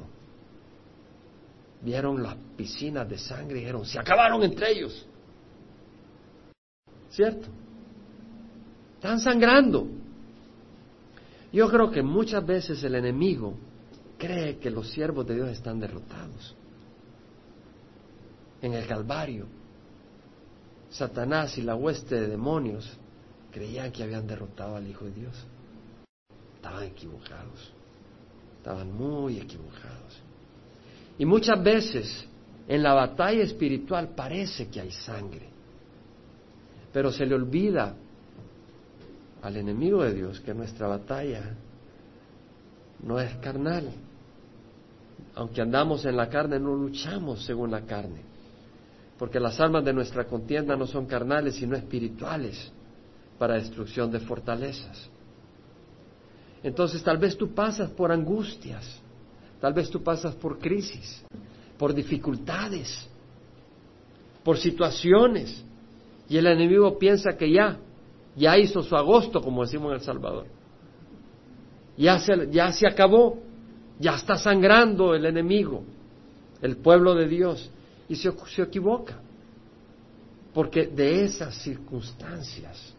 Vieron 1.82 2.24
las 2.24 2.36
piscinas 2.56 3.08
de 3.08 3.18
sangre 3.18 3.58
y 3.58 3.60
dijeron, 3.60 3.86
se 3.86 4.00
acabaron 4.00 4.42
entre 4.44 4.72
ellos. 4.72 5.06
¿Cierto? 7.10 7.48
Están 8.96 9.20
sangrando. 9.20 9.88
Yo 11.56 11.70
creo 11.70 11.90
que 11.90 12.04
muchas 12.04 12.46
veces 12.46 12.84
el 12.84 12.96
enemigo 12.96 13.54
cree 14.18 14.58
que 14.58 14.70
los 14.70 14.92
siervos 14.92 15.26
de 15.26 15.36
Dios 15.36 15.48
están 15.48 15.80
derrotados. 15.80 16.54
En 18.62 18.74
el 18.74 18.86
Calvario, 18.86 19.46
Satanás 20.90 21.58
y 21.58 21.62
la 21.62 21.76
hueste 21.76 22.16
de 22.16 22.28
demonios 22.28 22.98
creían 23.54 23.94
que 23.94 24.04
habían 24.04 24.28
derrotado 24.28 24.76
al 24.76 24.86
Hijo 24.86 25.06
de 25.06 25.12
Dios. 25.12 25.48
Estaban 26.58 26.84
equivocados, 26.84 27.72
estaban 28.58 28.92
muy 28.92 29.38
equivocados. 29.38 30.22
Y 31.18 31.26
muchas 31.26 31.64
veces 31.64 32.28
en 32.68 32.84
la 32.84 32.94
batalla 32.94 33.44
espiritual 33.44 34.10
parece 34.10 34.68
que 34.68 34.82
hay 34.82 34.92
sangre, 34.92 35.48
pero 36.92 37.14
se 37.14 37.26
le 37.26 37.34
olvida 37.34 37.96
al 39.42 39.58
enemigo 39.58 40.04
de 40.04 40.14
Dios 40.14 40.40
que 40.42 40.54
nuestra 40.54 40.88
batalla 40.88 41.56
no 43.04 43.20
es 43.20 43.36
carnal. 43.38 43.90
Aunque 45.36 45.62
andamos 45.62 46.06
en 46.06 46.16
la 46.16 46.30
carne, 46.30 46.60
no 46.60 46.76
luchamos 46.76 47.46
según 47.46 47.72
la 47.72 47.82
carne, 47.82 48.22
porque 49.18 49.40
las 49.40 49.60
armas 49.60 49.84
de 49.84 49.94
nuestra 49.94 50.26
contienda 50.26 50.76
no 50.76 50.88
son 50.88 51.06
carnales, 51.06 51.56
sino 51.56 51.76
espirituales, 51.76 52.72
para 53.38 53.56
destrucción 53.56 54.12
de 54.12 54.20
fortalezas. 54.20 55.10
Entonces 56.64 57.04
tal 57.04 57.18
vez 57.18 57.38
tú 57.38 57.54
pasas 57.54 57.92
por 57.92 58.12
angustias, 58.12 59.00
tal 59.60 59.74
vez 59.74 59.90
tú 59.90 60.02
pasas 60.02 60.36
por 60.36 60.58
crisis, 60.58 61.24
por 61.78 61.94
dificultades, 61.94 63.08
por 64.44 64.58
situaciones, 64.58 65.64
y 66.28 66.38
el 66.38 66.48
enemigo 66.48 66.98
piensa 66.98 67.38
que 67.38 67.52
ya, 67.52 67.78
ya 68.36 68.58
hizo 68.58 68.84
su 68.84 68.96
agosto, 68.96 69.42
como 69.42 69.64
decimos 69.64 69.90
en 69.90 69.96
El 69.96 70.02
Salvador. 70.02 70.48
Ya 71.98 72.20
se, 72.20 72.50
ya 72.52 72.72
se 72.72 72.88
acabó, 72.88 73.40
ya 74.00 74.16
está 74.16 74.38
sangrando 74.38 75.16
el 75.16 75.26
enemigo, 75.26 75.84
el 76.62 76.78
pueblo 76.78 77.16
de 77.16 77.28
Dios, 77.28 77.70
y 78.10 78.16
se, 78.16 78.32
se 78.48 78.62
equivoca, 78.62 79.20
porque 80.54 80.88
de 80.88 81.26
esas 81.26 81.56
circunstancias 81.56 82.96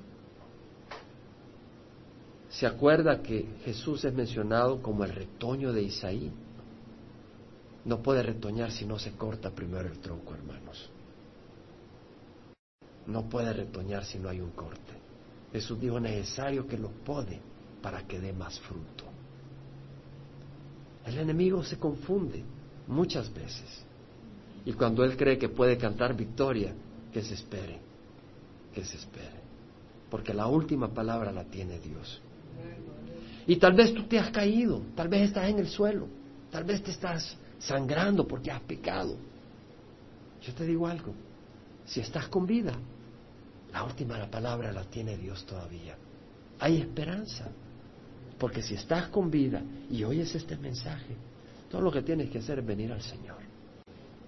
se 2.49 2.67
acuerda 2.67 3.23
que 3.23 3.47
Jesús 3.65 4.05
es 4.07 4.15
mencionado 4.15 4.81
como 4.81 5.05
el 5.05 5.13
retoño 5.13 5.75
de 5.75 5.83
Isaí. 5.83 6.33
No 7.85 8.03
puede 8.03 8.23
retoñar 8.23 8.73
si 8.73 8.87
no 8.87 8.99
se 8.99 9.13
corta 9.13 9.51
primero 9.51 9.89
el 9.89 9.99
tronco, 9.99 10.35
hermanos. 10.35 10.91
No 13.07 13.29
puede 13.29 13.53
retoñar 13.53 14.05
si 14.05 14.19
no 14.19 14.31
hay 14.31 14.41
un 14.41 14.53
corte. 14.53 15.06
Jesús 15.57 15.81
dijo 15.81 15.99
necesario 15.99 16.67
que 16.67 16.77
lo 16.77 16.91
pode 16.91 17.41
para 17.81 18.07
que 18.07 18.21
dé 18.21 18.31
más 18.31 18.61
fruto. 18.61 19.05
El 21.07 21.17
enemigo 21.17 21.65
se 21.65 21.79
confunde 21.79 22.45
muchas 22.87 23.33
veces. 23.33 23.83
Y 24.67 24.75
cuando 24.75 25.03
él 25.03 25.17
cree 25.17 25.39
que 25.39 25.49
puede 25.49 25.79
cantar 25.79 26.15
victoria, 26.15 26.75
que 27.11 27.23
se 27.23 27.33
espere, 27.33 27.79
que 28.75 28.85
se 28.85 28.99
espere. 28.99 29.41
Porque 30.11 30.35
la 30.35 30.47
última 30.47 30.93
palabra 30.93 31.33
la 31.33 31.45
tiene 31.45 31.79
Dios. 31.79 32.21
Y 33.47 33.57
tal 33.57 33.73
vez 33.73 33.95
tú 33.95 34.03
te 34.03 34.19
has 34.19 34.31
caído, 34.31 34.83
tal 34.95 35.09
vez 35.09 35.23
estás 35.23 35.49
en 35.49 35.59
el 35.59 35.69
suelo, 35.69 36.07
tal 36.51 36.65
vez 36.65 36.83
te 36.83 36.91
estás 36.91 37.35
sangrando 37.59 38.29
porque 38.29 38.51
has 38.51 38.61
pecado. 38.61 39.17
Yo 40.43 40.53
te 40.53 40.67
digo 40.67 40.87
algo, 40.87 41.15
si 41.87 42.01
estás 42.01 42.29
con 42.29 42.47
vida, 42.47 42.75
la 43.73 43.85
última 43.85 44.19
la 44.19 44.31
palabra 44.31 44.73
la 44.73 44.85
tiene 44.85 45.17
Dios 45.17 45.45
todavía. 45.47 45.97
Hay 46.59 46.79
esperanza. 46.79 47.49
Porque 48.39 48.63
si 48.63 48.75
estás 48.75 49.09
con 49.09 49.31
vida 49.31 49.63
y 49.91 50.05
oyes 50.05 50.35
este 50.35 50.57
mensaje, 50.57 51.17
todo 51.71 51.81
lo 51.81 51.91
que 51.91 52.03
tienes 52.03 52.31
que 52.31 52.39
hacer 52.39 52.59
es 52.59 52.67
venir 52.67 52.93
al 52.93 53.03
Señor. 53.03 53.39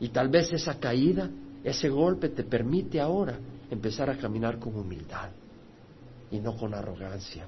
Y 0.00 0.08
tal 0.08 0.28
vez 0.28 0.52
esa 0.52 0.78
caída, 0.78 1.28
ese 1.62 1.88
golpe 1.88 2.30
te 2.30 2.44
permite 2.44 3.00
ahora 3.00 3.38
empezar 3.70 4.08
a 4.08 4.16
caminar 4.16 4.58
con 4.58 4.74
humildad 4.74 5.30
y 6.30 6.38
no 6.40 6.56
con 6.56 6.74
arrogancia. 6.74 7.46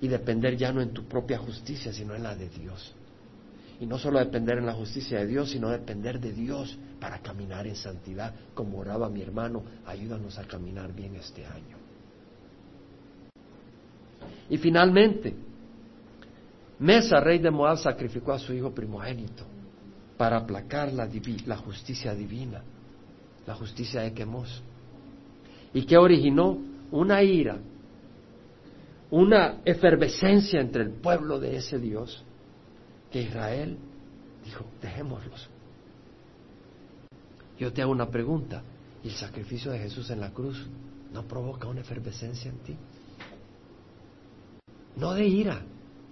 Y 0.00 0.08
depender 0.08 0.56
ya 0.56 0.72
no 0.72 0.80
en 0.80 0.92
tu 0.92 1.04
propia 1.04 1.38
justicia, 1.38 1.92
sino 1.92 2.14
en 2.14 2.24
la 2.24 2.34
de 2.34 2.48
Dios. 2.48 2.94
Y 3.80 3.86
no 3.86 3.98
solo 3.98 4.18
depender 4.18 4.58
en 4.58 4.66
la 4.66 4.74
justicia 4.74 5.18
de 5.18 5.26
Dios, 5.26 5.50
sino 5.50 5.68
depender 5.68 6.20
de 6.20 6.32
Dios 6.32 6.78
para 7.00 7.18
caminar 7.18 7.66
en 7.66 7.76
santidad, 7.76 8.34
como 8.54 8.78
oraba 8.78 9.08
mi 9.08 9.22
hermano, 9.22 9.62
ayúdanos 9.86 10.38
a 10.38 10.44
caminar 10.44 10.94
bien 10.94 11.16
este 11.16 11.44
año. 11.44 11.76
Y 14.48 14.58
finalmente, 14.58 15.34
Mesa, 16.78 17.20
rey 17.20 17.38
de 17.38 17.50
Moab, 17.50 17.78
sacrificó 17.78 18.32
a 18.32 18.38
su 18.38 18.52
hijo 18.52 18.74
primogénito 18.74 19.44
para 20.16 20.36
aplacar 20.36 20.92
la, 20.92 21.08
la 21.46 21.56
justicia 21.56 22.14
divina, 22.14 22.62
la 23.46 23.54
justicia 23.54 24.02
de 24.02 24.12
Quemos. 24.12 24.62
¿Y 25.74 25.82
qué 25.82 25.96
originó? 25.96 26.58
Una 26.90 27.22
ira, 27.22 27.58
una 29.10 29.60
efervescencia 29.64 30.60
entre 30.60 30.82
el 30.82 30.90
pueblo 30.90 31.40
de 31.40 31.56
ese 31.56 31.78
Dios 31.78 32.24
que 33.12 33.22
Israel 33.22 33.76
dijo, 34.44 34.64
dejémoslos. 34.80 35.48
Yo 37.58 37.72
te 37.72 37.82
hago 37.82 37.92
una 37.92 38.08
pregunta, 38.08 38.62
¿y 39.04 39.08
el 39.08 39.14
sacrificio 39.14 39.70
de 39.70 39.78
Jesús 39.78 40.10
en 40.10 40.20
la 40.20 40.30
cruz 40.30 40.66
no 41.12 41.22
provoca 41.24 41.68
una 41.68 41.82
efervescencia 41.82 42.50
en 42.50 42.58
ti? 42.58 42.76
No 44.96 45.12
de 45.12 45.26
ira, 45.26 45.62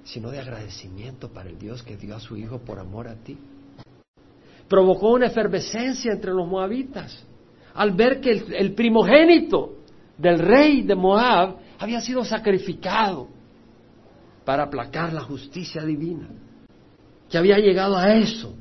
sino 0.04 0.30
de 0.30 0.40
agradecimiento 0.40 1.30
para 1.30 1.48
el 1.48 1.58
Dios 1.58 1.82
que 1.82 1.96
dio 1.96 2.14
a 2.14 2.20
su 2.20 2.36
Hijo 2.36 2.58
por 2.58 2.78
amor 2.78 3.08
a 3.08 3.14
ti. 3.14 3.36
Provocó 4.68 5.12
una 5.12 5.26
efervescencia 5.26 6.12
entre 6.12 6.32
los 6.32 6.46
moabitas 6.46 7.24
al 7.74 7.92
ver 7.92 8.20
que 8.20 8.30
el, 8.30 8.74
primogénito 8.74 9.78
del 10.18 10.38
rey 10.38 10.82
de 10.82 10.94
Moab 10.94 11.56
había 11.78 12.00
sido 12.00 12.24
sacrificado 12.24 13.28
para 14.44 14.64
aplacar 14.64 15.12
la 15.12 15.20
justicia 15.20 15.82
divina, 15.82 16.28
que 17.30 17.38
había 17.38 17.58
llegado 17.58 17.96
a 17.96 18.14
eso. 18.16 18.54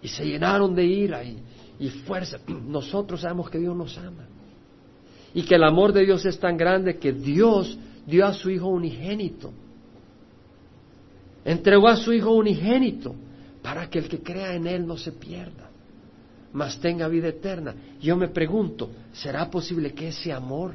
Y 0.00 0.08
se 0.08 0.24
llenaron 0.24 0.74
de 0.74 0.84
ira 0.84 1.24
y, 1.24 1.38
y 1.78 1.90
fuerza. 1.90 2.38
Nosotros 2.48 3.20
sabemos 3.20 3.50
que 3.50 3.58
Dios 3.58 3.76
nos 3.76 3.98
ama. 3.98 4.26
Y 5.34 5.42
que 5.42 5.56
el 5.56 5.64
amor 5.64 5.92
de 5.92 6.04
Dios 6.04 6.24
es 6.24 6.38
tan 6.38 6.56
grande 6.56 6.98
que 6.98 7.12
Dios 7.12 7.76
dio 8.06 8.24
a 8.24 8.32
su 8.32 8.50
Hijo 8.50 8.68
unigénito. 8.68 9.52
Entregó 11.44 11.88
a 11.88 11.96
su 11.96 12.12
Hijo 12.12 12.30
unigénito 12.30 13.14
para 13.62 13.90
que 13.90 13.98
el 13.98 14.08
que 14.08 14.22
crea 14.22 14.54
en 14.54 14.66
Él 14.66 14.86
no 14.86 14.96
se 14.96 15.12
pierda, 15.12 15.70
mas 16.52 16.78
tenga 16.78 17.08
vida 17.08 17.28
eterna. 17.28 17.74
Yo 18.00 18.16
me 18.16 18.28
pregunto, 18.28 18.90
¿será 19.12 19.50
posible 19.50 19.92
que 19.92 20.08
ese 20.08 20.32
amor 20.32 20.74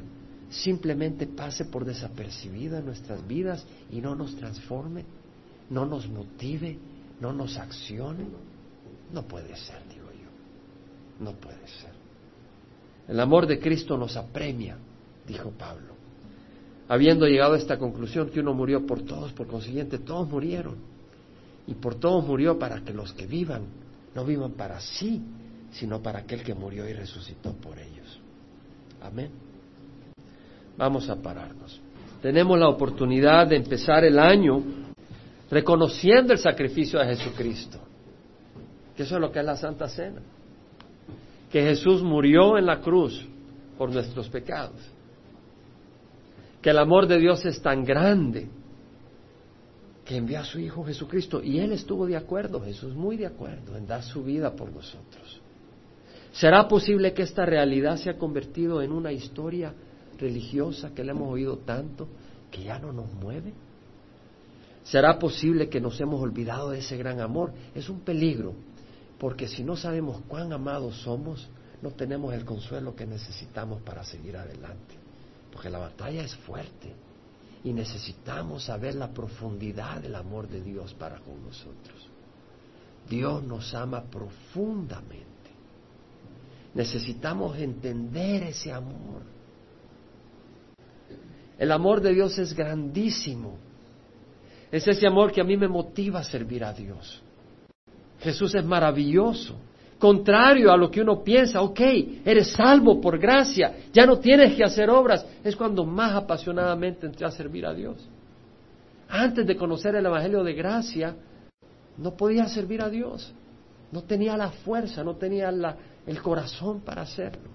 simplemente 0.50 1.26
pase 1.26 1.64
por 1.64 1.84
desapercibido 1.84 2.76
en 2.76 2.84
nuestras 2.84 3.26
vidas 3.26 3.64
y 3.90 4.00
no 4.00 4.14
nos 4.14 4.34
transforme, 4.36 5.04
no 5.70 5.86
nos 5.86 6.08
motive, 6.08 6.78
no 7.20 7.32
nos 7.32 7.56
accione? 7.56 8.24
No 9.12 9.22
puede 9.22 9.56
ser, 9.56 9.80
digo 9.88 10.10
yo. 10.12 11.24
No 11.24 11.32
puede 11.32 11.66
ser. 11.66 11.90
El 13.08 13.18
amor 13.18 13.46
de 13.46 13.58
Cristo 13.58 13.96
nos 13.96 14.16
apremia, 14.16 14.76
dijo 15.26 15.50
Pablo. 15.50 15.94
Habiendo 16.88 17.26
llegado 17.26 17.54
a 17.54 17.58
esta 17.58 17.78
conclusión 17.78 18.30
que 18.30 18.40
uno 18.40 18.52
murió 18.52 18.84
por 18.84 19.02
todos, 19.02 19.32
por 19.32 19.46
consiguiente 19.46 19.98
todos 19.98 20.28
murieron. 20.28 20.76
Y 21.66 21.74
por 21.74 21.94
todos 21.94 22.24
murió 22.26 22.58
para 22.58 22.82
que 22.82 22.92
los 22.92 23.12
que 23.12 23.26
vivan 23.26 23.62
no 24.14 24.24
vivan 24.24 24.52
para 24.52 24.80
sí, 24.80 25.22
sino 25.72 26.02
para 26.02 26.20
aquel 26.20 26.42
que 26.42 26.54
murió 26.54 26.88
y 26.88 26.92
resucitó 26.92 27.52
por 27.52 27.78
ellos. 27.78 28.20
Amén. 29.02 29.30
Vamos 30.76 31.08
a 31.08 31.16
pararnos. 31.16 31.80
Tenemos 32.22 32.58
la 32.58 32.68
oportunidad 32.68 33.46
de 33.46 33.56
empezar 33.56 34.04
el 34.04 34.18
año 34.18 34.62
reconociendo 35.50 36.32
el 36.32 36.38
sacrificio 36.38 37.00
de 37.00 37.16
Jesucristo, 37.16 37.78
que 38.96 39.02
eso 39.02 39.16
es 39.16 39.20
lo 39.20 39.32
que 39.32 39.40
es 39.40 39.44
la 39.44 39.56
Santa 39.56 39.88
Cena 39.88 40.20
que 41.50 41.62
Jesús 41.62 42.02
murió 42.02 42.56
en 42.56 42.66
la 42.66 42.80
cruz 42.80 43.26
por 43.76 43.92
nuestros 43.92 44.28
pecados, 44.28 44.80
que 46.62 46.70
el 46.70 46.78
amor 46.78 47.06
de 47.06 47.18
Dios 47.18 47.44
es 47.44 47.60
tan 47.60 47.84
grande 47.84 48.48
que 50.04 50.16
envió 50.16 50.40
a 50.40 50.44
su 50.44 50.58
Hijo 50.58 50.84
Jesucristo 50.84 51.42
y 51.42 51.58
Él 51.58 51.72
estuvo 51.72 52.06
de 52.06 52.16
acuerdo, 52.16 52.60
Jesús 52.60 52.94
muy 52.94 53.16
de 53.16 53.26
acuerdo 53.26 53.76
en 53.76 53.86
dar 53.86 54.02
su 54.02 54.22
vida 54.22 54.54
por 54.54 54.70
nosotros. 54.72 55.40
¿Será 56.32 56.68
posible 56.68 57.12
que 57.12 57.22
esta 57.22 57.44
realidad 57.44 57.96
se 57.96 58.10
ha 58.10 58.18
convertido 58.18 58.82
en 58.82 58.92
una 58.92 59.12
historia 59.12 59.74
religiosa 60.18 60.94
que 60.94 61.02
le 61.02 61.10
hemos 61.10 61.32
oído 61.32 61.58
tanto 61.58 62.06
que 62.50 62.62
ya 62.62 62.78
no 62.78 62.92
nos 62.92 63.12
mueve? 63.14 63.52
¿Será 64.90 65.18
posible 65.18 65.68
que 65.68 65.80
nos 65.80 66.00
hemos 66.00 66.20
olvidado 66.20 66.70
de 66.70 66.80
ese 66.80 66.96
gran 66.96 67.20
amor? 67.20 67.52
Es 67.74 67.88
un 67.88 68.00
peligro 68.00 68.54
porque 69.20 69.46
si 69.46 69.62
no 69.62 69.76
sabemos 69.76 70.22
cuán 70.26 70.50
amados 70.52 71.02
somos, 71.02 71.46
no 71.82 71.90
tenemos 71.90 72.32
el 72.32 72.46
consuelo 72.46 72.96
que 72.96 73.06
necesitamos 73.06 73.82
para 73.82 74.02
seguir 74.02 74.36
adelante. 74.36 74.94
Porque 75.52 75.68
la 75.68 75.78
batalla 75.78 76.24
es 76.24 76.34
fuerte 76.34 76.94
y 77.62 77.72
necesitamos 77.74 78.64
saber 78.64 78.94
la 78.94 79.12
profundidad 79.12 80.00
del 80.00 80.14
amor 80.14 80.48
de 80.48 80.62
Dios 80.62 80.94
para 80.94 81.20
con 81.20 81.44
nosotros. 81.44 82.08
Dios 83.08 83.44
nos 83.44 83.74
ama 83.74 84.02
profundamente. 84.04 85.26
Necesitamos 86.72 87.58
entender 87.58 88.44
ese 88.44 88.72
amor. 88.72 89.22
El 91.58 91.70
amor 91.72 92.00
de 92.00 92.14
Dios 92.14 92.38
es 92.38 92.54
grandísimo. 92.54 93.69
Es 94.70 94.86
ese 94.86 95.06
amor 95.06 95.32
que 95.32 95.40
a 95.40 95.44
mí 95.44 95.56
me 95.56 95.68
motiva 95.68 96.20
a 96.20 96.24
servir 96.24 96.64
a 96.64 96.72
Dios. 96.72 97.22
Jesús 98.20 98.54
es 98.54 98.64
maravilloso. 98.64 99.56
Contrario 99.98 100.72
a 100.72 100.76
lo 100.76 100.90
que 100.90 101.02
uno 101.02 101.22
piensa, 101.22 101.60
ok, 101.60 101.80
eres 102.24 102.52
salvo 102.52 103.00
por 103.00 103.18
gracia, 103.18 103.74
ya 103.92 104.06
no 104.06 104.18
tienes 104.18 104.54
que 104.54 104.64
hacer 104.64 104.88
obras, 104.88 105.26
es 105.44 105.54
cuando 105.54 105.84
más 105.84 106.14
apasionadamente 106.14 107.06
entré 107.06 107.26
a 107.26 107.30
servir 107.30 107.66
a 107.66 107.74
Dios. 107.74 108.08
Antes 109.10 109.46
de 109.46 109.56
conocer 109.56 109.94
el 109.96 110.06
Evangelio 110.06 110.42
de 110.42 110.54
gracia, 110.54 111.14
no 111.98 112.16
podía 112.16 112.48
servir 112.48 112.80
a 112.80 112.88
Dios, 112.88 113.30
no 113.92 114.02
tenía 114.02 114.38
la 114.38 114.50
fuerza, 114.50 115.04
no 115.04 115.16
tenía 115.16 115.50
el 116.06 116.22
corazón 116.22 116.80
para 116.80 117.02
hacerlo. 117.02 117.50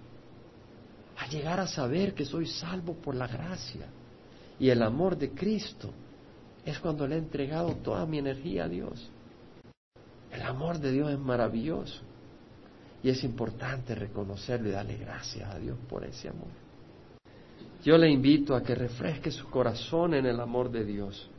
Al 1.17 1.29
llegar 1.29 1.59
a 1.59 1.65
saber 1.65 2.13
que 2.13 2.25
soy 2.25 2.45
salvo 2.45 2.93
por 2.93 3.15
la 3.15 3.25
gracia 3.25 3.87
y 4.59 4.69
el 4.69 4.83
amor 4.83 5.17
de 5.17 5.31
Cristo, 5.31 5.89
es 6.65 6.79
cuando 6.79 7.07
le 7.07 7.15
he 7.15 7.19
entregado 7.19 7.75
toda 7.75 8.05
mi 8.05 8.17
energía 8.17 8.65
a 8.65 8.69
Dios. 8.69 9.09
El 10.31 10.41
amor 10.41 10.79
de 10.79 10.91
Dios 10.91 11.11
es 11.11 11.19
maravilloso 11.19 12.01
y 13.03 13.09
es 13.09 13.23
importante 13.23 13.93
reconocerlo 13.95 14.69
y 14.69 14.71
darle 14.71 14.97
gracias 14.97 15.49
a 15.49 15.59
Dios 15.59 15.77
por 15.87 16.03
ese 16.03 16.27
amor. 16.27 16.49
Yo 17.83 17.97
le 17.97 18.09
invito 18.09 18.55
a 18.55 18.63
que 18.63 18.73
refresque 18.73 19.29
su 19.29 19.47
corazón 19.47 20.15
en 20.15 20.25
el 20.25 20.39
amor 20.39 20.71
de 20.71 20.83
Dios. 20.83 21.29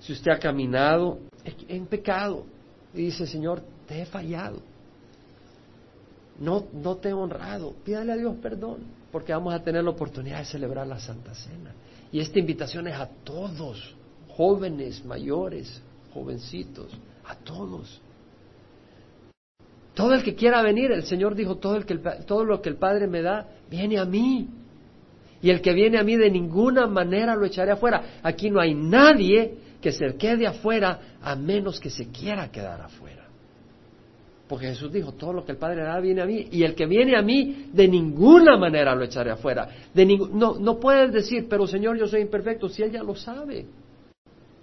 Si 0.00 0.12
usted 0.12 0.32
ha 0.32 0.38
caminado 0.38 1.20
en 1.68 1.86
pecado 1.86 2.44
y 2.92 3.02
dice, 3.02 3.26
Señor, 3.26 3.62
te 3.86 4.02
he 4.02 4.06
fallado, 4.06 4.60
no, 6.40 6.66
no 6.72 6.96
te 6.96 7.10
he 7.10 7.12
honrado, 7.12 7.74
pídale 7.84 8.12
a 8.12 8.16
Dios 8.16 8.36
perdón, 8.42 8.80
porque 9.12 9.32
vamos 9.32 9.54
a 9.54 9.62
tener 9.62 9.84
la 9.84 9.90
oportunidad 9.90 10.38
de 10.38 10.46
celebrar 10.46 10.86
la 10.86 10.98
Santa 10.98 11.34
Cena. 11.34 11.72
Y 12.10 12.20
esta 12.20 12.38
invitación 12.38 12.88
es 12.88 12.96
a 12.96 13.06
todos, 13.06 13.94
jóvenes, 14.36 15.04
mayores, 15.04 15.82
jovencitos, 16.12 16.90
a 17.24 17.34
todos. 17.36 18.00
Todo 19.94 20.14
el 20.14 20.22
que 20.22 20.34
quiera 20.34 20.62
venir, 20.62 20.92
el 20.92 21.04
Señor 21.04 21.34
dijo, 21.34 21.56
todo, 21.56 21.76
el 21.76 21.86
que 21.86 21.96
todo 22.26 22.44
lo 22.44 22.60
que 22.60 22.68
el 22.68 22.76
Padre 22.76 23.06
me 23.06 23.22
da, 23.22 23.48
viene 23.70 23.98
a 23.98 24.04
mí. 24.04 24.48
Y 25.40 25.50
el 25.50 25.60
que 25.60 25.72
viene 25.72 25.98
a 25.98 26.02
mí 26.02 26.16
de 26.16 26.30
ninguna 26.30 26.86
manera 26.86 27.34
lo 27.34 27.46
echaré 27.46 27.72
afuera. 27.72 28.18
Aquí 28.22 28.50
no 28.50 28.60
hay 28.60 28.74
nadie 28.74 29.54
que 29.80 29.92
se 29.92 30.16
quede 30.16 30.46
afuera 30.46 31.16
a 31.22 31.34
menos 31.34 31.80
que 31.80 31.88
se 31.88 32.08
quiera 32.08 32.50
quedar 32.50 32.80
afuera. 32.80 33.24
Porque 34.48 34.66
Jesús 34.66 34.92
dijo, 34.92 35.12
todo 35.12 35.32
lo 35.32 35.44
que 35.44 35.52
el 35.52 35.58
Padre 35.58 35.82
da 35.82 35.98
viene 35.98 36.20
a 36.20 36.26
mí. 36.26 36.48
Y 36.52 36.62
el 36.62 36.74
que 36.74 36.86
viene 36.86 37.16
a 37.16 37.22
mí, 37.22 37.70
de 37.72 37.88
ninguna 37.88 38.56
manera 38.56 38.94
lo 38.94 39.04
echaré 39.04 39.30
afuera. 39.30 39.68
De 39.94 40.04
no, 40.04 40.56
no 40.58 40.78
puedes 40.78 41.12
decir, 41.12 41.46
pero 41.48 41.66
Señor, 41.66 41.96
yo 41.96 42.06
soy 42.06 42.20
imperfecto, 42.20 42.68
si 42.68 42.82
Él 42.82 42.92
ya 42.92 43.02
lo 43.02 43.14
sabe. 43.14 43.66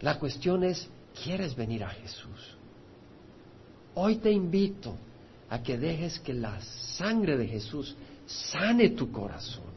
La 0.04 0.20
cuestión 0.20 0.66
es, 0.66 0.90
¿quieres 1.24 1.56
venir 1.56 1.82
a 1.82 1.90
Jesús? 1.90 2.58
Hoy 3.96 4.18
te 4.18 4.32
invito 4.32 4.98
a 5.50 5.64
que 5.64 5.78
dejes 5.78 6.20
que 6.20 6.34
la 6.34 6.60
sangre 6.60 7.38
de 7.38 7.48
Jesús 7.48 7.96
sane 8.26 8.90
tu 8.90 9.10
corazón. 9.14 9.72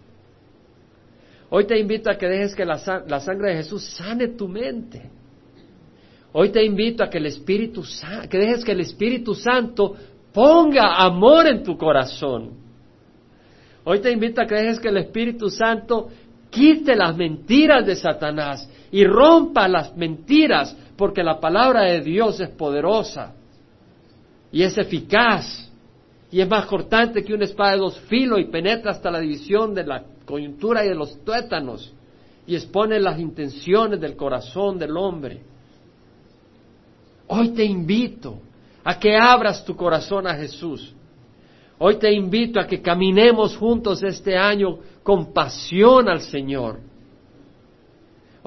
Hoy 1.48 1.64
te 1.64 1.78
invito 1.78 2.10
a 2.10 2.18
que 2.18 2.26
dejes 2.26 2.56
que 2.56 2.64
la, 2.64 2.76
sangre 2.76 3.50
de 3.50 3.56
Jesús 3.58 3.84
sane 3.84 4.28
tu 4.28 4.48
mente. 4.48 5.08
Hoy 6.32 6.48
te 6.48 6.64
invito 6.64 7.04
a 7.04 7.08
que 7.08 7.18
el 7.18 7.26
Espíritu 7.26 7.84
que 8.28 8.36
dejes 8.36 8.64
que 8.64 8.72
el 8.72 8.80
Espíritu 8.80 9.32
Santo 9.32 9.94
ponga 10.32 10.96
amor 10.96 11.46
en 11.46 11.62
tu 11.62 11.78
corazón. 11.78 12.50
Hoy 13.84 14.00
te 14.00 14.10
invito 14.10 14.40
a 14.40 14.46
que 14.46 14.56
dejes 14.56 14.80
que 14.80 14.88
el 14.88 14.96
Espíritu 14.96 15.48
Santo 15.50 16.08
quite 16.50 16.96
las 16.96 17.16
mentiras 17.16 17.86
de 17.86 17.94
Satanás 17.94 18.68
y 18.90 19.04
rompa 19.04 19.68
las 19.68 19.96
mentiras, 19.96 20.76
porque 20.96 21.22
la 21.22 21.40
palabra 21.40 21.82
de 21.82 22.00
Dios 22.00 22.40
es 22.40 22.50
poderosa 22.50 23.34
y 24.52 24.62
es 24.62 24.78
eficaz 24.78 25.70
y 26.30 26.40
es 26.40 26.48
más 26.48 26.66
cortante 26.66 27.24
que 27.24 27.34
una 27.34 27.44
espada 27.44 27.72
de 27.72 27.78
dos 27.78 27.98
filos 28.00 28.40
y 28.40 28.44
penetra 28.44 28.90
hasta 28.90 29.10
la 29.10 29.20
división 29.20 29.74
de 29.74 29.84
la 29.84 30.04
coyuntura 30.24 30.84
y 30.84 30.88
de 30.88 30.94
los 30.94 31.22
tuétanos 31.24 31.92
y 32.46 32.54
expone 32.54 32.98
las 33.00 33.18
intenciones 33.18 34.00
del 34.00 34.16
corazón 34.16 34.78
del 34.78 34.96
hombre. 34.96 35.42
Hoy 37.28 37.50
te 37.50 37.64
invito 37.64 38.38
a 38.84 38.98
que 38.98 39.16
abras 39.16 39.64
tu 39.64 39.74
corazón 39.76 40.26
a 40.26 40.34
Jesús. 40.34 40.94
Hoy 41.78 41.96
te 41.96 42.12
invito 42.12 42.60
a 42.60 42.66
que 42.66 42.80
caminemos 42.80 43.56
juntos 43.56 44.02
este 44.02 44.36
año 44.36 44.78
con 45.02 45.32
pasión 45.32 46.08
al 46.08 46.20
Señor. 46.20 46.80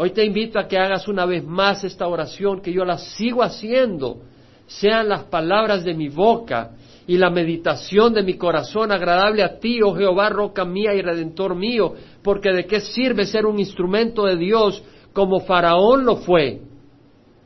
Hoy 0.02 0.12
te 0.12 0.24
invito 0.24 0.58
a 0.58 0.66
que 0.66 0.78
hagas 0.78 1.10
una 1.10 1.26
vez 1.26 1.43
más 1.43 1.84
esta 1.84 2.08
oración 2.08 2.62
que 2.62 2.72
yo 2.72 2.86
la 2.86 2.97
sigo 2.97 3.43
haciendo 3.43 4.22
sean 4.66 5.10
las 5.10 5.26
palabras 5.26 5.84
de 5.84 5.93
mi 5.93 6.08
boca 6.08 6.72
y 7.06 7.18
la 7.18 7.30
meditación 7.30 8.14
de 8.14 8.24
mi 8.24 8.36
corazón 8.36 8.93
agradable 8.93 9.43
a 9.43 9.60
ti, 9.60 9.82
oh 9.82 9.93
Jehová, 9.93 10.30
roca 10.30 10.64
mía 10.64 10.93
y 10.93 11.02
redentor 11.02 11.54
mío, 11.54 11.95
porque 12.24 12.54
de 12.54 12.66
qué 12.66 12.80
sirve 12.80 13.26
ser 13.26 13.45
un 13.45 13.60
instrumento 13.60 14.24
de 14.24 14.38
Dios 14.38 14.82
como 15.12 15.41
Faraón 15.41 16.06
lo 16.06 16.16
fue. 16.16 16.62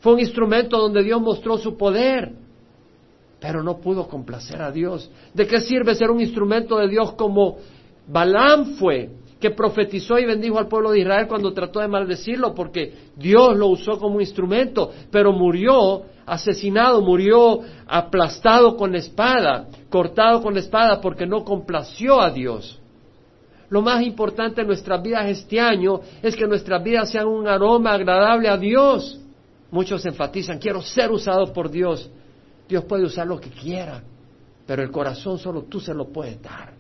Fue 0.02 0.14
un 0.14 0.20
instrumento 0.20 0.78
donde 0.78 1.02
Dios 1.02 1.20
mostró 1.20 1.58
su 1.58 1.76
poder, 1.76 2.34
pero 3.40 3.64
no 3.64 3.80
pudo 3.80 4.08
complacer 4.08 4.62
a 4.62 4.72
Dios. 4.72 5.10
¿De 5.34 5.48
qué 5.48 5.60
sirve 5.60 5.96
ser 5.96 6.12
un 6.12 6.22
instrumento 6.22 6.78
de 6.78 6.88
Dios 6.88 7.14
como 7.14 7.58
Balaam 8.08 8.76
fue? 8.76 9.10
Que 9.44 9.52
profetizó 9.52 10.18
y 10.18 10.26
bendijo 10.26 10.58
al 10.58 10.70
pueblo 10.70 10.92
de 10.92 11.02
Israel 11.02 11.28
cuando 11.28 11.52
trató 11.52 11.82
de 11.82 11.90
maldecirlo, 11.90 12.56
porque 12.56 12.94
Dios 13.18 13.58
lo 13.58 13.68
usó 13.68 14.00
como 14.00 14.22
instrumento, 14.22 14.90
pero 15.12 15.34
murió 15.34 16.04
asesinado, 16.26 17.02
murió 17.02 17.60
aplastado 17.86 18.78
con 18.78 18.94
la 18.94 19.00
espada, 19.00 19.68
cortado 19.90 20.42
con 20.42 20.54
la 20.54 20.62
espada, 20.62 21.02
porque 21.02 21.26
no 21.26 21.44
complació 21.44 22.22
a 22.22 22.30
Dios. 22.30 22.80
Lo 23.68 23.82
más 23.82 24.02
importante 24.04 24.62
en 24.62 24.68
nuestras 24.68 25.04
vidas 25.04 25.26
este 25.28 25.60
año 25.60 26.00
es 26.22 26.38
que 26.38 26.48
nuestras 26.48 26.82
vidas 26.82 27.12
sean 27.12 27.28
un 27.28 27.46
aroma 27.46 27.92
agradable 27.92 28.48
a 28.48 28.56
Dios. 28.56 29.20
Muchos 29.72 30.06
enfatizan, 30.06 30.58
quiero 30.58 30.82
ser 30.82 31.12
usado 31.12 31.52
por 31.52 31.70
Dios. 31.70 32.10
Dios 32.70 32.86
puede 32.86 33.04
usar 33.04 33.28
lo 33.28 33.42
que 33.42 33.50
quiera, 33.50 34.02
pero 34.66 34.84
el 34.84 34.90
corazón 34.90 35.38
solo 35.38 35.64
tú 35.64 35.82
se 35.82 35.94
lo 35.94 36.08
puedes 36.08 36.42
dar. 36.42 36.72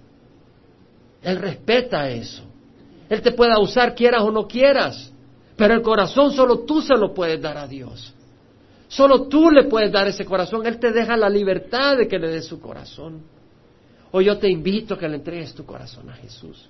Él 1.21 1.41
respeta 1.41 2.09
eso. 2.09 2.52
Él 3.09 3.21
te 3.21 3.31
pueda 3.31 3.59
usar 3.59 3.95
quieras 3.95 4.21
o 4.23 4.31
no 4.31 4.47
quieras, 4.47 5.11
pero 5.55 5.73
el 5.73 5.81
corazón 5.81 6.31
solo 6.31 6.59
tú 6.59 6.81
se 6.81 6.95
lo 6.95 7.13
puedes 7.13 7.41
dar 7.41 7.57
a 7.57 7.67
Dios. 7.67 8.13
Solo 8.87 9.27
tú 9.27 9.49
le 9.49 9.63
puedes 9.65 9.91
dar 9.91 10.07
ese 10.07 10.23
corazón. 10.23 10.65
Él 10.65 10.79
te 10.79 10.91
deja 10.91 11.17
la 11.17 11.29
libertad 11.29 11.97
de 11.97 12.07
que 12.07 12.19
le 12.19 12.27
des 12.27 12.45
su 12.45 12.59
corazón. 12.59 13.23
O 14.11 14.21
yo 14.21 14.37
te 14.37 14.47
invito 14.47 14.93
a 14.93 14.99
que 14.99 15.09
le 15.09 15.15
entregues 15.15 15.53
tu 15.53 15.65
corazón 15.65 16.09
a 16.09 16.13
Jesús. 16.13 16.69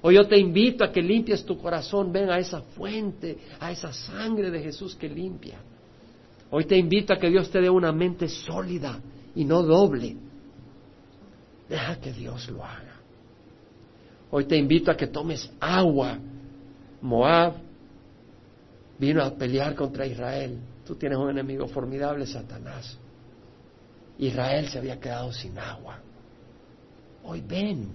O 0.00 0.10
yo 0.10 0.26
te 0.26 0.38
invito 0.38 0.84
a 0.84 0.92
que 0.92 1.02
limpies 1.02 1.44
tu 1.44 1.58
corazón, 1.58 2.12
ven 2.12 2.30
a 2.30 2.38
esa 2.38 2.62
fuente, 2.62 3.36
a 3.60 3.70
esa 3.70 3.92
sangre 3.92 4.50
de 4.50 4.60
Jesús 4.60 4.94
que 4.94 5.08
limpia. 5.08 5.58
Hoy 6.50 6.64
te 6.64 6.76
invito 6.76 7.12
a 7.12 7.18
que 7.18 7.28
Dios 7.28 7.50
te 7.50 7.60
dé 7.60 7.68
una 7.68 7.92
mente 7.92 8.28
sólida 8.28 8.98
y 9.34 9.44
no 9.44 9.62
doble. 9.62 10.16
Deja 11.68 11.96
que 12.00 12.12
Dios 12.12 12.48
lo 12.48 12.64
haga. 12.64 12.87
Hoy 14.30 14.44
te 14.44 14.56
invito 14.56 14.90
a 14.90 14.96
que 14.96 15.06
tomes 15.06 15.50
agua. 15.60 16.18
Moab 17.00 17.54
vino 18.98 19.22
a 19.22 19.34
pelear 19.34 19.74
contra 19.74 20.06
Israel. 20.06 20.58
Tú 20.86 20.96
tienes 20.96 21.18
un 21.18 21.30
enemigo 21.30 21.66
formidable, 21.68 22.26
Satanás. 22.26 22.98
Israel 24.18 24.68
se 24.68 24.78
había 24.78 24.98
quedado 24.98 25.32
sin 25.32 25.58
agua. 25.58 26.00
Hoy 27.24 27.40
ven, 27.40 27.88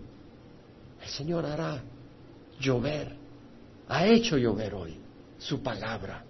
el 1.02 1.10
Señor 1.10 1.46
hará 1.46 1.82
llover. 2.60 3.16
Ha 3.90 4.08
hecho 4.08 4.38
llover 4.38 4.74
hoy 4.74 4.98
su 5.38 5.62
palabra 5.62 6.24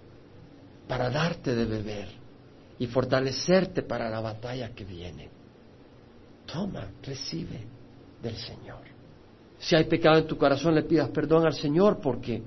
para 0.87 1.09
darte 1.09 1.53
de 1.53 1.65
beber 1.65 2.07
y 2.79 2.87
fortalecerte 2.87 3.83
para 3.83 4.09
la 4.09 4.19
batalla 4.19 4.73
que 4.73 4.83
viene. 4.83 5.29
Toma, 6.45 6.89
recibe 7.03 7.61
del 8.21 8.35
Señor. 8.35 8.92
Si 9.63 9.75
hay 9.75 9.85
pecado 9.85 10.17
en 10.17 10.27
tu 10.27 10.37
corazón, 10.37 10.75
le 10.75 10.83
pidas 10.83 11.09
perdón 11.09 11.45
al 11.45 11.53
Señor 11.53 11.99
porque 12.01 12.41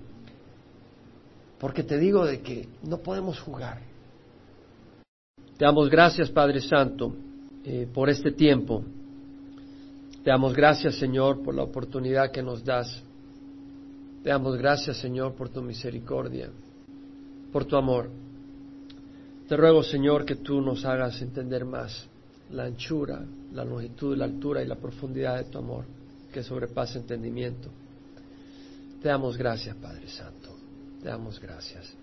porque 1.58 1.82
te 1.82 1.96
digo 1.96 2.26
de 2.26 2.42
que 2.42 2.68
no 2.82 2.98
podemos 2.98 3.40
jugar. 3.40 3.80
Te 5.56 5.64
damos 5.64 5.88
gracias, 5.88 6.28
Padre 6.28 6.60
Santo, 6.60 7.14
eh, 7.64 7.88
por 7.92 8.10
este 8.10 8.32
tiempo. 8.32 8.84
Te 10.22 10.28
damos 10.28 10.52
gracias, 10.52 10.96
Señor, 10.96 11.42
por 11.42 11.54
la 11.54 11.62
oportunidad 11.62 12.30
que 12.30 12.42
nos 12.42 12.62
das. 12.62 13.02
Te 14.22 14.28
damos 14.28 14.58
gracias, 14.58 14.98
Señor, 14.98 15.34
por 15.34 15.48
tu 15.48 15.62
misericordia, 15.62 16.50
por 17.50 17.64
tu 17.64 17.76
amor. 17.76 18.10
Te 19.48 19.56
ruego, 19.56 19.82
Señor, 19.82 20.26
que 20.26 20.36
tú 20.36 20.60
nos 20.60 20.84
hagas 20.84 21.22
entender 21.22 21.64
más 21.64 22.06
la 22.50 22.64
anchura, 22.64 23.24
la 23.54 23.64
longitud, 23.64 24.14
la 24.14 24.26
altura 24.26 24.62
y 24.62 24.66
la 24.66 24.76
profundidad 24.76 25.38
de 25.38 25.44
tu 25.44 25.56
amor 25.56 25.95
que 26.36 26.42
sobrepasa 26.42 26.98
entendimiento. 26.98 27.70
Te 29.00 29.08
damos 29.08 29.38
gracias, 29.38 29.74
Padre 29.76 30.06
Santo. 30.06 30.54
Te 31.00 31.08
damos 31.08 31.40
gracias. 31.40 31.96